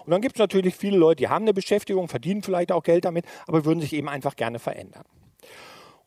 Und 0.05 0.11
dann 0.11 0.21
gibt 0.21 0.35
es 0.35 0.39
natürlich 0.39 0.75
viele 0.75 0.97
Leute, 0.97 1.17
die 1.17 1.27
haben 1.27 1.43
eine 1.43 1.53
Beschäftigung, 1.53 2.07
verdienen 2.07 2.41
vielleicht 2.41 2.71
auch 2.71 2.83
Geld 2.83 3.05
damit, 3.05 3.25
aber 3.47 3.63
würden 3.63 3.79
sich 3.79 3.93
eben 3.93 4.09
einfach 4.09 4.35
gerne 4.35 4.59
verändern. 4.59 5.05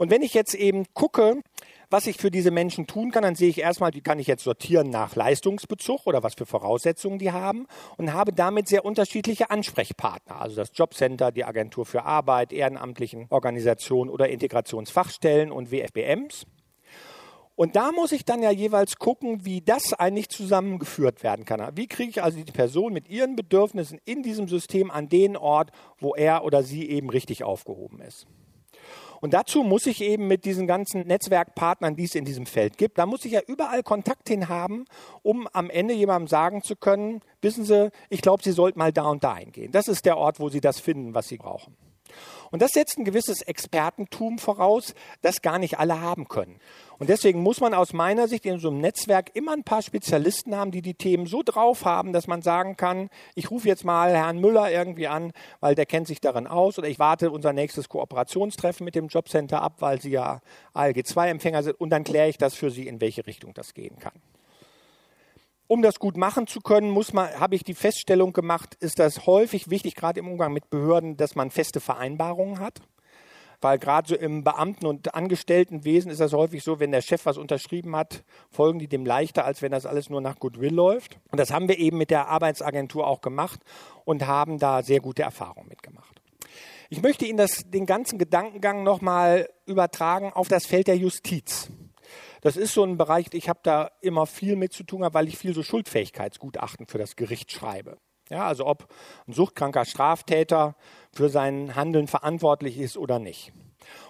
Und 0.03 0.11
wenn 0.11 0.22
ich 0.22 0.34
jetzt 0.34 0.55
eben 0.55 0.84
gucke, 0.94 1.40
was 1.88 2.09
ich 2.09 2.16
für 2.16 2.32
diese 2.32 2.50
Menschen 2.50 2.88
tun 2.88 3.12
kann, 3.12 3.22
dann 3.22 3.36
sehe 3.36 3.48
ich 3.48 3.61
erstmal, 3.61 3.92
die 3.92 4.00
kann 4.00 4.18
ich 4.18 4.26
jetzt 4.26 4.42
sortieren 4.42 4.90
nach 4.90 5.14
Leistungsbezug 5.14 6.09
oder 6.09 6.24
was 6.24 6.34
für 6.34 6.44
Voraussetzungen 6.44 7.20
die 7.20 7.30
haben 7.30 7.68
und 7.98 8.12
habe 8.12 8.32
damit 8.32 8.66
sehr 8.66 8.84
unterschiedliche 8.84 9.53
Ansprechpartner. 9.53 10.40
Also 10.40 10.57
das 10.57 10.72
Jobcenter, 10.74 11.30
die 11.30 11.44
Agentur 11.44 11.86
für 11.86 12.03
Arbeit, 12.03 12.53
ehrenamtlichen 12.53 13.28
Organisationen 13.30 14.11
oder 14.11 14.28
Integrationsfachstellen 14.28 15.53
und 15.53 15.70
WFBMs. 15.70 16.46
Und 17.55 17.76
da 17.76 17.92
muss 17.92 18.11
ich 18.11 18.24
dann 18.24 18.42
ja 18.42 18.50
jeweils 18.50 18.96
gucken, 18.96 19.44
wie 19.44 19.61
das 19.61 19.94
eigentlich 19.94 20.30
zusammengeführt 20.30 21.22
werden 21.22 21.44
kann. 21.44 21.76
Wie 21.76 21.86
kriege 21.86 22.11
ich 22.11 22.24
also 22.24 22.42
die 22.42 22.50
Person 22.50 22.92
mit 22.92 23.09
ihren 23.09 23.36
Bedürfnissen 23.36 24.00
in 24.05 24.24
diesem 24.24 24.48
System 24.48 24.90
an 24.90 25.09
den 25.09 25.36
Ort, 25.36 25.70
wo 26.00 26.16
er 26.16 26.42
oder 26.42 26.64
sie 26.64 26.90
eben 26.90 27.09
richtig 27.09 27.44
aufgehoben 27.44 28.00
ist. 28.00 28.26
Und 29.22 29.34
dazu 29.34 29.62
muss 29.62 29.86
ich 29.86 30.02
eben 30.02 30.26
mit 30.26 30.44
diesen 30.44 30.66
ganzen 30.66 31.06
Netzwerkpartnern, 31.06 31.94
die 31.94 32.04
es 32.04 32.16
in 32.16 32.24
diesem 32.24 32.44
Feld 32.44 32.76
gibt, 32.76 32.98
da 32.98 33.06
muss 33.06 33.24
ich 33.24 33.30
ja 33.30 33.40
überall 33.46 33.84
Kontakt 33.84 34.28
hin 34.28 34.48
haben, 34.48 34.84
um 35.22 35.46
am 35.52 35.70
Ende 35.70 35.94
jemandem 35.94 36.26
sagen 36.26 36.64
zu 36.64 36.74
können, 36.74 37.20
wissen 37.40 37.64
Sie, 37.64 37.92
ich 38.10 38.20
glaube, 38.20 38.42
Sie 38.42 38.50
sollten 38.50 38.80
mal 38.80 38.92
da 38.92 39.04
und 39.04 39.22
da 39.22 39.36
hingehen. 39.36 39.70
Das 39.70 39.86
ist 39.86 40.06
der 40.06 40.18
Ort, 40.18 40.40
wo 40.40 40.48
Sie 40.48 40.60
das 40.60 40.80
finden, 40.80 41.14
was 41.14 41.28
Sie 41.28 41.36
brauchen. 41.36 41.76
Und 42.53 42.62
das 42.62 42.70
setzt 42.70 42.98
ein 42.98 43.05
gewisses 43.05 43.42
Expertentum 43.42 44.38
voraus, 44.38 44.94
das 45.22 45.42
gar 45.42 45.59
nicht 45.59 45.78
alle 45.80 46.00
haben 46.00 46.28
können. 46.28 46.61
Und 46.98 47.09
deswegen 47.09 47.42
muss 47.42 47.61
man 47.61 47.74
aus 47.74 47.92
meiner 47.92 48.28
Sicht 48.28 48.46
in 48.46 48.61
so 48.61 48.68
einem 48.68 48.80
Netzwerk 48.80 49.30
immer 49.34 49.55
ein 49.55 49.64
paar 49.64 49.82
Spezialisten 49.82 50.55
haben, 50.55 50.70
die 50.70 50.82
die 50.82 50.94
Themen 50.94 51.26
so 51.26 51.42
drauf 51.42 51.84
haben, 51.84 52.12
dass 52.12 52.28
man 52.28 52.42
sagen 52.42 52.76
kann, 52.76 53.09
ich 53.34 53.50
rufe 53.50 53.66
jetzt 53.66 53.84
mal 53.84 54.14
Herrn 54.14 54.38
Müller 54.38 54.70
irgendwie 54.70 55.09
an, 55.09 55.32
weil 55.59 55.74
der 55.74 55.86
kennt 55.86 56.07
sich 56.07 56.20
darin 56.20 56.46
aus, 56.46 56.78
oder 56.78 56.88
ich 56.88 57.00
warte 57.00 57.32
unser 57.32 57.53
nächstes 57.53 57.88
Kooperationstreffen 57.88 58.84
mit 58.84 58.94
dem 58.94 59.09
Jobcenter 59.09 59.62
ab, 59.62 59.76
weil 59.80 60.00
sie 60.00 60.11
ja 60.11 60.42
ALG-2-Empfänger 60.74 61.62
sind, 61.62 61.80
und 61.80 61.90
dann 61.90 62.05
kläre 62.05 62.28
ich 62.28 62.38
das 62.38 62.55
für 62.55 62.70
sie, 62.70 62.86
in 62.86 63.00
welche 63.00 63.26
Richtung 63.26 63.55
das 63.55 63.74
gehen 63.74 63.98
kann. 63.98 64.12
Um 65.72 65.80
das 65.80 65.98
gut 65.98 66.18
machen 66.18 66.46
zu 66.46 66.60
können, 66.60 66.90
muss 66.90 67.14
man, 67.14 67.40
habe 67.40 67.54
ich 67.54 67.64
die 67.64 67.72
Feststellung 67.72 68.34
gemacht, 68.34 68.74
ist 68.80 68.98
das 68.98 69.24
häufig 69.24 69.70
wichtig, 69.70 69.94
gerade 69.94 70.20
im 70.20 70.28
Umgang 70.28 70.52
mit 70.52 70.68
Behörden, 70.68 71.16
dass 71.16 71.34
man 71.34 71.50
feste 71.50 71.80
Vereinbarungen 71.80 72.60
hat. 72.60 72.82
Weil 73.62 73.78
gerade 73.78 74.06
so 74.06 74.14
im 74.14 74.44
Beamten- 74.44 74.84
und 74.84 75.14
Angestelltenwesen 75.14 76.10
ist 76.10 76.20
das 76.20 76.34
häufig 76.34 76.62
so, 76.62 76.78
wenn 76.78 76.92
der 76.92 77.00
Chef 77.00 77.24
was 77.24 77.38
unterschrieben 77.38 77.96
hat, 77.96 78.22
folgen 78.50 78.80
die 78.80 78.86
dem 78.86 79.06
leichter, 79.06 79.46
als 79.46 79.62
wenn 79.62 79.72
das 79.72 79.86
alles 79.86 80.10
nur 80.10 80.20
nach 80.20 80.38
Goodwill 80.38 80.74
läuft. 80.74 81.18
Und 81.30 81.40
das 81.40 81.50
haben 81.50 81.68
wir 81.68 81.78
eben 81.78 81.96
mit 81.96 82.10
der 82.10 82.28
Arbeitsagentur 82.28 83.06
auch 83.06 83.22
gemacht 83.22 83.60
und 84.04 84.26
haben 84.26 84.58
da 84.58 84.82
sehr 84.82 85.00
gute 85.00 85.22
Erfahrungen 85.22 85.70
mitgemacht. 85.70 86.20
Ich 86.90 87.00
möchte 87.00 87.24
Ihnen 87.24 87.38
das, 87.38 87.70
den 87.70 87.86
ganzen 87.86 88.18
Gedankengang 88.18 88.82
nochmal 88.82 89.48
übertragen 89.64 90.34
auf 90.34 90.48
das 90.48 90.66
Feld 90.66 90.88
der 90.88 90.98
Justiz. 90.98 91.70
Das 92.43 92.57
ist 92.57 92.74
so 92.74 92.82
ein 92.82 92.99
Bereich, 92.99 93.28
ich 93.32 93.49
habe 93.49 93.61
da 93.62 93.93
immer 94.01 94.26
viel 94.26 94.57
mit 94.57 94.72
zu 94.72 94.82
tun, 94.82 95.07
weil 95.12 95.28
ich 95.28 95.38
viel 95.38 95.55
so 95.55 95.62
Schuldfähigkeitsgutachten 95.62 96.86
für 96.86 96.99
das 96.99 97.16
Gericht 97.16 97.53
schreibe. 97.53 97.99
Ja, 98.28 98.47
also 98.47 98.66
ob 98.66 98.88
ein 99.28 99.32
suchtkranker 99.32 99.84
Straftäter 99.84 100.74
für 101.12 101.28
sein 101.28 101.76
Handeln 101.76 102.09
verantwortlich 102.09 102.78
ist 102.78 102.97
oder 102.97 103.20
nicht. 103.20 103.53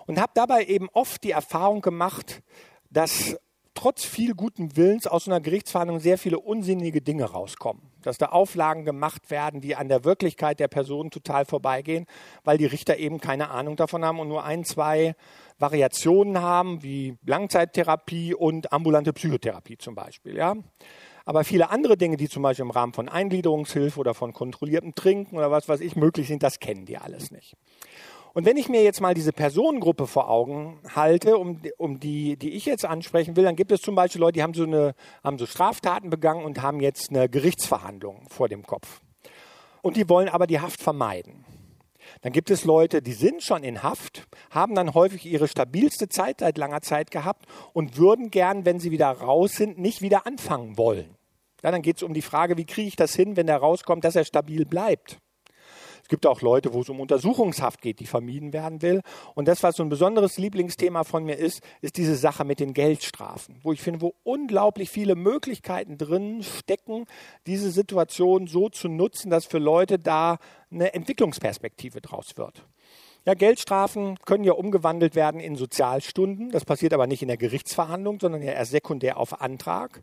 Und 0.06 0.18
habe 0.18 0.32
dabei 0.34 0.64
eben 0.64 0.88
oft 0.92 1.22
die 1.24 1.32
Erfahrung 1.32 1.82
gemacht, 1.82 2.42
dass 2.90 3.36
trotz 3.74 4.04
viel 4.04 4.34
guten 4.34 4.76
Willens 4.76 5.06
aus 5.06 5.26
einer 5.26 5.40
Gerichtsverhandlung 5.40 6.00
sehr 6.00 6.18
viele 6.18 6.38
unsinnige 6.38 7.00
Dinge 7.00 7.24
rauskommen. 7.24 7.82
Dass 8.02 8.18
da 8.18 8.26
Auflagen 8.26 8.84
gemacht 8.84 9.30
werden, 9.30 9.60
die 9.60 9.76
an 9.76 9.88
der 9.88 10.04
Wirklichkeit 10.04 10.60
der 10.60 10.68
Person 10.68 11.10
total 11.10 11.44
vorbeigehen, 11.44 12.06
weil 12.44 12.58
die 12.58 12.66
Richter 12.66 12.96
eben 12.98 13.20
keine 13.20 13.50
Ahnung 13.50 13.76
davon 13.76 14.04
haben 14.04 14.18
und 14.18 14.28
nur 14.28 14.44
ein, 14.44 14.64
zwei 14.64 15.14
Variationen 15.58 16.42
haben, 16.42 16.82
wie 16.82 17.16
Langzeittherapie 17.24 18.34
und 18.34 18.72
ambulante 18.72 19.12
Psychotherapie 19.12 19.78
zum 19.78 19.94
Beispiel. 19.94 20.36
Ja? 20.36 20.56
Aber 21.24 21.44
viele 21.44 21.70
andere 21.70 21.96
Dinge, 21.96 22.16
die 22.16 22.28
zum 22.28 22.42
Beispiel 22.42 22.64
im 22.64 22.70
Rahmen 22.70 22.92
von 22.92 23.08
Eingliederungshilfe 23.08 23.98
oder 24.00 24.14
von 24.14 24.32
kontrolliertem 24.32 24.94
Trinken 24.94 25.36
oder 25.36 25.50
was 25.50 25.68
weiß 25.68 25.80
ich 25.80 25.94
möglich 25.94 26.26
sind, 26.26 26.42
das 26.42 26.58
kennen 26.58 26.84
die 26.84 26.98
alles 26.98 27.30
nicht. 27.30 27.56
Und 28.34 28.46
wenn 28.46 28.56
ich 28.56 28.68
mir 28.68 28.82
jetzt 28.82 29.00
mal 29.00 29.14
diese 29.14 29.32
Personengruppe 29.32 30.06
vor 30.06 30.30
Augen 30.30 30.80
halte, 30.94 31.36
um, 31.36 31.60
um 31.76 32.00
die, 32.00 32.36
die 32.36 32.52
ich 32.52 32.64
jetzt 32.64 32.84
ansprechen 32.84 33.36
will, 33.36 33.44
dann 33.44 33.56
gibt 33.56 33.72
es 33.72 33.82
zum 33.82 33.94
Beispiel 33.94 34.20
Leute, 34.20 34.34
die 34.34 34.42
haben 34.42 34.54
so, 34.54 34.64
eine, 34.64 34.94
haben 35.22 35.38
so 35.38 35.46
Straftaten 35.46 36.08
begangen 36.08 36.44
und 36.44 36.62
haben 36.62 36.80
jetzt 36.80 37.10
eine 37.10 37.28
Gerichtsverhandlung 37.28 38.26
vor 38.30 38.48
dem 38.48 38.64
Kopf. 38.64 39.02
Und 39.82 39.96
die 39.96 40.08
wollen 40.08 40.28
aber 40.28 40.46
die 40.46 40.60
Haft 40.60 40.80
vermeiden. 40.80 41.44
Dann 42.22 42.32
gibt 42.32 42.50
es 42.50 42.64
Leute, 42.64 43.02
die 43.02 43.12
sind 43.12 43.42
schon 43.42 43.64
in 43.64 43.82
Haft, 43.82 44.26
haben 44.50 44.74
dann 44.74 44.94
häufig 44.94 45.24
ihre 45.26 45.48
stabilste 45.48 46.08
Zeit 46.08 46.40
seit 46.40 46.58
langer 46.58 46.80
Zeit 46.80 47.10
gehabt 47.10 47.46
und 47.72 47.96
würden 47.96 48.30
gern, 48.30 48.64
wenn 48.64 48.80
sie 48.80 48.90
wieder 48.90 49.10
raus 49.10 49.52
sind, 49.52 49.78
nicht 49.78 50.02
wieder 50.02 50.26
anfangen 50.26 50.76
wollen. 50.76 51.16
Ja, 51.62 51.70
dann 51.70 51.82
geht 51.82 51.96
es 51.96 52.02
um 52.02 52.12
die 52.12 52.22
Frage, 52.22 52.56
wie 52.56 52.64
kriege 52.64 52.88
ich 52.88 52.96
das 52.96 53.14
hin, 53.14 53.36
wenn 53.36 53.46
der 53.46 53.58
rauskommt, 53.58 54.04
dass 54.04 54.16
er 54.16 54.24
stabil 54.24 54.64
bleibt. 54.64 55.18
Gibt 56.12 56.26
auch 56.26 56.42
Leute, 56.42 56.74
wo 56.74 56.82
es 56.82 56.90
um 56.90 57.00
Untersuchungshaft 57.00 57.80
geht, 57.80 57.98
die 57.98 58.04
vermieden 58.04 58.52
werden 58.52 58.82
will. 58.82 59.00
Und 59.34 59.48
das, 59.48 59.62
was 59.62 59.76
so 59.76 59.82
ein 59.82 59.88
besonderes 59.88 60.36
Lieblingsthema 60.36 61.04
von 61.04 61.24
mir 61.24 61.38
ist, 61.38 61.62
ist 61.80 61.96
diese 61.96 62.16
Sache 62.16 62.44
mit 62.44 62.60
den 62.60 62.74
Geldstrafen, 62.74 63.56
wo 63.62 63.72
ich 63.72 63.80
finde, 63.80 64.02
wo 64.02 64.12
unglaublich 64.22 64.90
viele 64.90 65.14
Möglichkeiten 65.14 65.96
drin 65.96 66.42
stecken, 66.42 67.06
diese 67.46 67.70
Situation 67.70 68.46
so 68.46 68.68
zu 68.68 68.90
nutzen, 68.90 69.30
dass 69.30 69.46
für 69.46 69.56
Leute 69.56 69.98
da 69.98 70.36
eine 70.70 70.92
Entwicklungsperspektive 70.92 72.02
draus 72.02 72.36
wird. 72.36 72.66
Ja, 73.24 73.32
Geldstrafen 73.32 74.18
können 74.26 74.44
ja 74.44 74.52
umgewandelt 74.52 75.14
werden 75.14 75.40
in 75.40 75.56
Sozialstunden. 75.56 76.50
Das 76.50 76.66
passiert 76.66 76.92
aber 76.92 77.06
nicht 77.06 77.22
in 77.22 77.28
der 77.28 77.38
Gerichtsverhandlung, 77.38 78.20
sondern 78.20 78.42
ja 78.42 78.52
erst 78.52 78.72
sekundär 78.72 79.16
auf 79.16 79.40
Antrag. 79.40 80.02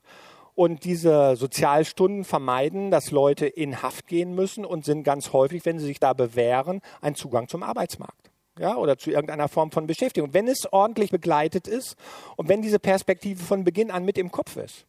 Und 0.60 0.84
diese 0.84 1.38
Sozialstunden 1.38 2.26
vermeiden, 2.26 2.91
dass 2.91 3.12
Leute 3.12 3.45
in 3.45 3.82
Haft 3.82 4.07
gehen 4.07 4.36
müssen 4.36 4.66
und 4.66 4.84
sind 4.84 5.03
ganz 5.03 5.32
häufig, 5.32 5.66
wenn 5.66 5.80
sie 5.80 5.86
sich 5.86 6.01
da 6.01 6.12
bewähren, 6.12 6.82
ein 6.99 7.16
Zugang 7.16 7.47
zum 7.47 7.64
Arbeitsmarkt. 7.64 8.30
Ja, 8.60 8.76
oder 8.76 8.97
zu 8.97 9.10
irgendeiner 9.10 9.47
Form 9.47 9.72
von 9.72 9.88
Beschäftigung. 9.88 10.34
Wenn 10.34 10.49
es 10.49 10.68
ordentlich 10.74 11.12
begleitet 11.12 11.70
ist 11.70 11.95
und 12.36 12.49
wenn 12.49 12.62
diese 12.62 12.78
Perspektive 12.78 13.41
von 13.41 13.64
Beginn 13.64 13.89
an 13.89 14.03
mit 14.03 14.18
im 14.18 14.32
Kopf 14.32 14.57
ist. 14.57 14.86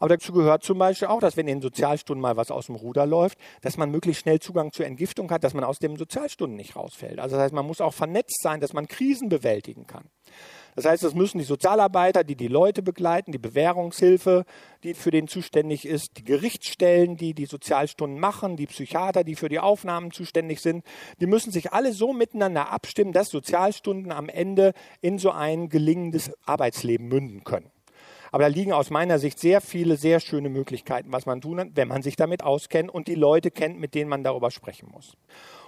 Aber 0.00 0.08
dazu 0.08 0.32
gehört 0.32 0.64
zum 0.64 0.78
Beispiel 0.78 1.06
auch, 1.06 1.20
dass 1.20 1.36
wenn 1.36 1.46
in 1.46 1.58
den 1.58 1.62
Sozialstunden 1.62 2.20
mal 2.20 2.36
was 2.36 2.50
aus 2.50 2.66
dem 2.66 2.74
Ruder 2.74 3.06
läuft, 3.06 3.38
dass 3.60 3.76
man 3.76 3.92
möglichst 3.92 4.22
schnell 4.22 4.40
Zugang 4.40 4.72
zur 4.72 4.86
Entgiftung 4.86 5.30
hat, 5.30 5.44
dass 5.44 5.54
man 5.54 5.62
aus 5.62 5.78
den 5.78 5.94
Sozialstunden 5.94 6.56
nicht 6.56 6.74
rausfällt. 6.74 7.20
Also 7.20 7.36
das 7.36 7.44
heißt, 7.44 7.54
man 7.54 7.66
muss 7.66 7.80
auch 7.80 7.94
vernetzt 7.94 8.42
sein, 8.42 8.58
dass 8.58 8.72
man 8.72 8.88
Krisen 8.88 9.28
bewältigen 9.28 9.86
kann. 9.86 10.10
Das 10.74 10.86
heißt, 10.86 11.04
es 11.04 11.14
müssen 11.14 11.38
die 11.38 11.44
Sozialarbeiter, 11.44 12.24
die 12.24 12.36
die 12.36 12.48
Leute 12.48 12.82
begleiten, 12.82 13.32
die 13.32 13.38
Bewährungshilfe, 13.38 14.44
die 14.82 14.94
für 14.94 15.10
den 15.10 15.28
zuständig 15.28 15.86
ist, 15.86 16.16
die 16.16 16.24
Gerichtsstellen, 16.24 17.16
die 17.16 17.34
die 17.34 17.46
Sozialstunden 17.46 18.18
machen, 18.18 18.56
die 18.56 18.66
Psychiater, 18.66 19.22
die 19.22 19.36
für 19.36 19.48
die 19.48 19.60
Aufnahmen 19.60 20.12
zuständig 20.12 20.60
sind, 20.60 20.84
die 21.20 21.26
müssen 21.26 21.52
sich 21.52 21.72
alle 21.72 21.92
so 21.92 22.12
miteinander 22.12 22.70
abstimmen, 22.70 23.12
dass 23.12 23.28
Sozialstunden 23.28 24.12
am 24.12 24.28
Ende 24.28 24.72
in 25.00 25.18
so 25.18 25.30
ein 25.30 25.68
gelingendes 25.68 26.32
Arbeitsleben 26.46 27.06
münden 27.06 27.44
können. 27.44 27.70
Aber 28.32 28.44
da 28.44 28.48
liegen 28.48 28.72
aus 28.72 28.88
meiner 28.88 29.18
Sicht 29.18 29.38
sehr 29.38 29.60
viele, 29.60 29.98
sehr 29.98 30.18
schöne 30.18 30.48
Möglichkeiten, 30.48 31.12
was 31.12 31.26
man 31.26 31.42
tun 31.42 31.58
kann, 31.58 31.72
wenn 31.74 31.88
man 31.88 32.00
sich 32.00 32.16
damit 32.16 32.42
auskennt 32.42 32.88
und 32.88 33.06
die 33.06 33.14
Leute 33.14 33.50
kennt, 33.50 33.78
mit 33.78 33.94
denen 33.94 34.08
man 34.08 34.24
darüber 34.24 34.50
sprechen 34.50 34.88
muss. 34.90 35.18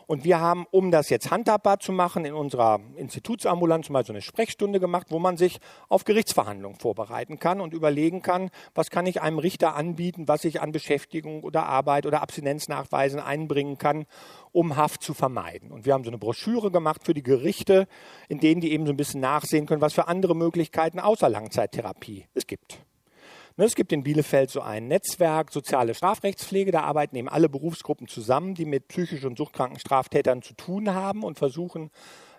Und 0.06 0.24
wir 0.24 0.40
haben, 0.40 0.66
um 0.70 0.90
das 0.90 1.08
jetzt 1.08 1.30
handhabbar 1.30 1.80
zu 1.80 1.92
machen, 1.92 2.24
in 2.24 2.34
unserer 2.34 2.80
Institutsambulanz 2.96 3.90
mal 3.90 4.04
so 4.04 4.12
eine 4.12 4.22
Sprechstunde 4.22 4.80
gemacht, 4.80 5.08
wo 5.10 5.18
man 5.18 5.36
sich 5.36 5.58
auf 5.88 6.04
Gerichtsverhandlungen 6.04 6.78
vorbereiten 6.78 7.38
kann 7.38 7.60
und 7.60 7.74
überlegen 7.74 8.22
kann, 8.22 8.50
was 8.74 8.90
kann 8.90 9.06
ich 9.06 9.22
einem 9.22 9.38
Richter 9.38 9.74
anbieten, 9.74 10.28
was 10.28 10.44
ich 10.44 10.60
an 10.60 10.72
Beschäftigung 10.72 11.42
oder 11.42 11.66
Arbeit 11.66 12.06
oder 12.06 12.22
Abstinenznachweisen 12.22 13.20
einbringen 13.20 13.78
kann, 13.78 14.06
um 14.52 14.76
Haft 14.76 15.02
zu 15.02 15.14
vermeiden. 15.14 15.70
Und 15.70 15.86
wir 15.86 15.94
haben 15.94 16.04
so 16.04 16.10
eine 16.10 16.18
Broschüre 16.18 16.70
gemacht 16.70 17.04
für 17.04 17.14
die 17.14 17.22
Gerichte, 17.22 17.86
in 18.28 18.40
denen 18.40 18.60
die 18.60 18.72
eben 18.72 18.86
so 18.86 18.92
ein 18.92 18.96
bisschen 18.96 19.20
nachsehen 19.20 19.66
können, 19.66 19.80
was 19.80 19.94
für 19.94 20.08
andere 20.08 20.36
Möglichkeiten 20.36 21.00
außer 21.00 21.28
Langzeittherapie 21.28 22.26
es 22.34 22.46
gibt. 22.46 22.84
Ne, 23.56 23.66
es 23.66 23.76
gibt 23.76 23.92
in 23.92 24.02
Bielefeld 24.02 24.50
so 24.50 24.62
ein 24.62 24.88
Netzwerk 24.88 25.52
soziale 25.52 25.94
Strafrechtspflege. 25.94 26.72
Da 26.72 26.80
arbeiten 26.82 27.14
eben 27.14 27.28
alle 27.28 27.48
Berufsgruppen 27.48 28.08
zusammen, 28.08 28.54
die 28.54 28.64
mit 28.64 28.88
psychisch 28.88 29.24
und 29.24 29.38
suchtkranken 29.38 29.78
Straftätern 29.78 30.42
zu 30.42 30.54
tun 30.54 30.92
haben 30.92 31.22
und 31.22 31.38
versuchen, 31.38 31.90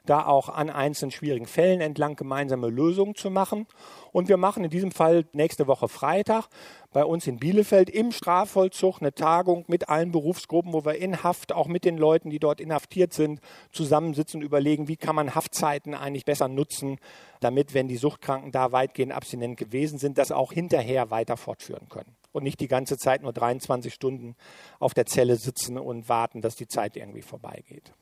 da 0.06 0.26
auch 0.26 0.50
an 0.50 0.70
einzelnen 0.70 1.12
schwierigen 1.12 1.46
Fällen 1.46 1.82
entlang 1.82 2.16
gemeinsame 2.16 2.70
Lösungen 2.70 3.16
zu 3.16 3.30
machen. 3.30 3.68
Und 4.12 4.30
wir 4.30 4.38
machen 4.38 4.64
in 4.64 4.70
diesem 4.70 4.92
Fall 4.92 5.26
nächste 5.34 5.68
Woche 5.68 5.88
Freitag 5.88 6.48
bei 6.94 7.04
uns 7.04 7.28
in 7.28 7.38
Bielefeld 7.38 7.90
im 7.90 8.12
Strafvollzug 8.12 9.02
eine 9.02 9.14
Tagung 9.14 9.66
mit 9.68 9.90
allen 9.90 10.12
Berufsgruppen, 10.12 10.74
wo 10.74 10.86
wir 10.86 10.96
in 10.96 11.24
Haft 11.24 11.52
auch 11.52 11.68
mit 11.68 11.84
den 11.84 11.98
Leuten, 11.98 12.30
die 12.30 12.40
dort 12.40 12.62
inhaftiert 12.62 13.14
sind, 13.14 13.42
zusammensitzen 13.72 14.40
und 14.40 14.46
überlegen, 14.46 14.88
wie 14.88 14.96
kann 14.96 15.16
man 15.16 15.36
Haftzeiten 15.36 15.94
eigentlich 15.94 16.26
besser 16.26 16.48
nutzen, 16.48 16.98
damit, 17.42 17.74
wenn 17.74 17.88
die 17.88 17.98
Suchtkranken 17.98 18.52
da 18.52 18.72
weitgehend 18.72 19.12
abstinent 19.12 19.58
gewesen 19.58 20.00
sind, 20.00 20.18
das 20.18 20.32
auch 20.32 20.54
hinterher 20.54 21.12
weiter 21.12 21.36
fortführen 21.36 21.90
können 21.90 22.16
und 22.36 22.44
nicht 22.44 22.60
die 22.60 22.68
ganze 22.68 22.98
Zeit 22.98 23.24
nur 23.24 23.32
23 23.32 23.94
Stunden 23.94 24.36
auf 24.80 24.94
der 24.94 25.06
Zelle 25.06 25.38
sitzen 25.38 25.78
und 25.78 26.10
warten, 26.10 26.42
dass 26.42 26.56
die 26.56 26.68
Zeit 26.68 26.98
irgendwie 26.98 27.22
vorbeigeht. 27.22 27.94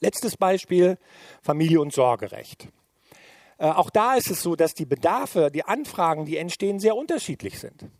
Letztes 0.00 0.36
Beispiel, 0.36 0.98
Familie 1.42 1.80
und 1.80 1.92
Sorgerecht. 1.92 2.68
Äh, 3.58 3.66
auch 3.66 3.90
da 3.90 4.14
ist 4.14 4.30
es 4.30 4.42
so, 4.42 4.56
dass 4.56 4.74
die 4.74 4.86
Bedarfe, 4.86 5.50
die 5.50 5.64
Anfragen, 5.64 6.24
die 6.24 6.38
entstehen, 6.38 6.80
sehr 6.80 6.96
unterschiedlich 6.96 7.58
sind. 7.58 7.90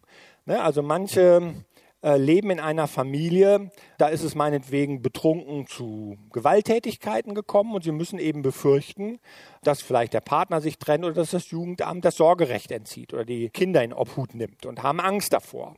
Ne? 0.47 0.61
Also 0.63 0.83
manche 0.83 1.55
äh, 2.03 2.17
leben 2.17 2.51
in 2.51 2.61
einer 2.61 2.89
Familie, 2.89 3.71
da 3.99 4.09
ist 4.09 4.23
es 4.23 4.35
meinetwegen 4.35 5.03
betrunken 5.03 5.67
zu 5.67 6.17
Gewalttätigkeiten 6.33 7.35
gekommen 7.35 7.75
und 7.75 7.85
sie 7.85 7.93
müssen 7.93 8.19
eben 8.19 8.41
befürchten, 8.41 9.19
dass 9.63 9.83
vielleicht 9.83 10.15
der 10.15 10.23
Partner 10.23 10.63
sich 10.63 10.79
trennt 10.79 11.05
oder 11.05 11.13
dass 11.13 11.33
das 11.33 11.51
Jugendamt 11.51 12.07
das 12.07 12.17
Sorgerecht 12.17 12.73
entzieht 12.73 13.13
oder 13.13 13.27
die 13.27 13.51
Kinder 13.51 13.85
in 13.85 13.93
Obhut 13.93 14.35
nimmt 14.35 14.65
und 14.65 14.83
haben 14.83 14.99
Angst 14.99 15.35
davor. 15.35 15.77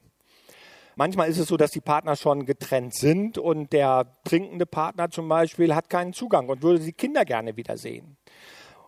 Manchmal 0.96 1.28
ist 1.28 1.38
es 1.38 1.48
so, 1.48 1.56
dass 1.56 1.70
die 1.70 1.80
Partner 1.80 2.16
schon 2.16 2.44
getrennt 2.44 2.94
sind 2.94 3.38
und 3.38 3.72
der 3.72 4.06
trinkende 4.24 4.66
Partner 4.66 5.10
zum 5.10 5.28
Beispiel 5.28 5.74
hat 5.74 5.88
keinen 5.88 6.12
Zugang 6.12 6.48
und 6.48 6.62
würde 6.62 6.80
die 6.80 6.92
Kinder 6.92 7.24
gerne 7.24 7.56
wiedersehen. 7.56 8.16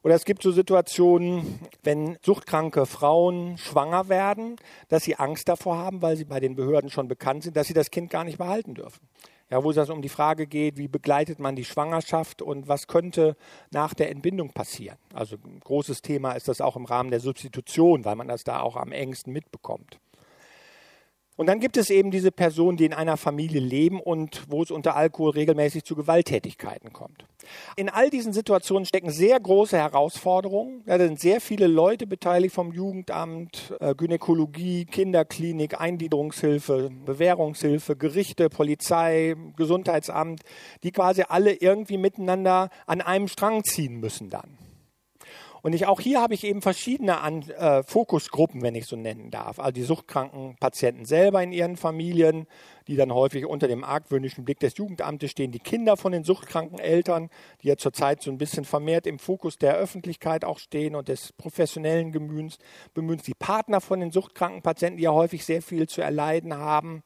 Oder 0.02 0.16
es 0.16 0.26
gibt 0.26 0.42
so 0.42 0.52
Situationen, 0.52 1.60
wenn 1.82 2.18
suchtkranke 2.22 2.84
Frauen 2.84 3.56
schwanger 3.56 4.10
werden, 4.10 4.56
dass 4.88 5.04
sie 5.04 5.16
Angst 5.16 5.48
davor 5.48 5.78
haben, 5.78 6.02
weil 6.02 6.18
sie 6.18 6.26
bei 6.26 6.40
den 6.40 6.56
Behörden 6.56 6.90
schon 6.90 7.08
bekannt 7.08 7.44
sind, 7.44 7.56
dass 7.56 7.68
sie 7.68 7.74
das 7.74 7.90
Kind 7.90 8.10
gar 8.10 8.24
nicht 8.24 8.36
behalten 8.36 8.74
dürfen. 8.74 9.08
Ja, 9.50 9.64
wo 9.64 9.70
es 9.70 9.78
also 9.78 9.94
um 9.94 10.02
die 10.02 10.10
Frage 10.10 10.46
geht, 10.46 10.76
wie 10.76 10.88
begleitet 10.88 11.38
man 11.38 11.56
die 11.56 11.64
Schwangerschaft 11.64 12.42
und 12.42 12.68
was 12.68 12.86
könnte 12.86 13.34
nach 13.70 13.94
der 13.94 14.10
Entbindung 14.10 14.50
passieren. 14.50 14.98
Also 15.14 15.36
ein 15.36 15.60
großes 15.60 16.02
Thema 16.02 16.32
ist 16.32 16.48
das 16.48 16.60
auch 16.60 16.76
im 16.76 16.84
Rahmen 16.84 17.10
der 17.10 17.20
Substitution, 17.20 18.04
weil 18.04 18.16
man 18.16 18.28
das 18.28 18.44
da 18.44 18.60
auch 18.60 18.76
am 18.76 18.92
engsten 18.92 19.32
mitbekommt. 19.32 20.00
Und 21.36 21.46
dann 21.46 21.58
gibt 21.58 21.76
es 21.76 21.90
eben 21.90 22.12
diese 22.12 22.30
Personen, 22.30 22.76
die 22.76 22.84
in 22.84 22.92
einer 22.92 23.16
Familie 23.16 23.60
leben 23.60 24.00
und 24.00 24.44
wo 24.48 24.62
es 24.62 24.70
unter 24.70 24.94
Alkohol 24.94 25.30
regelmäßig 25.30 25.84
zu 25.84 25.96
Gewalttätigkeiten 25.96 26.92
kommt. 26.92 27.24
In 27.76 27.88
all 27.88 28.08
diesen 28.08 28.32
Situationen 28.32 28.86
stecken 28.86 29.10
sehr 29.10 29.38
große 29.40 29.76
Herausforderungen. 29.76 30.82
Da 30.86 30.96
sind 30.96 31.18
sehr 31.18 31.40
viele 31.40 31.66
Leute 31.66 32.06
beteiligt 32.06 32.54
vom 32.54 32.72
Jugendamt, 32.72 33.74
äh, 33.80 33.94
Gynäkologie, 33.96 34.84
Kinderklinik, 34.84 35.80
Eingliederungshilfe, 35.80 36.90
Bewährungshilfe, 37.04 37.96
Gerichte, 37.96 38.48
Polizei, 38.48 39.34
Gesundheitsamt, 39.56 40.42
die 40.84 40.92
quasi 40.92 41.24
alle 41.28 41.52
irgendwie 41.52 41.98
miteinander 41.98 42.70
an 42.86 43.00
einem 43.00 43.26
Strang 43.26 43.64
ziehen 43.64 43.98
müssen 43.98 44.30
dann. 44.30 44.63
Und 45.64 45.72
ich, 45.72 45.86
auch 45.86 45.98
hier 45.98 46.20
habe 46.20 46.34
ich 46.34 46.44
eben 46.44 46.60
verschiedene 46.60 47.22
An 47.22 47.40
äh, 47.48 47.82
Fokusgruppen, 47.84 48.60
wenn 48.60 48.74
ich 48.74 48.84
so 48.84 48.96
nennen 48.96 49.30
darf. 49.30 49.58
Also 49.58 49.70
die 49.70 49.82
suchtkranken 49.82 50.56
Patienten 50.60 51.06
selber 51.06 51.42
in 51.42 51.52
ihren 51.52 51.78
Familien, 51.78 52.46
die 52.86 52.96
dann 52.96 53.10
häufig 53.14 53.46
unter 53.46 53.66
dem 53.66 53.82
argwöhnischen 53.82 54.44
Blick 54.44 54.60
des 54.60 54.76
Jugendamtes 54.76 55.30
stehen, 55.30 55.52
die 55.52 55.60
Kinder 55.60 55.96
von 55.96 56.12
den 56.12 56.22
suchtkranken 56.22 56.78
Eltern, 56.78 57.30
die 57.62 57.68
ja 57.68 57.78
zurzeit 57.78 58.20
so 58.20 58.30
ein 58.30 58.36
bisschen 58.36 58.66
vermehrt 58.66 59.06
im 59.06 59.18
Fokus 59.18 59.56
der 59.56 59.76
Öffentlichkeit 59.76 60.44
auch 60.44 60.58
stehen 60.58 60.94
und 60.94 61.08
des 61.08 61.32
professionellen 61.32 62.12
Gemühens, 62.12 62.58
bemühen, 62.92 63.22
die 63.26 63.32
Partner 63.32 63.80
von 63.80 64.00
den 64.00 64.10
suchtkranken 64.10 64.60
Patienten, 64.60 64.98
die 64.98 65.04
ja 65.04 65.12
häufig 65.12 65.46
sehr 65.46 65.62
viel 65.62 65.88
zu 65.88 66.02
erleiden 66.02 66.58
haben 66.58 67.02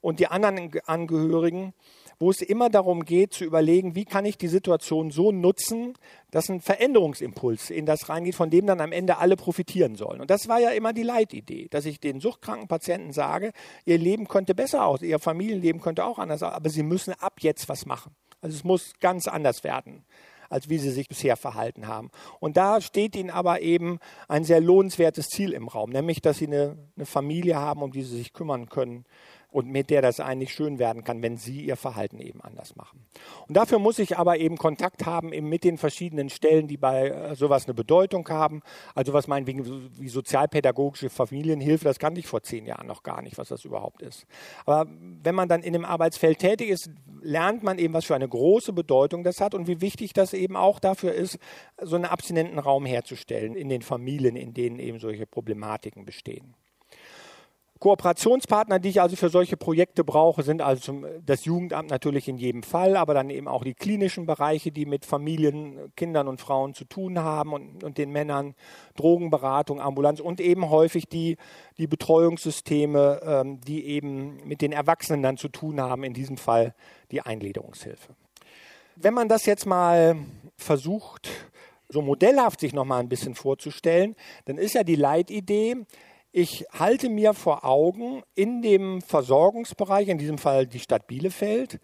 und 0.00 0.20
die 0.20 0.28
anderen 0.28 0.72
Angehörigen 0.86 1.74
wo 2.20 2.30
es 2.30 2.42
immer 2.42 2.68
darum 2.68 3.04
geht 3.04 3.32
zu 3.32 3.44
überlegen, 3.44 3.94
wie 3.94 4.04
kann 4.04 4.26
ich 4.26 4.36
die 4.36 4.48
Situation 4.48 5.10
so 5.10 5.32
nutzen, 5.32 5.94
dass 6.30 6.50
ein 6.50 6.60
Veränderungsimpuls 6.60 7.70
in 7.70 7.86
das 7.86 8.10
reingeht, 8.10 8.34
von 8.34 8.50
dem 8.50 8.66
dann 8.66 8.80
am 8.82 8.92
Ende 8.92 9.16
alle 9.16 9.36
profitieren 9.36 9.96
sollen. 9.96 10.20
Und 10.20 10.30
das 10.30 10.46
war 10.46 10.60
ja 10.60 10.70
immer 10.70 10.92
die 10.92 11.02
Leitidee, 11.02 11.68
dass 11.70 11.86
ich 11.86 11.98
den 11.98 12.20
suchtkranken 12.20 12.68
Patienten 12.68 13.14
sage, 13.14 13.52
ihr 13.86 13.96
Leben 13.96 14.28
könnte 14.28 14.54
besser 14.54 14.84
aus, 14.84 15.00
ihr 15.00 15.18
Familienleben 15.18 15.80
könnte 15.80 16.04
auch 16.04 16.18
anders 16.18 16.42
aus, 16.42 16.52
aber 16.52 16.68
sie 16.68 16.82
müssen 16.82 17.14
ab 17.14 17.38
jetzt 17.40 17.70
was 17.70 17.86
machen. 17.86 18.14
Also 18.42 18.54
es 18.54 18.64
muss 18.64 18.92
ganz 19.00 19.26
anders 19.26 19.64
werden 19.64 20.04
als 20.50 20.68
wie 20.68 20.78
sie 20.78 20.90
sich 20.90 21.08
bisher 21.08 21.36
verhalten 21.36 21.86
haben. 21.86 22.10
Und 22.40 22.56
da 22.56 22.80
steht 22.80 23.16
ihnen 23.16 23.30
aber 23.30 23.62
eben 23.62 24.00
ein 24.28 24.44
sehr 24.44 24.60
lohnenswertes 24.60 25.28
Ziel 25.28 25.52
im 25.52 25.68
Raum, 25.68 25.90
nämlich 25.90 26.20
dass 26.20 26.38
sie 26.38 26.48
eine, 26.48 26.76
eine 26.96 27.06
Familie 27.06 27.56
haben, 27.56 27.82
um 27.82 27.92
die 27.92 28.02
sie 28.02 28.18
sich 28.18 28.32
kümmern 28.32 28.68
können, 28.68 29.04
und 29.50 29.68
mit 29.68 29.90
der 29.90 30.02
das 30.02 30.20
eigentlich 30.20 30.54
schön 30.54 30.78
werden 30.78 31.04
kann, 31.04 31.22
wenn 31.22 31.36
sie 31.36 31.64
ihr 31.64 31.76
Verhalten 31.76 32.20
eben 32.20 32.40
anders 32.40 32.76
machen. 32.76 33.04
Und 33.48 33.56
dafür 33.56 33.78
muss 33.78 33.98
ich 33.98 34.16
aber 34.16 34.38
eben 34.38 34.56
Kontakt 34.56 35.06
haben 35.06 35.32
eben 35.32 35.48
mit 35.48 35.64
den 35.64 35.78
verschiedenen 35.78 36.30
Stellen, 36.30 36.68
die 36.68 36.76
bei 36.76 37.08
äh, 37.08 37.34
sowas 37.34 37.66
eine 37.66 37.74
Bedeutung 37.74 38.28
haben. 38.28 38.62
Also 38.94 39.12
was 39.12 39.26
meinetwegen 39.26 39.90
wie 39.98 40.08
sozialpädagogische 40.08 41.10
Familienhilfe, 41.10 41.84
das 41.84 41.98
kannte 41.98 42.20
ich 42.20 42.26
vor 42.26 42.42
zehn 42.42 42.66
Jahren 42.66 42.86
noch 42.86 43.02
gar 43.02 43.22
nicht, 43.22 43.38
was 43.38 43.48
das 43.48 43.64
überhaupt 43.64 44.02
ist. 44.02 44.26
Aber 44.66 44.86
wenn 45.22 45.34
man 45.34 45.48
dann 45.48 45.62
in 45.62 45.72
dem 45.72 45.84
Arbeitsfeld 45.84 46.38
tätig 46.38 46.70
ist, 46.70 46.90
lernt 47.22 47.62
man 47.62 47.78
eben, 47.78 47.94
was 47.94 48.04
für 48.04 48.14
eine 48.14 48.28
große 48.28 48.72
Bedeutung 48.72 49.24
das 49.24 49.40
hat 49.40 49.54
und 49.54 49.66
wie 49.66 49.80
wichtig 49.80 50.12
das 50.12 50.32
eben 50.32 50.56
auch 50.56 50.78
dafür 50.78 51.12
ist, 51.12 51.38
so 51.80 51.96
einen 51.96 52.06
abstinenten 52.06 52.58
Raum 52.58 52.86
herzustellen 52.86 53.54
in 53.54 53.68
den 53.68 53.82
Familien, 53.82 54.36
in 54.36 54.54
denen 54.54 54.78
eben 54.78 54.98
solche 54.98 55.26
Problematiken 55.26 56.04
bestehen. 56.04 56.54
Kooperationspartner, 57.80 58.78
die 58.78 58.90
ich 58.90 59.00
also 59.00 59.16
für 59.16 59.30
solche 59.30 59.56
Projekte 59.56 60.04
brauche, 60.04 60.42
sind 60.42 60.60
also 60.60 61.02
das 61.24 61.46
Jugendamt 61.46 61.88
natürlich 61.88 62.28
in 62.28 62.36
jedem 62.36 62.62
Fall, 62.62 62.94
aber 62.94 63.14
dann 63.14 63.30
eben 63.30 63.48
auch 63.48 63.64
die 63.64 63.72
klinischen 63.72 64.26
Bereiche, 64.26 64.70
die 64.70 64.84
mit 64.84 65.06
Familien, 65.06 65.90
Kindern 65.96 66.28
und 66.28 66.42
Frauen 66.42 66.74
zu 66.74 66.84
tun 66.84 67.18
haben 67.18 67.54
und, 67.54 67.82
und 67.82 67.96
den 67.96 68.10
Männern, 68.10 68.54
Drogenberatung, 68.96 69.80
Ambulanz 69.80 70.20
und 70.20 70.42
eben 70.42 70.68
häufig 70.68 71.08
die, 71.08 71.38
die 71.78 71.86
Betreuungssysteme, 71.86 73.20
ähm, 73.24 73.60
die 73.62 73.86
eben 73.86 74.36
mit 74.46 74.60
den 74.60 74.72
Erwachsenen 74.72 75.22
dann 75.22 75.38
zu 75.38 75.48
tun 75.48 75.80
haben, 75.80 76.04
in 76.04 76.12
diesem 76.12 76.36
Fall 76.36 76.74
die 77.10 77.22
Eingliederungshilfe. 77.22 78.14
Wenn 78.96 79.14
man 79.14 79.28
das 79.28 79.46
jetzt 79.46 79.64
mal 79.64 80.16
versucht, 80.58 81.30
so 81.88 82.02
modellhaft 82.02 82.60
sich 82.60 82.74
nochmal 82.74 83.00
ein 83.00 83.08
bisschen 83.08 83.34
vorzustellen, 83.34 84.16
dann 84.44 84.58
ist 84.58 84.74
ja 84.74 84.84
die 84.84 84.96
Leitidee, 84.96 85.76
ich 86.32 86.64
halte 86.72 87.08
mir 87.08 87.34
vor 87.34 87.64
Augen 87.64 88.22
in 88.34 88.62
dem 88.62 89.02
Versorgungsbereich, 89.02 90.08
in 90.08 90.18
diesem 90.18 90.38
Fall 90.38 90.66
die 90.66 90.78
Stadt 90.78 91.06
Bielefeld, 91.06 91.80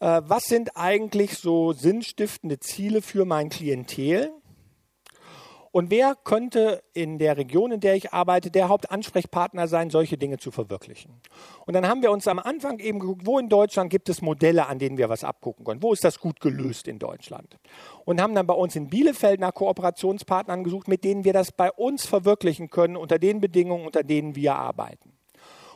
äh, 0.00 0.22
was 0.24 0.44
sind 0.44 0.76
eigentlich 0.76 1.38
so 1.38 1.72
sinnstiftende 1.72 2.60
Ziele 2.60 3.02
für 3.02 3.24
mein 3.24 3.48
Klientel? 3.48 4.30
Und 5.72 5.90
wer 5.90 6.14
könnte 6.14 6.82
in 6.92 7.18
der 7.18 7.36
Region, 7.36 7.72
in 7.72 7.80
der 7.80 7.94
ich 7.94 8.12
arbeite, 8.12 8.50
der 8.50 8.68
Hauptansprechpartner 8.68 9.68
sein, 9.68 9.90
solche 9.90 10.16
Dinge 10.16 10.38
zu 10.38 10.50
verwirklichen? 10.50 11.20
Und 11.66 11.74
dann 11.74 11.86
haben 11.86 12.02
wir 12.02 12.10
uns 12.10 12.26
am 12.26 12.38
Anfang 12.38 12.78
eben 12.78 12.98
geguckt, 12.98 13.26
wo 13.26 13.38
in 13.38 13.48
Deutschland 13.48 13.90
gibt 13.90 14.08
es 14.08 14.22
Modelle, 14.22 14.66
an 14.66 14.78
denen 14.78 14.98
wir 14.98 15.08
was 15.08 15.24
abgucken 15.24 15.64
können? 15.64 15.82
Wo 15.82 15.92
ist 15.92 16.04
das 16.04 16.18
gut 16.18 16.40
gelöst 16.40 16.88
in 16.88 16.98
Deutschland? 16.98 17.58
Und 18.04 18.20
haben 18.20 18.34
dann 18.34 18.46
bei 18.46 18.54
uns 18.54 18.76
in 18.76 18.88
Bielefeld 18.88 19.40
nach 19.40 19.54
Kooperationspartnern 19.54 20.64
gesucht, 20.64 20.88
mit 20.88 21.04
denen 21.04 21.24
wir 21.24 21.32
das 21.32 21.52
bei 21.52 21.70
uns 21.70 22.06
verwirklichen 22.06 22.70
können, 22.70 22.96
unter 22.96 23.18
den 23.18 23.40
Bedingungen, 23.40 23.84
unter 23.84 24.02
denen 24.02 24.34
wir 24.36 24.54
arbeiten. 24.54 25.17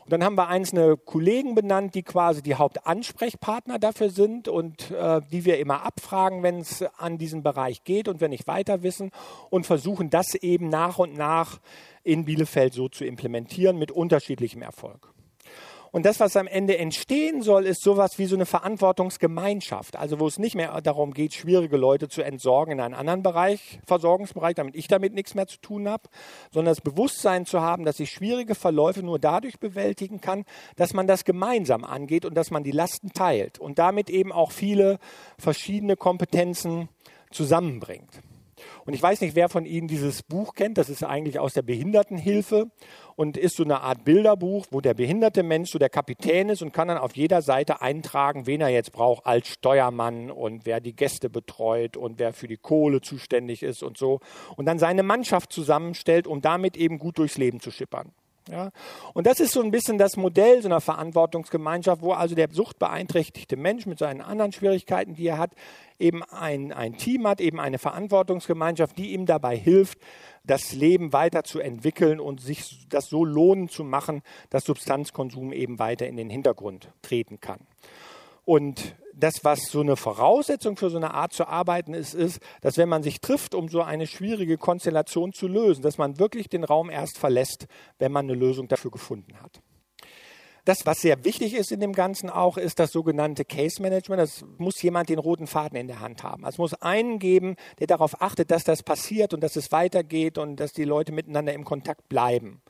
Und 0.04 0.12
dann 0.12 0.24
haben 0.24 0.36
wir 0.36 0.48
einzelne 0.48 0.96
Kollegen 0.96 1.54
benannt, 1.54 1.94
die 1.94 2.02
quasi 2.02 2.42
die 2.42 2.56
Hauptansprechpartner 2.56 3.78
dafür 3.78 4.10
sind 4.10 4.48
und 4.48 4.90
äh, 4.90 5.20
die 5.30 5.44
wir 5.44 5.58
immer 5.58 5.84
abfragen, 5.84 6.42
wenn 6.42 6.58
es 6.58 6.82
an 6.98 7.18
diesen 7.18 7.42
Bereich 7.42 7.84
geht 7.84 8.08
und 8.08 8.20
wir 8.20 8.28
nicht 8.28 8.46
weiter 8.46 8.82
wissen 8.82 9.10
und 9.50 9.66
versuchen 9.66 10.10
das 10.10 10.34
eben 10.34 10.68
nach 10.68 10.98
und 10.98 11.16
nach 11.16 11.60
in 12.02 12.24
Bielefeld 12.24 12.74
so 12.74 12.88
zu 12.88 13.04
implementieren 13.04 13.78
mit 13.78 13.92
unterschiedlichem 13.92 14.62
Erfolg. 14.62 15.12
Und 15.92 16.06
das, 16.06 16.20
was 16.20 16.38
am 16.38 16.46
Ende 16.46 16.78
entstehen 16.78 17.42
soll, 17.42 17.66
ist 17.66 17.82
sowas 17.82 18.18
wie 18.18 18.24
so 18.24 18.34
eine 18.34 18.46
Verantwortungsgemeinschaft. 18.46 19.96
Also 19.96 20.18
wo 20.18 20.26
es 20.26 20.38
nicht 20.38 20.54
mehr 20.54 20.80
darum 20.80 21.12
geht, 21.12 21.34
schwierige 21.34 21.76
Leute 21.76 22.08
zu 22.08 22.22
entsorgen 22.22 22.72
in 22.72 22.80
einen 22.80 22.94
anderen 22.94 23.22
Bereich, 23.22 23.78
Versorgungsbereich, 23.86 24.54
damit 24.54 24.74
ich 24.74 24.88
damit 24.88 25.12
nichts 25.12 25.34
mehr 25.34 25.46
zu 25.46 25.58
tun 25.58 25.86
habe, 25.86 26.08
sondern 26.50 26.72
das 26.72 26.80
Bewusstsein 26.80 27.44
zu 27.44 27.60
haben, 27.60 27.84
dass 27.84 28.00
ich 28.00 28.10
schwierige 28.10 28.54
Verläufe 28.54 29.02
nur 29.02 29.18
dadurch 29.18 29.60
bewältigen 29.60 30.22
kann, 30.22 30.46
dass 30.76 30.94
man 30.94 31.06
das 31.06 31.26
gemeinsam 31.26 31.84
angeht 31.84 32.24
und 32.24 32.34
dass 32.34 32.50
man 32.50 32.64
die 32.64 32.70
Lasten 32.70 33.12
teilt 33.12 33.58
und 33.58 33.78
damit 33.78 34.08
eben 34.08 34.32
auch 34.32 34.50
viele 34.50 34.98
verschiedene 35.36 35.96
Kompetenzen 35.96 36.88
zusammenbringt. 37.30 38.22
Und 38.84 38.94
ich 38.94 39.02
weiß 39.02 39.20
nicht, 39.20 39.34
wer 39.34 39.48
von 39.48 39.64
Ihnen 39.64 39.88
dieses 39.88 40.22
Buch 40.22 40.54
kennt. 40.54 40.78
Das 40.78 40.88
ist 40.88 41.02
eigentlich 41.04 41.38
aus 41.38 41.54
der 41.54 41.62
Behindertenhilfe 41.62 42.70
und 43.16 43.36
ist 43.36 43.56
so 43.56 43.64
eine 43.64 43.80
Art 43.80 44.04
Bilderbuch, 44.04 44.66
wo 44.70 44.80
der 44.80 44.94
behinderte 44.94 45.42
Mensch 45.42 45.70
so 45.70 45.78
der 45.78 45.88
Kapitän 45.88 46.48
ist 46.48 46.62
und 46.62 46.72
kann 46.72 46.88
dann 46.88 46.98
auf 46.98 47.16
jeder 47.16 47.42
Seite 47.42 47.82
eintragen, 47.82 48.46
wen 48.46 48.60
er 48.60 48.68
jetzt 48.68 48.92
braucht 48.92 49.26
als 49.26 49.48
Steuermann 49.48 50.30
und 50.30 50.66
wer 50.66 50.80
die 50.80 50.94
Gäste 50.94 51.30
betreut 51.30 51.96
und 51.96 52.18
wer 52.18 52.32
für 52.32 52.48
die 52.48 52.56
Kohle 52.56 53.00
zuständig 53.00 53.62
ist 53.62 53.82
und 53.82 53.98
so. 53.98 54.20
Und 54.56 54.66
dann 54.66 54.78
seine 54.78 55.02
Mannschaft 55.02 55.52
zusammenstellt, 55.52 56.26
um 56.26 56.40
damit 56.40 56.76
eben 56.76 56.98
gut 56.98 57.18
durchs 57.18 57.38
Leben 57.38 57.60
zu 57.60 57.70
schippern. 57.70 58.12
Ja? 58.48 58.70
Und 59.14 59.26
das 59.26 59.40
ist 59.40 59.52
so 59.52 59.62
ein 59.62 59.70
bisschen 59.70 59.98
das 59.98 60.16
Modell 60.16 60.62
so 60.62 60.68
einer 60.68 60.80
Verantwortungsgemeinschaft, 60.80 62.02
wo 62.02 62.12
also 62.12 62.34
der 62.34 62.48
suchtbeeinträchtigte 62.50 63.56
Mensch 63.56 63.86
mit 63.86 63.98
seinen 63.98 64.20
anderen 64.20 64.52
Schwierigkeiten, 64.52 65.14
die 65.14 65.26
er 65.26 65.38
hat, 65.38 65.52
eben 65.98 66.22
ein, 66.24 66.72
ein 66.72 66.96
Team 66.96 67.26
hat, 67.26 67.40
eben 67.40 67.60
eine 67.60 67.78
Verantwortungsgemeinschaft, 67.78 68.98
die 68.98 69.12
ihm 69.12 69.26
dabei 69.26 69.56
hilft, 69.56 69.98
das 70.44 70.72
Leben 70.72 71.12
weiterzuentwickeln 71.12 72.18
und 72.18 72.40
sich 72.40 72.86
das 72.88 73.06
so 73.06 73.24
lohnen 73.24 73.68
zu 73.68 73.84
machen, 73.84 74.22
dass 74.50 74.64
Substanzkonsum 74.64 75.52
eben 75.52 75.78
weiter 75.78 76.06
in 76.06 76.16
den 76.16 76.30
Hintergrund 76.30 76.92
treten 77.02 77.40
kann. 77.40 77.60
Und 78.44 78.96
das, 79.14 79.44
was 79.44 79.70
so 79.70 79.80
eine 79.80 79.96
Voraussetzung 79.96 80.76
für 80.76 80.90
so 80.90 80.96
eine 80.96 81.14
Art 81.14 81.32
zu 81.32 81.46
arbeiten 81.46 81.94
ist, 81.94 82.14
ist, 82.14 82.40
dass 82.60 82.76
wenn 82.76 82.88
man 82.88 83.02
sich 83.02 83.20
trifft, 83.20 83.54
um 83.54 83.68
so 83.68 83.82
eine 83.82 84.06
schwierige 84.06 84.58
Konstellation 84.58 85.32
zu 85.32 85.48
lösen, 85.48 85.82
dass 85.82 85.98
man 85.98 86.18
wirklich 86.18 86.48
den 86.48 86.64
Raum 86.64 86.90
erst 86.90 87.18
verlässt, 87.18 87.66
wenn 87.98 88.12
man 88.12 88.26
eine 88.26 88.34
Lösung 88.34 88.68
dafür 88.68 88.90
gefunden 88.90 89.40
hat. 89.40 89.60
Das, 90.64 90.86
was 90.86 91.00
sehr 91.00 91.24
wichtig 91.24 91.54
ist 91.54 91.72
in 91.72 91.80
dem 91.80 91.92
Ganzen 91.92 92.30
auch, 92.30 92.56
ist 92.56 92.78
das 92.78 92.92
sogenannte 92.92 93.44
Case 93.44 93.82
Management. 93.82 94.22
Das 94.22 94.44
muss 94.58 94.80
jemand 94.80 95.08
den 95.08 95.18
roten 95.18 95.48
Faden 95.48 95.76
in 95.76 95.88
der 95.88 95.98
Hand 95.98 96.22
haben. 96.22 96.44
Also 96.44 96.54
es 96.54 96.58
muss 96.58 96.82
einen 96.82 97.18
geben, 97.18 97.56
der 97.80 97.88
darauf 97.88 98.22
achtet, 98.22 98.52
dass 98.52 98.62
das 98.62 98.84
passiert 98.84 99.34
und 99.34 99.42
dass 99.42 99.56
es 99.56 99.72
weitergeht 99.72 100.38
und 100.38 100.60
dass 100.60 100.72
die 100.72 100.84
Leute 100.84 101.10
miteinander 101.10 101.52
im 101.52 101.64
Kontakt 101.64 102.08
bleiben. 102.08 102.62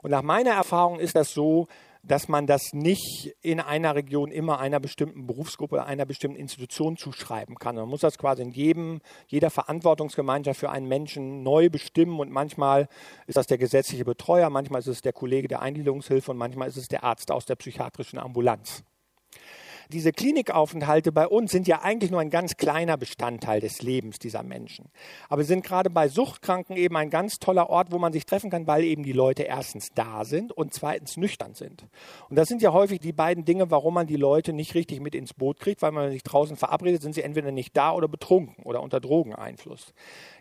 Und 0.00 0.10
nach 0.10 0.22
meiner 0.22 0.52
Erfahrung 0.52 0.98
ist 0.98 1.16
das 1.16 1.32
so, 1.32 1.66
dass 2.06 2.28
man 2.28 2.46
das 2.46 2.72
nicht 2.72 3.34
in 3.40 3.60
einer 3.60 3.94
Region 3.94 4.30
immer 4.30 4.58
einer 4.58 4.78
bestimmten 4.78 5.26
Berufsgruppe, 5.26 5.84
einer 5.84 6.04
bestimmten 6.04 6.36
Institution 6.36 6.96
zuschreiben 6.96 7.56
kann. 7.56 7.76
Man 7.76 7.88
muss 7.88 8.00
das 8.00 8.18
quasi 8.18 8.42
in 8.42 8.50
jedem, 8.50 9.00
jeder 9.26 9.50
Verantwortungsgemeinschaft 9.50 10.60
für 10.60 10.70
einen 10.70 10.86
Menschen 10.86 11.42
neu 11.42 11.70
bestimmen 11.70 12.20
und 12.20 12.30
manchmal 12.30 12.88
ist 13.26 13.36
das 13.36 13.46
der 13.46 13.58
gesetzliche 13.58 14.04
Betreuer, 14.04 14.50
manchmal 14.50 14.80
ist 14.80 14.88
es 14.88 15.00
der 15.00 15.12
Kollege 15.12 15.48
der 15.48 15.62
Eingliederungshilfe 15.62 16.30
und 16.30 16.36
manchmal 16.36 16.68
ist 16.68 16.76
es 16.76 16.88
der 16.88 17.04
Arzt 17.04 17.30
aus 17.30 17.46
der 17.46 17.56
psychiatrischen 17.56 18.18
Ambulanz 18.18 18.84
diese 19.92 20.12
Klinikaufenthalte 20.12 21.12
bei 21.12 21.26
uns 21.26 21.50
sind 21.50 21.66
ja 21.66 21.82
eigentlich 21.82 22.10
nur 22.10 22.20
ein 22.20 22.30
ganz 22.30 22.56
kleiner 22.56 22.96
Bestandteil 22.96 23.60
des 23.60 23.82
Lebens 23.82 24.18
dieser 24.18 24.42
Menschen. 24.42 24.90
Aber 25.28 25.42
sie 25.42 25.48
sind 25.48 25.64
gerade 25.64 25.90
bei 25.90 26.08
Suchtkranken 26.08 26.76
eben 26.76 26.96
ein 26.96 27.10
ganz 27.10 27.38
toller 27.38 27.70
Ort, 27.70 27.92
wo 27.92 27.98
man 27.98 28.12
sich 28.12 28.26
treffen 28.26 28.50
kann, 28.50 28.66
weil 28.66 28.84
eben 28.84 29.02
die 29.02 29.12
Leute 29.12 29.44
erstens 29.44 29.90
da 29.94 30.24
sind 30.24 30.52
und 30.52 30.74
zweitens 30.74 31.16
nüchtern 31.16 31.54
sind. 31.54 31.86
Und 32.28 32.36
das 32.36 32.48
sind 32.48 32.62
ja 32.62 32.72
häufig 32.72 33.00
die 33.00 33.12
beiden 33.12 33.44
Dinge, 33.44 33.70
warum 33.70 33.94
man 33.94 34.06
die 34.06 34.16
Leute 34.16 34.52
nicht 34.52 34.74
richtig 34.74 35.00
mit 35.00 35.14
ins 35.14 35.34
Boot 35.34 35.60
kriegt, 35.60 35.82
weil 35.82 35.92
man 35.92 36.10
sich 36.10 36.22
draußen 36.22 36.56
verabredet, 36.56 37.02
sind 37.02 37.14
sie 37.14 37.22
entweder 37.22 37.52
nicht 37.52 37.76
da 37.76 37.92
oder 37.92 38.08
betrunken 38.08 38.62
oder 38.64 38.82
unter 38.82 39.00
Drogeneinfluss. 39.00 39.94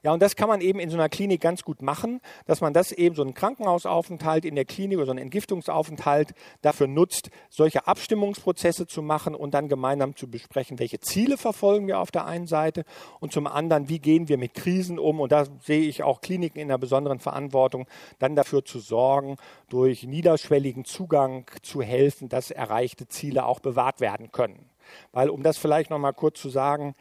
Ja, 0.03 0.11
und 0.11 0.21
das 0.21 0.35
kann 0.35 0.49
man 0.49 0.61
eben 0.61 0.79
in 0.79 0.89
so 0.89 0.97
einer 0.97 1.09
Klinik 1.09 1.41
ganz 1.41 1.63
gut 1.63 1.81
machen, 1.81 2.19
dass 2.45 2.61
man 2.61 2.73
das 2.73 2.91
eben 2.91 3.15
so 3.15 3.21
einen 3.21 3.33
Krankenhausaufenthalt 3.33 4.45
in 4.45 4.55
der 4.55 4.65
Klinik 4.65 4.97
oder 4.97 5.05
so 5.05 5.11
einen 5.11 5.19
Entgiftungsaufenthalt 5.19 6.33
dafür 6.61 6.87
nutzt, 6.87 7.29
solche 7.49 7.87
Abstimmungsprozesse 7.87 8.87
zu 8.87 9.01
machen 9.01 9.32
und 9.35 9.53
dann 9.53 9.69
gemeinsam 9.69 10.15
zu 10.15 10.29
besprechen, 10.29 10.79
welche 10.79 10.99
Ziele 10.99 11.37
verfolgen 11.37 11.87
wir 11.87 11.99
auf 11.99 12.11
der 12.11 12.25
einen 12.25 12.47
Seite 12.47 12.85
und 13.19 13.31
zum 13.31 13.47
anderen, 13.47 13.89
wie 13.89 13.99
gehen 13.99 14.29
wir 14.29 14.37
mit 14.37 14.53
Krisen 14.53 14.99
um. 14.99 15.19
Und 15.19 15.31
da 15.31 15.45
sehe 15.61 15.81
ich 15.81 16.03
auch 16.03 16.21
Kliniken 16.21 16.59
in 16.59 16.69
einer 16.69 16.77
besonderen 16.77 17.19
Verantwortung, 17.19 17.87
dann 18.19 18.35
dafür 18.35 18.65
zu 18.65 18.79
sorgen, 18.79 19.37
durch 19.69 20.03
niederschwelligen 20.03 20.85
Zugang 20.85 21.45
zu 21.61 21.81
helfen, 21.81 22.29
dass 22.29 22.51
erreichte 22.51 23.07
Ziele 23.07 23.45
auch 23.45 23.59
bewahrt 23.59 23.99
werden 23.99 24.31
können. 24.31 24.69
Weil, 25.11 25.29
um 25.29 25.43
das 25.43 25.57
vielleicht 25.57 25.89
noch 25.89 25.99
mal 25.99 26.11
kurz 26.11 26.41
zu 26.41 26.49
sagen, 26.49 26.95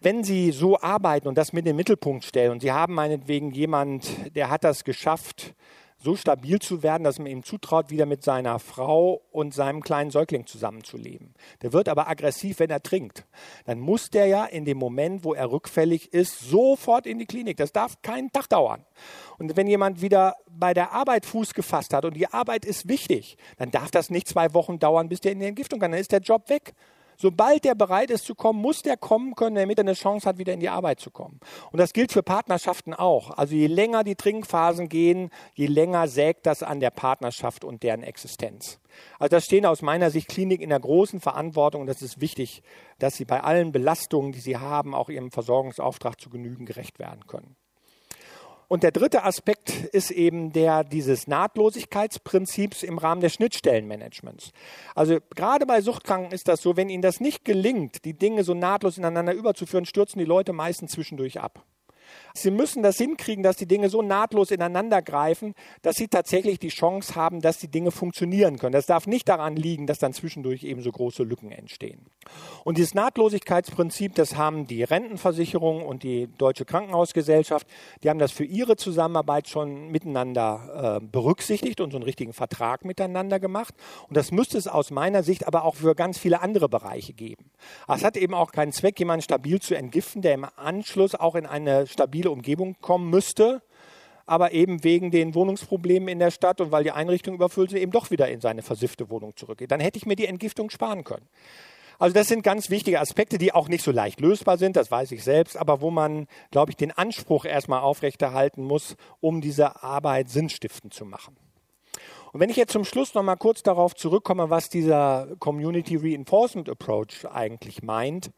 wenn 0.00 0.24
Sie 0.24 0.50
so 0.52 0.78
arbeiten 0.80 1.26
und 1.26 1.38
das 1.38 1.52
mit 1.52 1.60
in 1.60 1.70
den 1.70 1.76
Mittelpunkt 1.76 2.24
stellen 2.24 2.52
und 2.52 2.60
Sie 2.60 2.72
haben 2.72 2.94
meinetwegen 2.94 3.50
jemand, 3.50 4.36
der 4.36 4.50
hat 4.50 4.62
das 4.62 4.84
geschafft, 4.84 5.54
so 5.98 6.14
stabil 6.14 6.58
zu 6.58 6.82
werden, 6.82 7.04
dass 7.04 7.18
man 7.18 7.28
ihm 7.28 7.42
zutraut, 7.42 7.90
wieder 7.90 8.06
mit 8.06 8.22
seiner 8.22 8.58
Frau 8.58 9.22
und 9.32 9.54
seinem 9.54 9.82
kleinen 9.82 10.10
Säugling 10.10 10.46
zusammenzuleben. 10.46 11.34
Der 11.62 11.72
wird 11.72 11.88
aber 11.88 12.08
aggressiv, 12.08 12.58
wenn 12.58 12.70
er 12.70 12.82
trinkt. 12.82 13.26
Dann 13.64 13.80
muss 13.80 14.10
der 14.10 14.26
ja 14.26 14.44
in 14.44 14.64
dem 14.64 14.78
Moment, 14.78 15.24
wo 15.24 15.34
er 15.34 15.50
rückfällig 15.50 16.12
ist, 16.12 16.40
sofort 16.40 17.06
in 17.06 17.18
die 17.18 17.26
Klinik. 17.26 17.56
Das 17.56 17.72
darf 17.72 18.02
keinen 18.02 18.30
Tag 18.30 18.48
dauern. 18.48 18.84
Und 19.38 19.56
wenn 19.56 19.66
jemand 19.66 20.02
wieder 20.02 20.36
bei 20.48 20.74
der 20.74 20.92
Arbeit 20.92 21.26
Fuß 21.26 21.54
gefasst 21.54 21.92
hat 21.92 22.04
und 22.04 22.14
die 22.14 22.28
Arbeit 22.28 22.64
ist 22.64 22.88
wichtig, 22.88 23.36
dann 23.56 23.70
darf 23.70 23.90
das 23.90 24.10
nicht 24.10 24.28
zwei 24.28 24.52
Wochen 24.54 24.78
dauern, 24.78 25.08
bis 25.08 25.20
der 25.20 25.32
in 25.32 25.40
die 25.40 25.46
Entgiftung 25.46 25.80
kann. 25.80 25.92
Dann 25.92 26.00
ist 26.00 26.12
der 26.12 26.20
Job 26.20 26.48
weg. 26.48 26.74
Sobald 27.16 27.64
der 27.64 27.74
bereit 27.74 28.10
ist 28.10 28.24
zu 28.24 28.34
kommen, 28.34 28.60
muss 28.60 28.82
der 28.82 28.96
kommen 28.96 29.34
können, 29.34 29.56
damit 29.56 29.78
er 29.78 29.84
eine 29.84 29.94
Chance 29.94 30.28
hat, 30.28 30.38
wieder 30.38 30.52
in 30.52 30.60
die 30.60 30.68
Arbeit 30.68 31.00
zu 31.00 31.10
kommen. 31.10 31.40
Und 31.72 31.78
das 31.78 31.92
gilt 31.92 32.12
für 32.12 32.22
Partnerschaften 32.22 32.94
auch. 32.94 33.30
Also 33.30 33.54
je 33.54 33.66
länger 33.66 34.04
die 34.04 34.16
Trinkphasen 34.16 34.88
gehen, 34.88 35.30
je 35.54 35.66
länger 35.66 36.08
sägt 36.08 36.46
das 36.46 36.62
an 36.62 36.80
der 36.80 36.90
Partnerschaft 36.90 37.64
und 37.64 37.82
deren 37.82 38.02
Existenz. 38.02 38.80
Also 39.18 39.36
da 39.36 39.40
stehen 39.40 39.66
aus 39.66 39.82
meiner 39.82 40.10
Sicht 40.10 40.28
Kliniken 40.28 40.62
in 40.62 40.70
der 40.70 40.80
großen 40.80 41.20
Verantwortung 41.20 41.82
und 41.82 41.86
das 41.86 42.02
ist 42.02 42.20
wichtig, 42.20 42.62
dass 42.98 43.16
sie 43.16 43.24
bei 43.24 43.42
allen 43.42 43.72
Belastungen, 43.72 44.32
die 44.32 44.40
sie 44.40 44.56
haben, 44.56 44.94
auch 44.94 45.08
ihrem 45.08 45.30
Versorgungsauftrag 45.30 46.20
zu 46.20 46.30
genügen 46.30 46.66
gerecht 46.66 46.98
werden 46.98 47.26
können. 47.26 47.56
Und 48.68 48.82
der 48.82 48.90
dritte 48.90 49.24
Aspekt 49.24 49.70
ist 49.92 50.10
eben 50.10 50.52
der 50.52 50.82
dieses 50.82 51.28
Nahtlosigkeitsprinzips 51.28 52.82
im 52.82 52.98
Rahmen 52.98 53.20
des 53.20 53.34
Schnittstellenmanagements. 53.34 54.50
Also 54.94 55.18
gerade 55.34 55.66
bei 55.66 55.80
Suchtkranken 55.80 56.32
ist 56.32 56.48
das 56.48 56.62
so, 56.62 56.76
wenn 56.76 56.88
ihnen 56.88 57.02
das 57.02 57.20
nicht 57.20 57.44
gelingt, 57.44 58.04
die 58.04 58.14
Dinge 58.14 58.42
so 58.42 58.54
nahtlos 58.54 58.98
ineinander 58.98 59.34
überzuführen, 59.34 59.86
stürzen 59.86 60.18
die 60.18 60.24
Leute 60.24 60.52
meistens 60.52 60.92
zwischendurch 60.92 61.40
ab. 61.40 61.64
Sie 62.34 62.50
müssen 62.50 62.82
das 62.82 62.96
hinkriegen, 62.98 63.42
dass 63.42 63.56
die 63.56 63.66
Dinge 63.66 63.88
so 63.88 64.02
nahtlos 64.02 64.50
ineinander 64.50 65.02
greifen, 65.02 65.54
dass 65.82 65.96
sie 65.96 66.08
tatsächlich 66.08 66.58
die 66.58 66.68
Chance 66.68 67.14
haben, 67.14 67.40
dass 67.40 67.58
die 67.58 67.68
Dinge 67.68 67.90
funktionieren 67.90 68.58
können. 68.58 68.72
Das 68.72 68.86
darf 68.86 69.06
nicht 69.06 69.28
daran 69.28 69.56
liegen, 69.56 69.86
dass 69.86 69.98
dann 69.98 70.12
zwischendurch 70.12 70.64
eben 70.64 70.82
so 70.82 70.92
große 70.92 71.22
Lücken 71.22 71.50
entstehen. 71.50 72.06
Und 72.64 72.78
dieses 72.78 72.94
Nahtlosigkeitsprinzip, 72.94 74.14
das 74.14 74.36
haben 74.36 74.66
die 74.66 74.82
Rentenversicherung 74.82 75.82
und 75.84 76.02
die 76.02 76.28
Deutsche 76.38 76.64
Krankenhausgesellschaft, 76.64 77.66
die 78.02 78.10
haben 78.10 78.18
das 78.18 78.32
für 78.32 78.44
ihre 78.44 78.76
Zusammenarbeit 78.76 79.48
schon 79.48 79.88
miteinander 79.88 81.00
äh, 81.00 81.06
berücksichtigt 81.06 81.80
und 81.80 81.90
so 81.90 81.96
einen 81.96 82.04
richtigen 82.04 82.32
Vertrag 82.32 82.84
miteinander 82.84 83.40
gemacht. 83.40 83.74
Und 84.08 84.16
das 84.16 84.32
müsste 84.32 84.58
es 84.58 84.68
aus 84.68 84.90
meiner 84.90 85.22
Sicht 85.22 85.46
aber 85.46 85.64
auch 85.64 85.76
für 85.76 85.94
ganz 85.94 86.18
viele 86.18 86.40
andere 86.42 86.68
Bereiche 86.68 87.12
geben. 87.12 87.50
es 87.88 88.04
hat 88.04 88.16
eben 88.16 88.34
auch 88.34 88.52
keinen 88.52 88.72
Zweck, 88.72 88.98
jemanden 88.98 89.22
stabil 89.22 89.60
zu 89.60 89.74
entgiften, 89.74 90.22
der 90.22 90.34
im 90.34 90.46
Anschluss 90.56 91.14
auch 91.14 91.34
in 91.34 91.46
eine 91.46 91.86
stabile 91.96 92.30
Umgebung 92.30 92.76
kommen 92.80 93.10
müsste, 93.10 93.62
aber 94.26 94.52
eben 94.52 94.84
wegen 94.84 95.10
den 95.10 95.34
Wohnungsproblemen 95.34 96.08
in 96.08 96.18
der 96.18 96.30
Stadt 96.30 96.60
und 96.60 96.72
weil 96.72 96.84
die 96.84 96.90
Einrichtung 96.90 97.34
überfüllt 97.34 97.70
sind, 97.70 97.80
eben 97.80 97.92
doch 97.92 98.10
wieder 98.10 98.28
in 98.28 98.40
seine 98.40 98.62
versiffte 98.62 99.08
Wohnung 99.08 99.34
zurückgeht. 99.36 99.70
Dann 99.70 99.80
hätte 99.80 99.98
ich 99.98 100.06
mir 100.06 100.16
die 100.16 100.26
Entgiftung 100.26 100.70
sparen 100.70 101.04
können. 101.04 101.26
Also 101.98 102.12
das 102.12 102.28
sind 102.28 102.42
ganz 102.42 102.68
wichtige 102.68 103.00
Aspekte, 103.00 103.38
die 103.38 103.54
auch 103.54 103.68
nicht 103.68 103.82
so 103.82 103.90
leicht 103.90 104.20
lösbar 104.20 104.58
sind, 104.58 104.76
das 104.76 104.90
weiß 104.90 105.12
ich 105.12 105.24
selbst, 105.24 105.56
aber 105.56 105.80
wo 105.80 105.90
man, 105.90 106.26
glaube 106.50 106.70
ich, 106.70 106.76
den 106.76 106.92
Anspruch 106.92 107.46
erstmal 107.46 107.80
aufrechterhalten 107.80 108.62
muss, 108.62 108.96
um 109.20 109.40
diese 109.40 109.82
Arbeit 109.82 110.28
sinnstiftend 110.28 110.92
zu 110.92 111.06
machen. 111.06 111.36
Und 112.32 112.40
wenn 112.40 112.50
ich 112.50 112.56
jetzt 112.56 112.72
zum 112.72 112.84
Schluss 112.84 113.14
noch 113.14 113.22
mal 113.22 113.36
kurz 113.36 113.62
darauf 113.62 113.94
zurückkomme, 113.94 114.50
was 114.50 114.68
dieser 114.68 115.28
Community 115.38 115.96
Reinforcement 115.96 116.68
Approach 116.68 117.24
eigentlich 117.32 117.82
meint, 117.82 118.30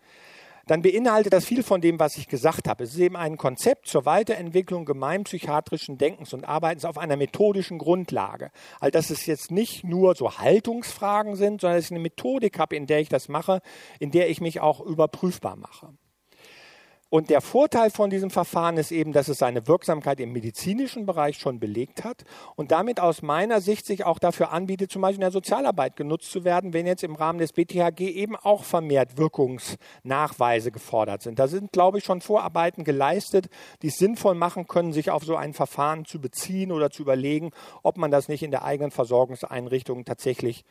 dann 0.68 0.82
beinhaltet 0.82 1.32
das 1.32 1.44
viel 1.44 1.62
von 1.62 1.80
dem, 1.80 1.98
was 1.98 2.16
ich 2.16 2.28
gesagt 2.28 2.68
habe. 2.68 2.84
Es 2.84 2.92
ist 2.92 2.98
eben 2.98 3.16
ein 3.16 3.36
Konzept 3.36 3.88
zur 3.88 4.04
Weiterentwicklung 4.04 4.84
gemeinpsychiatrischen 4.84 5.98
Denkens 5.98 6.32
und 6.34 6.44
Arbeitens 6.44 6.84
auf 6.84 6.98
einer 6.98 7.16
methodischen 7.16 7.78
Grundlage. 7.78 8.50
Also 8.78 8.92
dass 8.92 9.10
es 9.10 9.26
jetzt 9.26 9.50
nicht 9.50 9.84
nur 9.84 10.14
so 10.14 10.38
Haltungsfragen 10.38 11.36
sind, 11.36 11.60
sondern 11.62 11.78
dass 11.78 11.86
ich 11.86 11.90
eine 11.90 12.00
Methodik 12.00 12.58
habe, 12.58 12.76
in 12.76 12.86
der 12.86 13.00
ich 13.00 13.08
das 13.08 13.28
mache, 13.28 13.60
in 13.98 14.10
der 14.10 14.28
ich 14.28 14.40
mich 14.40 14.60
auch 14.60 14.80
überprüfbar 14.80 15.56
mache. 15.56 15.94
Und 17.10 17.30
der 17.30 17.40
Vorteil 17.40 17.90
von 17.90 18.10
diesem 18.10 18.28
Verfahren 18.28 18.76
ist 18.76 18.92
eben, 18.92 19.12
dass 19.12 19.28
es 19.28 19.38
seine 19.38 19.66
Wirksamkeit 19.66 20.20
im 20.20 20.30
medizinischen 20.32 21.06
Bereich 21.06 21.38
schon 21.38 21.58
belegt 21.58 22.04
hat 22.04 22.24
und 22.54 22.70
damit 22.70 23.00
aus 23.00 23.22
meiner 23.22 23.62
Sicht 23.62 23.86
sich 23.86 24.04
auch 24.04 24.18
dafür 24.18 24.52
anbietet, 24.52 24.92
zum 24.92 25.00
Beispiel 25.00 25.16
in 25.16 25.22
der 25.22 25.30
Sozialarbeit 25.30 25.96
genutzt 25.96 26.30
zu 26.30 26.44
werden, 26.44 26.74
wenn 26.74 26.86
jetzt 26.86 27.02
im 27.04 27.14
Rahmen 27.14 27.38
des 27.38 27.54
BTHG 27.54 28.00
eben 28.00 28.36
auch 28.36 28.62
vermehrt 28.64 29.16
Wirkungsnachweise 29.16 30.70
gefordert 30.70 31.22
sind. 31.22 31.38
Da 31.38 31.48
sind, 31.48 31.72
glaube 31.72 31.98
ich, 31.98 32.04
schon 32.04 32.20
Vorarbeiten 32.20 32.84
geleistet, 32.84 33.48
die 33.80 33.88
es 33.88 33.96
sinnvoll 33.96 34.34
machen 34.34 34.66
können, 34.66 34.92
sich 34.92 35.10
auf 35.10 35.24
so 35.24 35.34
ein 35.34 35.54
Verfahren 35.54 36.04
zu 36.04 36.20
beziehen 36.20 36.72
oder 36.72 36.90
zu 36.90 37.00
überlegen, 37.00 37.52
ob 37.82 37.96
man 37.96 38.10
das 38.10 38.28
nicht 38.28 38.42
in 38.42 38.50
der 38.50 38.64
eigenen 38.64 38.90
Versorgungseinrichtung 38.90 40.04
tatsächlich 40.04 40.64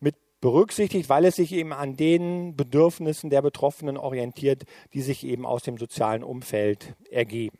mit 0.00 0.16
berücksichtigt, 0.42 1.08
weil 1.08 1.24
es 1.24 1.36
sich 1.36 1.52
eben 1.52 1.72
an 1.72 1.96
den 1.96 2.54
Bedürfnissen 2.56 3.30
der 3.30 3.40
Betroffenen 3.40 3.96
orientiert, 3.96 4.64
die 4.92 5.00
sich 5.00 5.24
eben 5.24 5.46
aus 5.46 5.62
dem 5.62 5.78
sozialen 5.78 6.22
Umfeld 6.22 6.94
ergeben. 7.10 7.56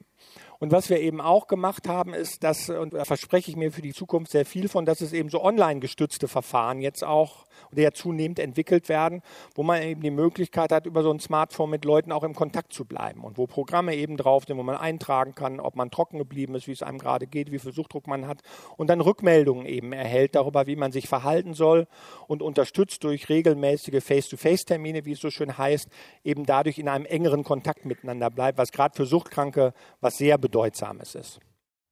Und 0.59 0.70
was 0.70 0.91
wir 0.91 1.01
eben 1.01 1.20
auch 1.20 1.47
gemacht 1.47 1.89
haben, 1.89 2.12
ist, 2.12 2.45
dass, 2.45 2.68
und 2.70 2.93
da 2.95 3.05
verspreche 3.05 3.51
ich 3.51 3.57
mir 3.57 3.72
für 3.72 3.83
die 3.83 3.95
Zukunft 3.95 4.30
sehr 4.30 4.45
viel 4.45 4.68
von, 4.68 4.85
dass 4.85 5.01
es 5.01 5.12
eben 5.12 5.28
so 5.28 5.43
online 5.43 5.80
gestützte 5.80 6.28
Verfahren 6.28 6.80
jetzt 6.80 7.03
auch 7.03 7.47
oder 7.70 7.82
ja 7.82 7.92
zunehmend 7.92 8.38
entwickelt 8.38 8.88
werden, 8.88 9.22
wo 9.54 9.62
man 9.62 9.82
eben 9.82 10.00
die 10.00 10.10
Möglichkeit 10.10 10.72
hat, 10.72 10.86
über 10.86 11.02
so 11.02 11.10
ein 11.10 11.20
Smartphone 11.20 11.70
mit 11.70 11.84
Leuten 11.84 12.12
auch 12.12 12.24
im 12.24 12.34
Kontakt 12.34 12.72
zu 12.72 12.84
bleiben 12.84 13.24
und 13.24 13.38
wo 13.38 13.46
Programme 13.46 13.94
eben 13.94 14.16
drauf 14.16 14.44
sind, 14.46 14.56
wo 14.56 14.62
man 14.62 14.76
eintragen 14.76 15.34
kann, 15.34 15.60
ob 15.60 15.76
man 15.76 15.90
trocken 15.90 16.18
geblieben 16.18 16.54
ist, 16.54 16.66
wie 16.66 16.72
es 16.72 16.82
einem 16.82 16.98
gerade 16.98 17.26
geht, 17.26 17.52
wie 17.52 17.58
viel 17.58 17.72
Suchtdruck 17.72 18.06
man 18.06 18.26
hat 18.26 18.42
und 18.76 18.88
dann 18.88 19.00
Rückmeldungen 19.00 19.66
eben 19.66 19.92
erhält 19.92 20.34
darüber, 20.34 20.66
wie 20.66 20.76
man 20.76 20.92
sich 20.92 21.08
verhalten 21.08 21.54
soll 21.54 21.86
und 22.26 22.42
unterstützt 22.42 23.04
durch 23.04 23.28
regelmäßige 23.28 24.02
Face-to-Face-Termine, 24.02 25.04
wie 25.04 25.12
es 25.12 25.20
so 25.20 25.30
schön 25.30 25.56
heißt, 25.56 25.88
eben 26.24 26.44
dadurch 26.46 26.78
in 26.78 26.88
einem 26.88 27.06
engeren 27.06 27.44
Kontakt 27.44 27.84
miteinander 27.84 28.30
bleibt, 28.30 28.58
was 28.58 28.72
gerade 28.72 28.94
für 28.94 29.06
Suchtkranke 29.06 29.72
was 30.00 30.18
sehr 30.18 30.38
Bedeutsames 30.38 31.14
ist. 31.14 31.40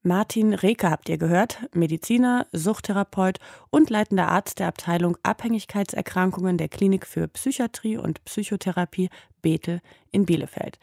Martin 0.02 0.54
Reke 0.54 0.88
habt 0.90 1.10
ihr 1.10 1.18
gehört, 1.18 1.58
Mediziner, 1.74 2.46
Suchttherapeut 2.52 3.38
und 3.68 3.90
leitender 3.90 4.28
Arzt 4.28 4.58
der 4.58 4.68
Abteilung 4.68 5.18
Abhängigkeitserkrankungen 5.22 6.56
der 6.56 6.70
Klinik 6.70 7.06
für 7.06 7.28
Psychiatrie 7.28 7.98
und 7.98 8.24
Psychotherapie 8.24 9.10
Bethel 9.42 9.82
in 10.10 10.24
Bielefeld. 10.24 10.78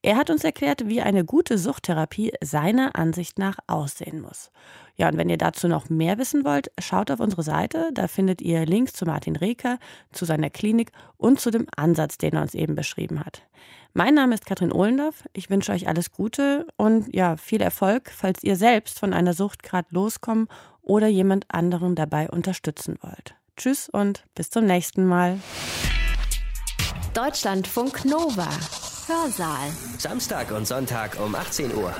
Er 0.00 0.16
hat 0.16 0.30
uns 0.30 0.42
erklärt, 0.42 0.88
wie 0.88 1.02
eine 1.02 1.22
gute 1.22 1.58
Suchttherapie 1.58 2.32
seiner 2.42 2.96
Ansicht 2.96 3.38
nach 3.38 3.58
aussehen 3.66 4.22
muss. 4.22 4.50
Ja, 4.96 5.10
und 5.10 5.18
wenn 5.18 5.28
ihr 5.28 5.38
dazu 5.38 5.68
noch 5.68 5.90
mehr 5.90 6.16
wissen 6.16 6.42
wollt, 6.42 6.70
schaut 6.78 7.10
auf 7.10 7.20
unsere 7.20 7.42
Seite, 7.42 7.90
da 7.92 8.08
findet 8.08 8.40
ihr 8.40 8.64
Links 8.64 8.94
zu 8.94 9.04
Martin 9.04 9.36
Reker, 9.36 9.78
zu 10.12 10.24
seiner 10.24 10.48
Klinik 10.48 10.92
und 11.18 11.40
zu 11.40 11.50
dem 11.50 11.66
Ansatz, 11.76 12.16
den 12.16 12.32
er 12.34 12.42
uns 12.42 12.54
eben 12.54 12.74
beschrieben 12.74 13.20
hat. 13.20 13.42
Mein 13.94 14.14
Name 14.14 14.34
ist 14.34 14.46
Katrin 14.46 14.72
Ohlendorf. 14.72 15.24
Ich 15.34 15.50
wünsche 15.50 15.72
euch 15.72 15.86
alles 15.86 16.12
Gute 16.12 16.66
und 16.76 17.14
ja, 17.14 17.36
viel 17.36 17.60
Erfolg, 17.60 18.10
falls 18.10 18.42
ihr 18.42 18.56
selbst 18.56 18.98
von 18.98 19.12
einer 19.12 19.34
Sucht 19.34 19.62
gerade 19.62 19.88
loskommen 19.90 20.48
oder 20.80 21.08
jemand 21.08 21.44
anderen 21.48 21.94
dabei 21.94 22.30
unterstützen 22.30 22.96
wollt. 23.02 23.34
Tschüss 23.56 23.90
und 23.90 24.24
bis 24.34 24.48
zum 24.48 24.64
nächsten 24.64 25.04
Mal. 25.04 25.38
Deutschlandfunk 27.12 28.06
Nova. 28.06 28.48
Hörsaal. 29.06 29.68
Samstag 29.98 30.52
und 30.52 30.66
Sonntag 30.66 31.20
um 31.20 31.34
18 31.34 31.74
Uhr. 31.74 31.94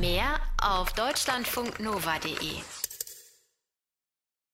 Mehr 0.00 0.38
auf 0.60 0.92
deutschlandfunknova.de. 0.92 2.81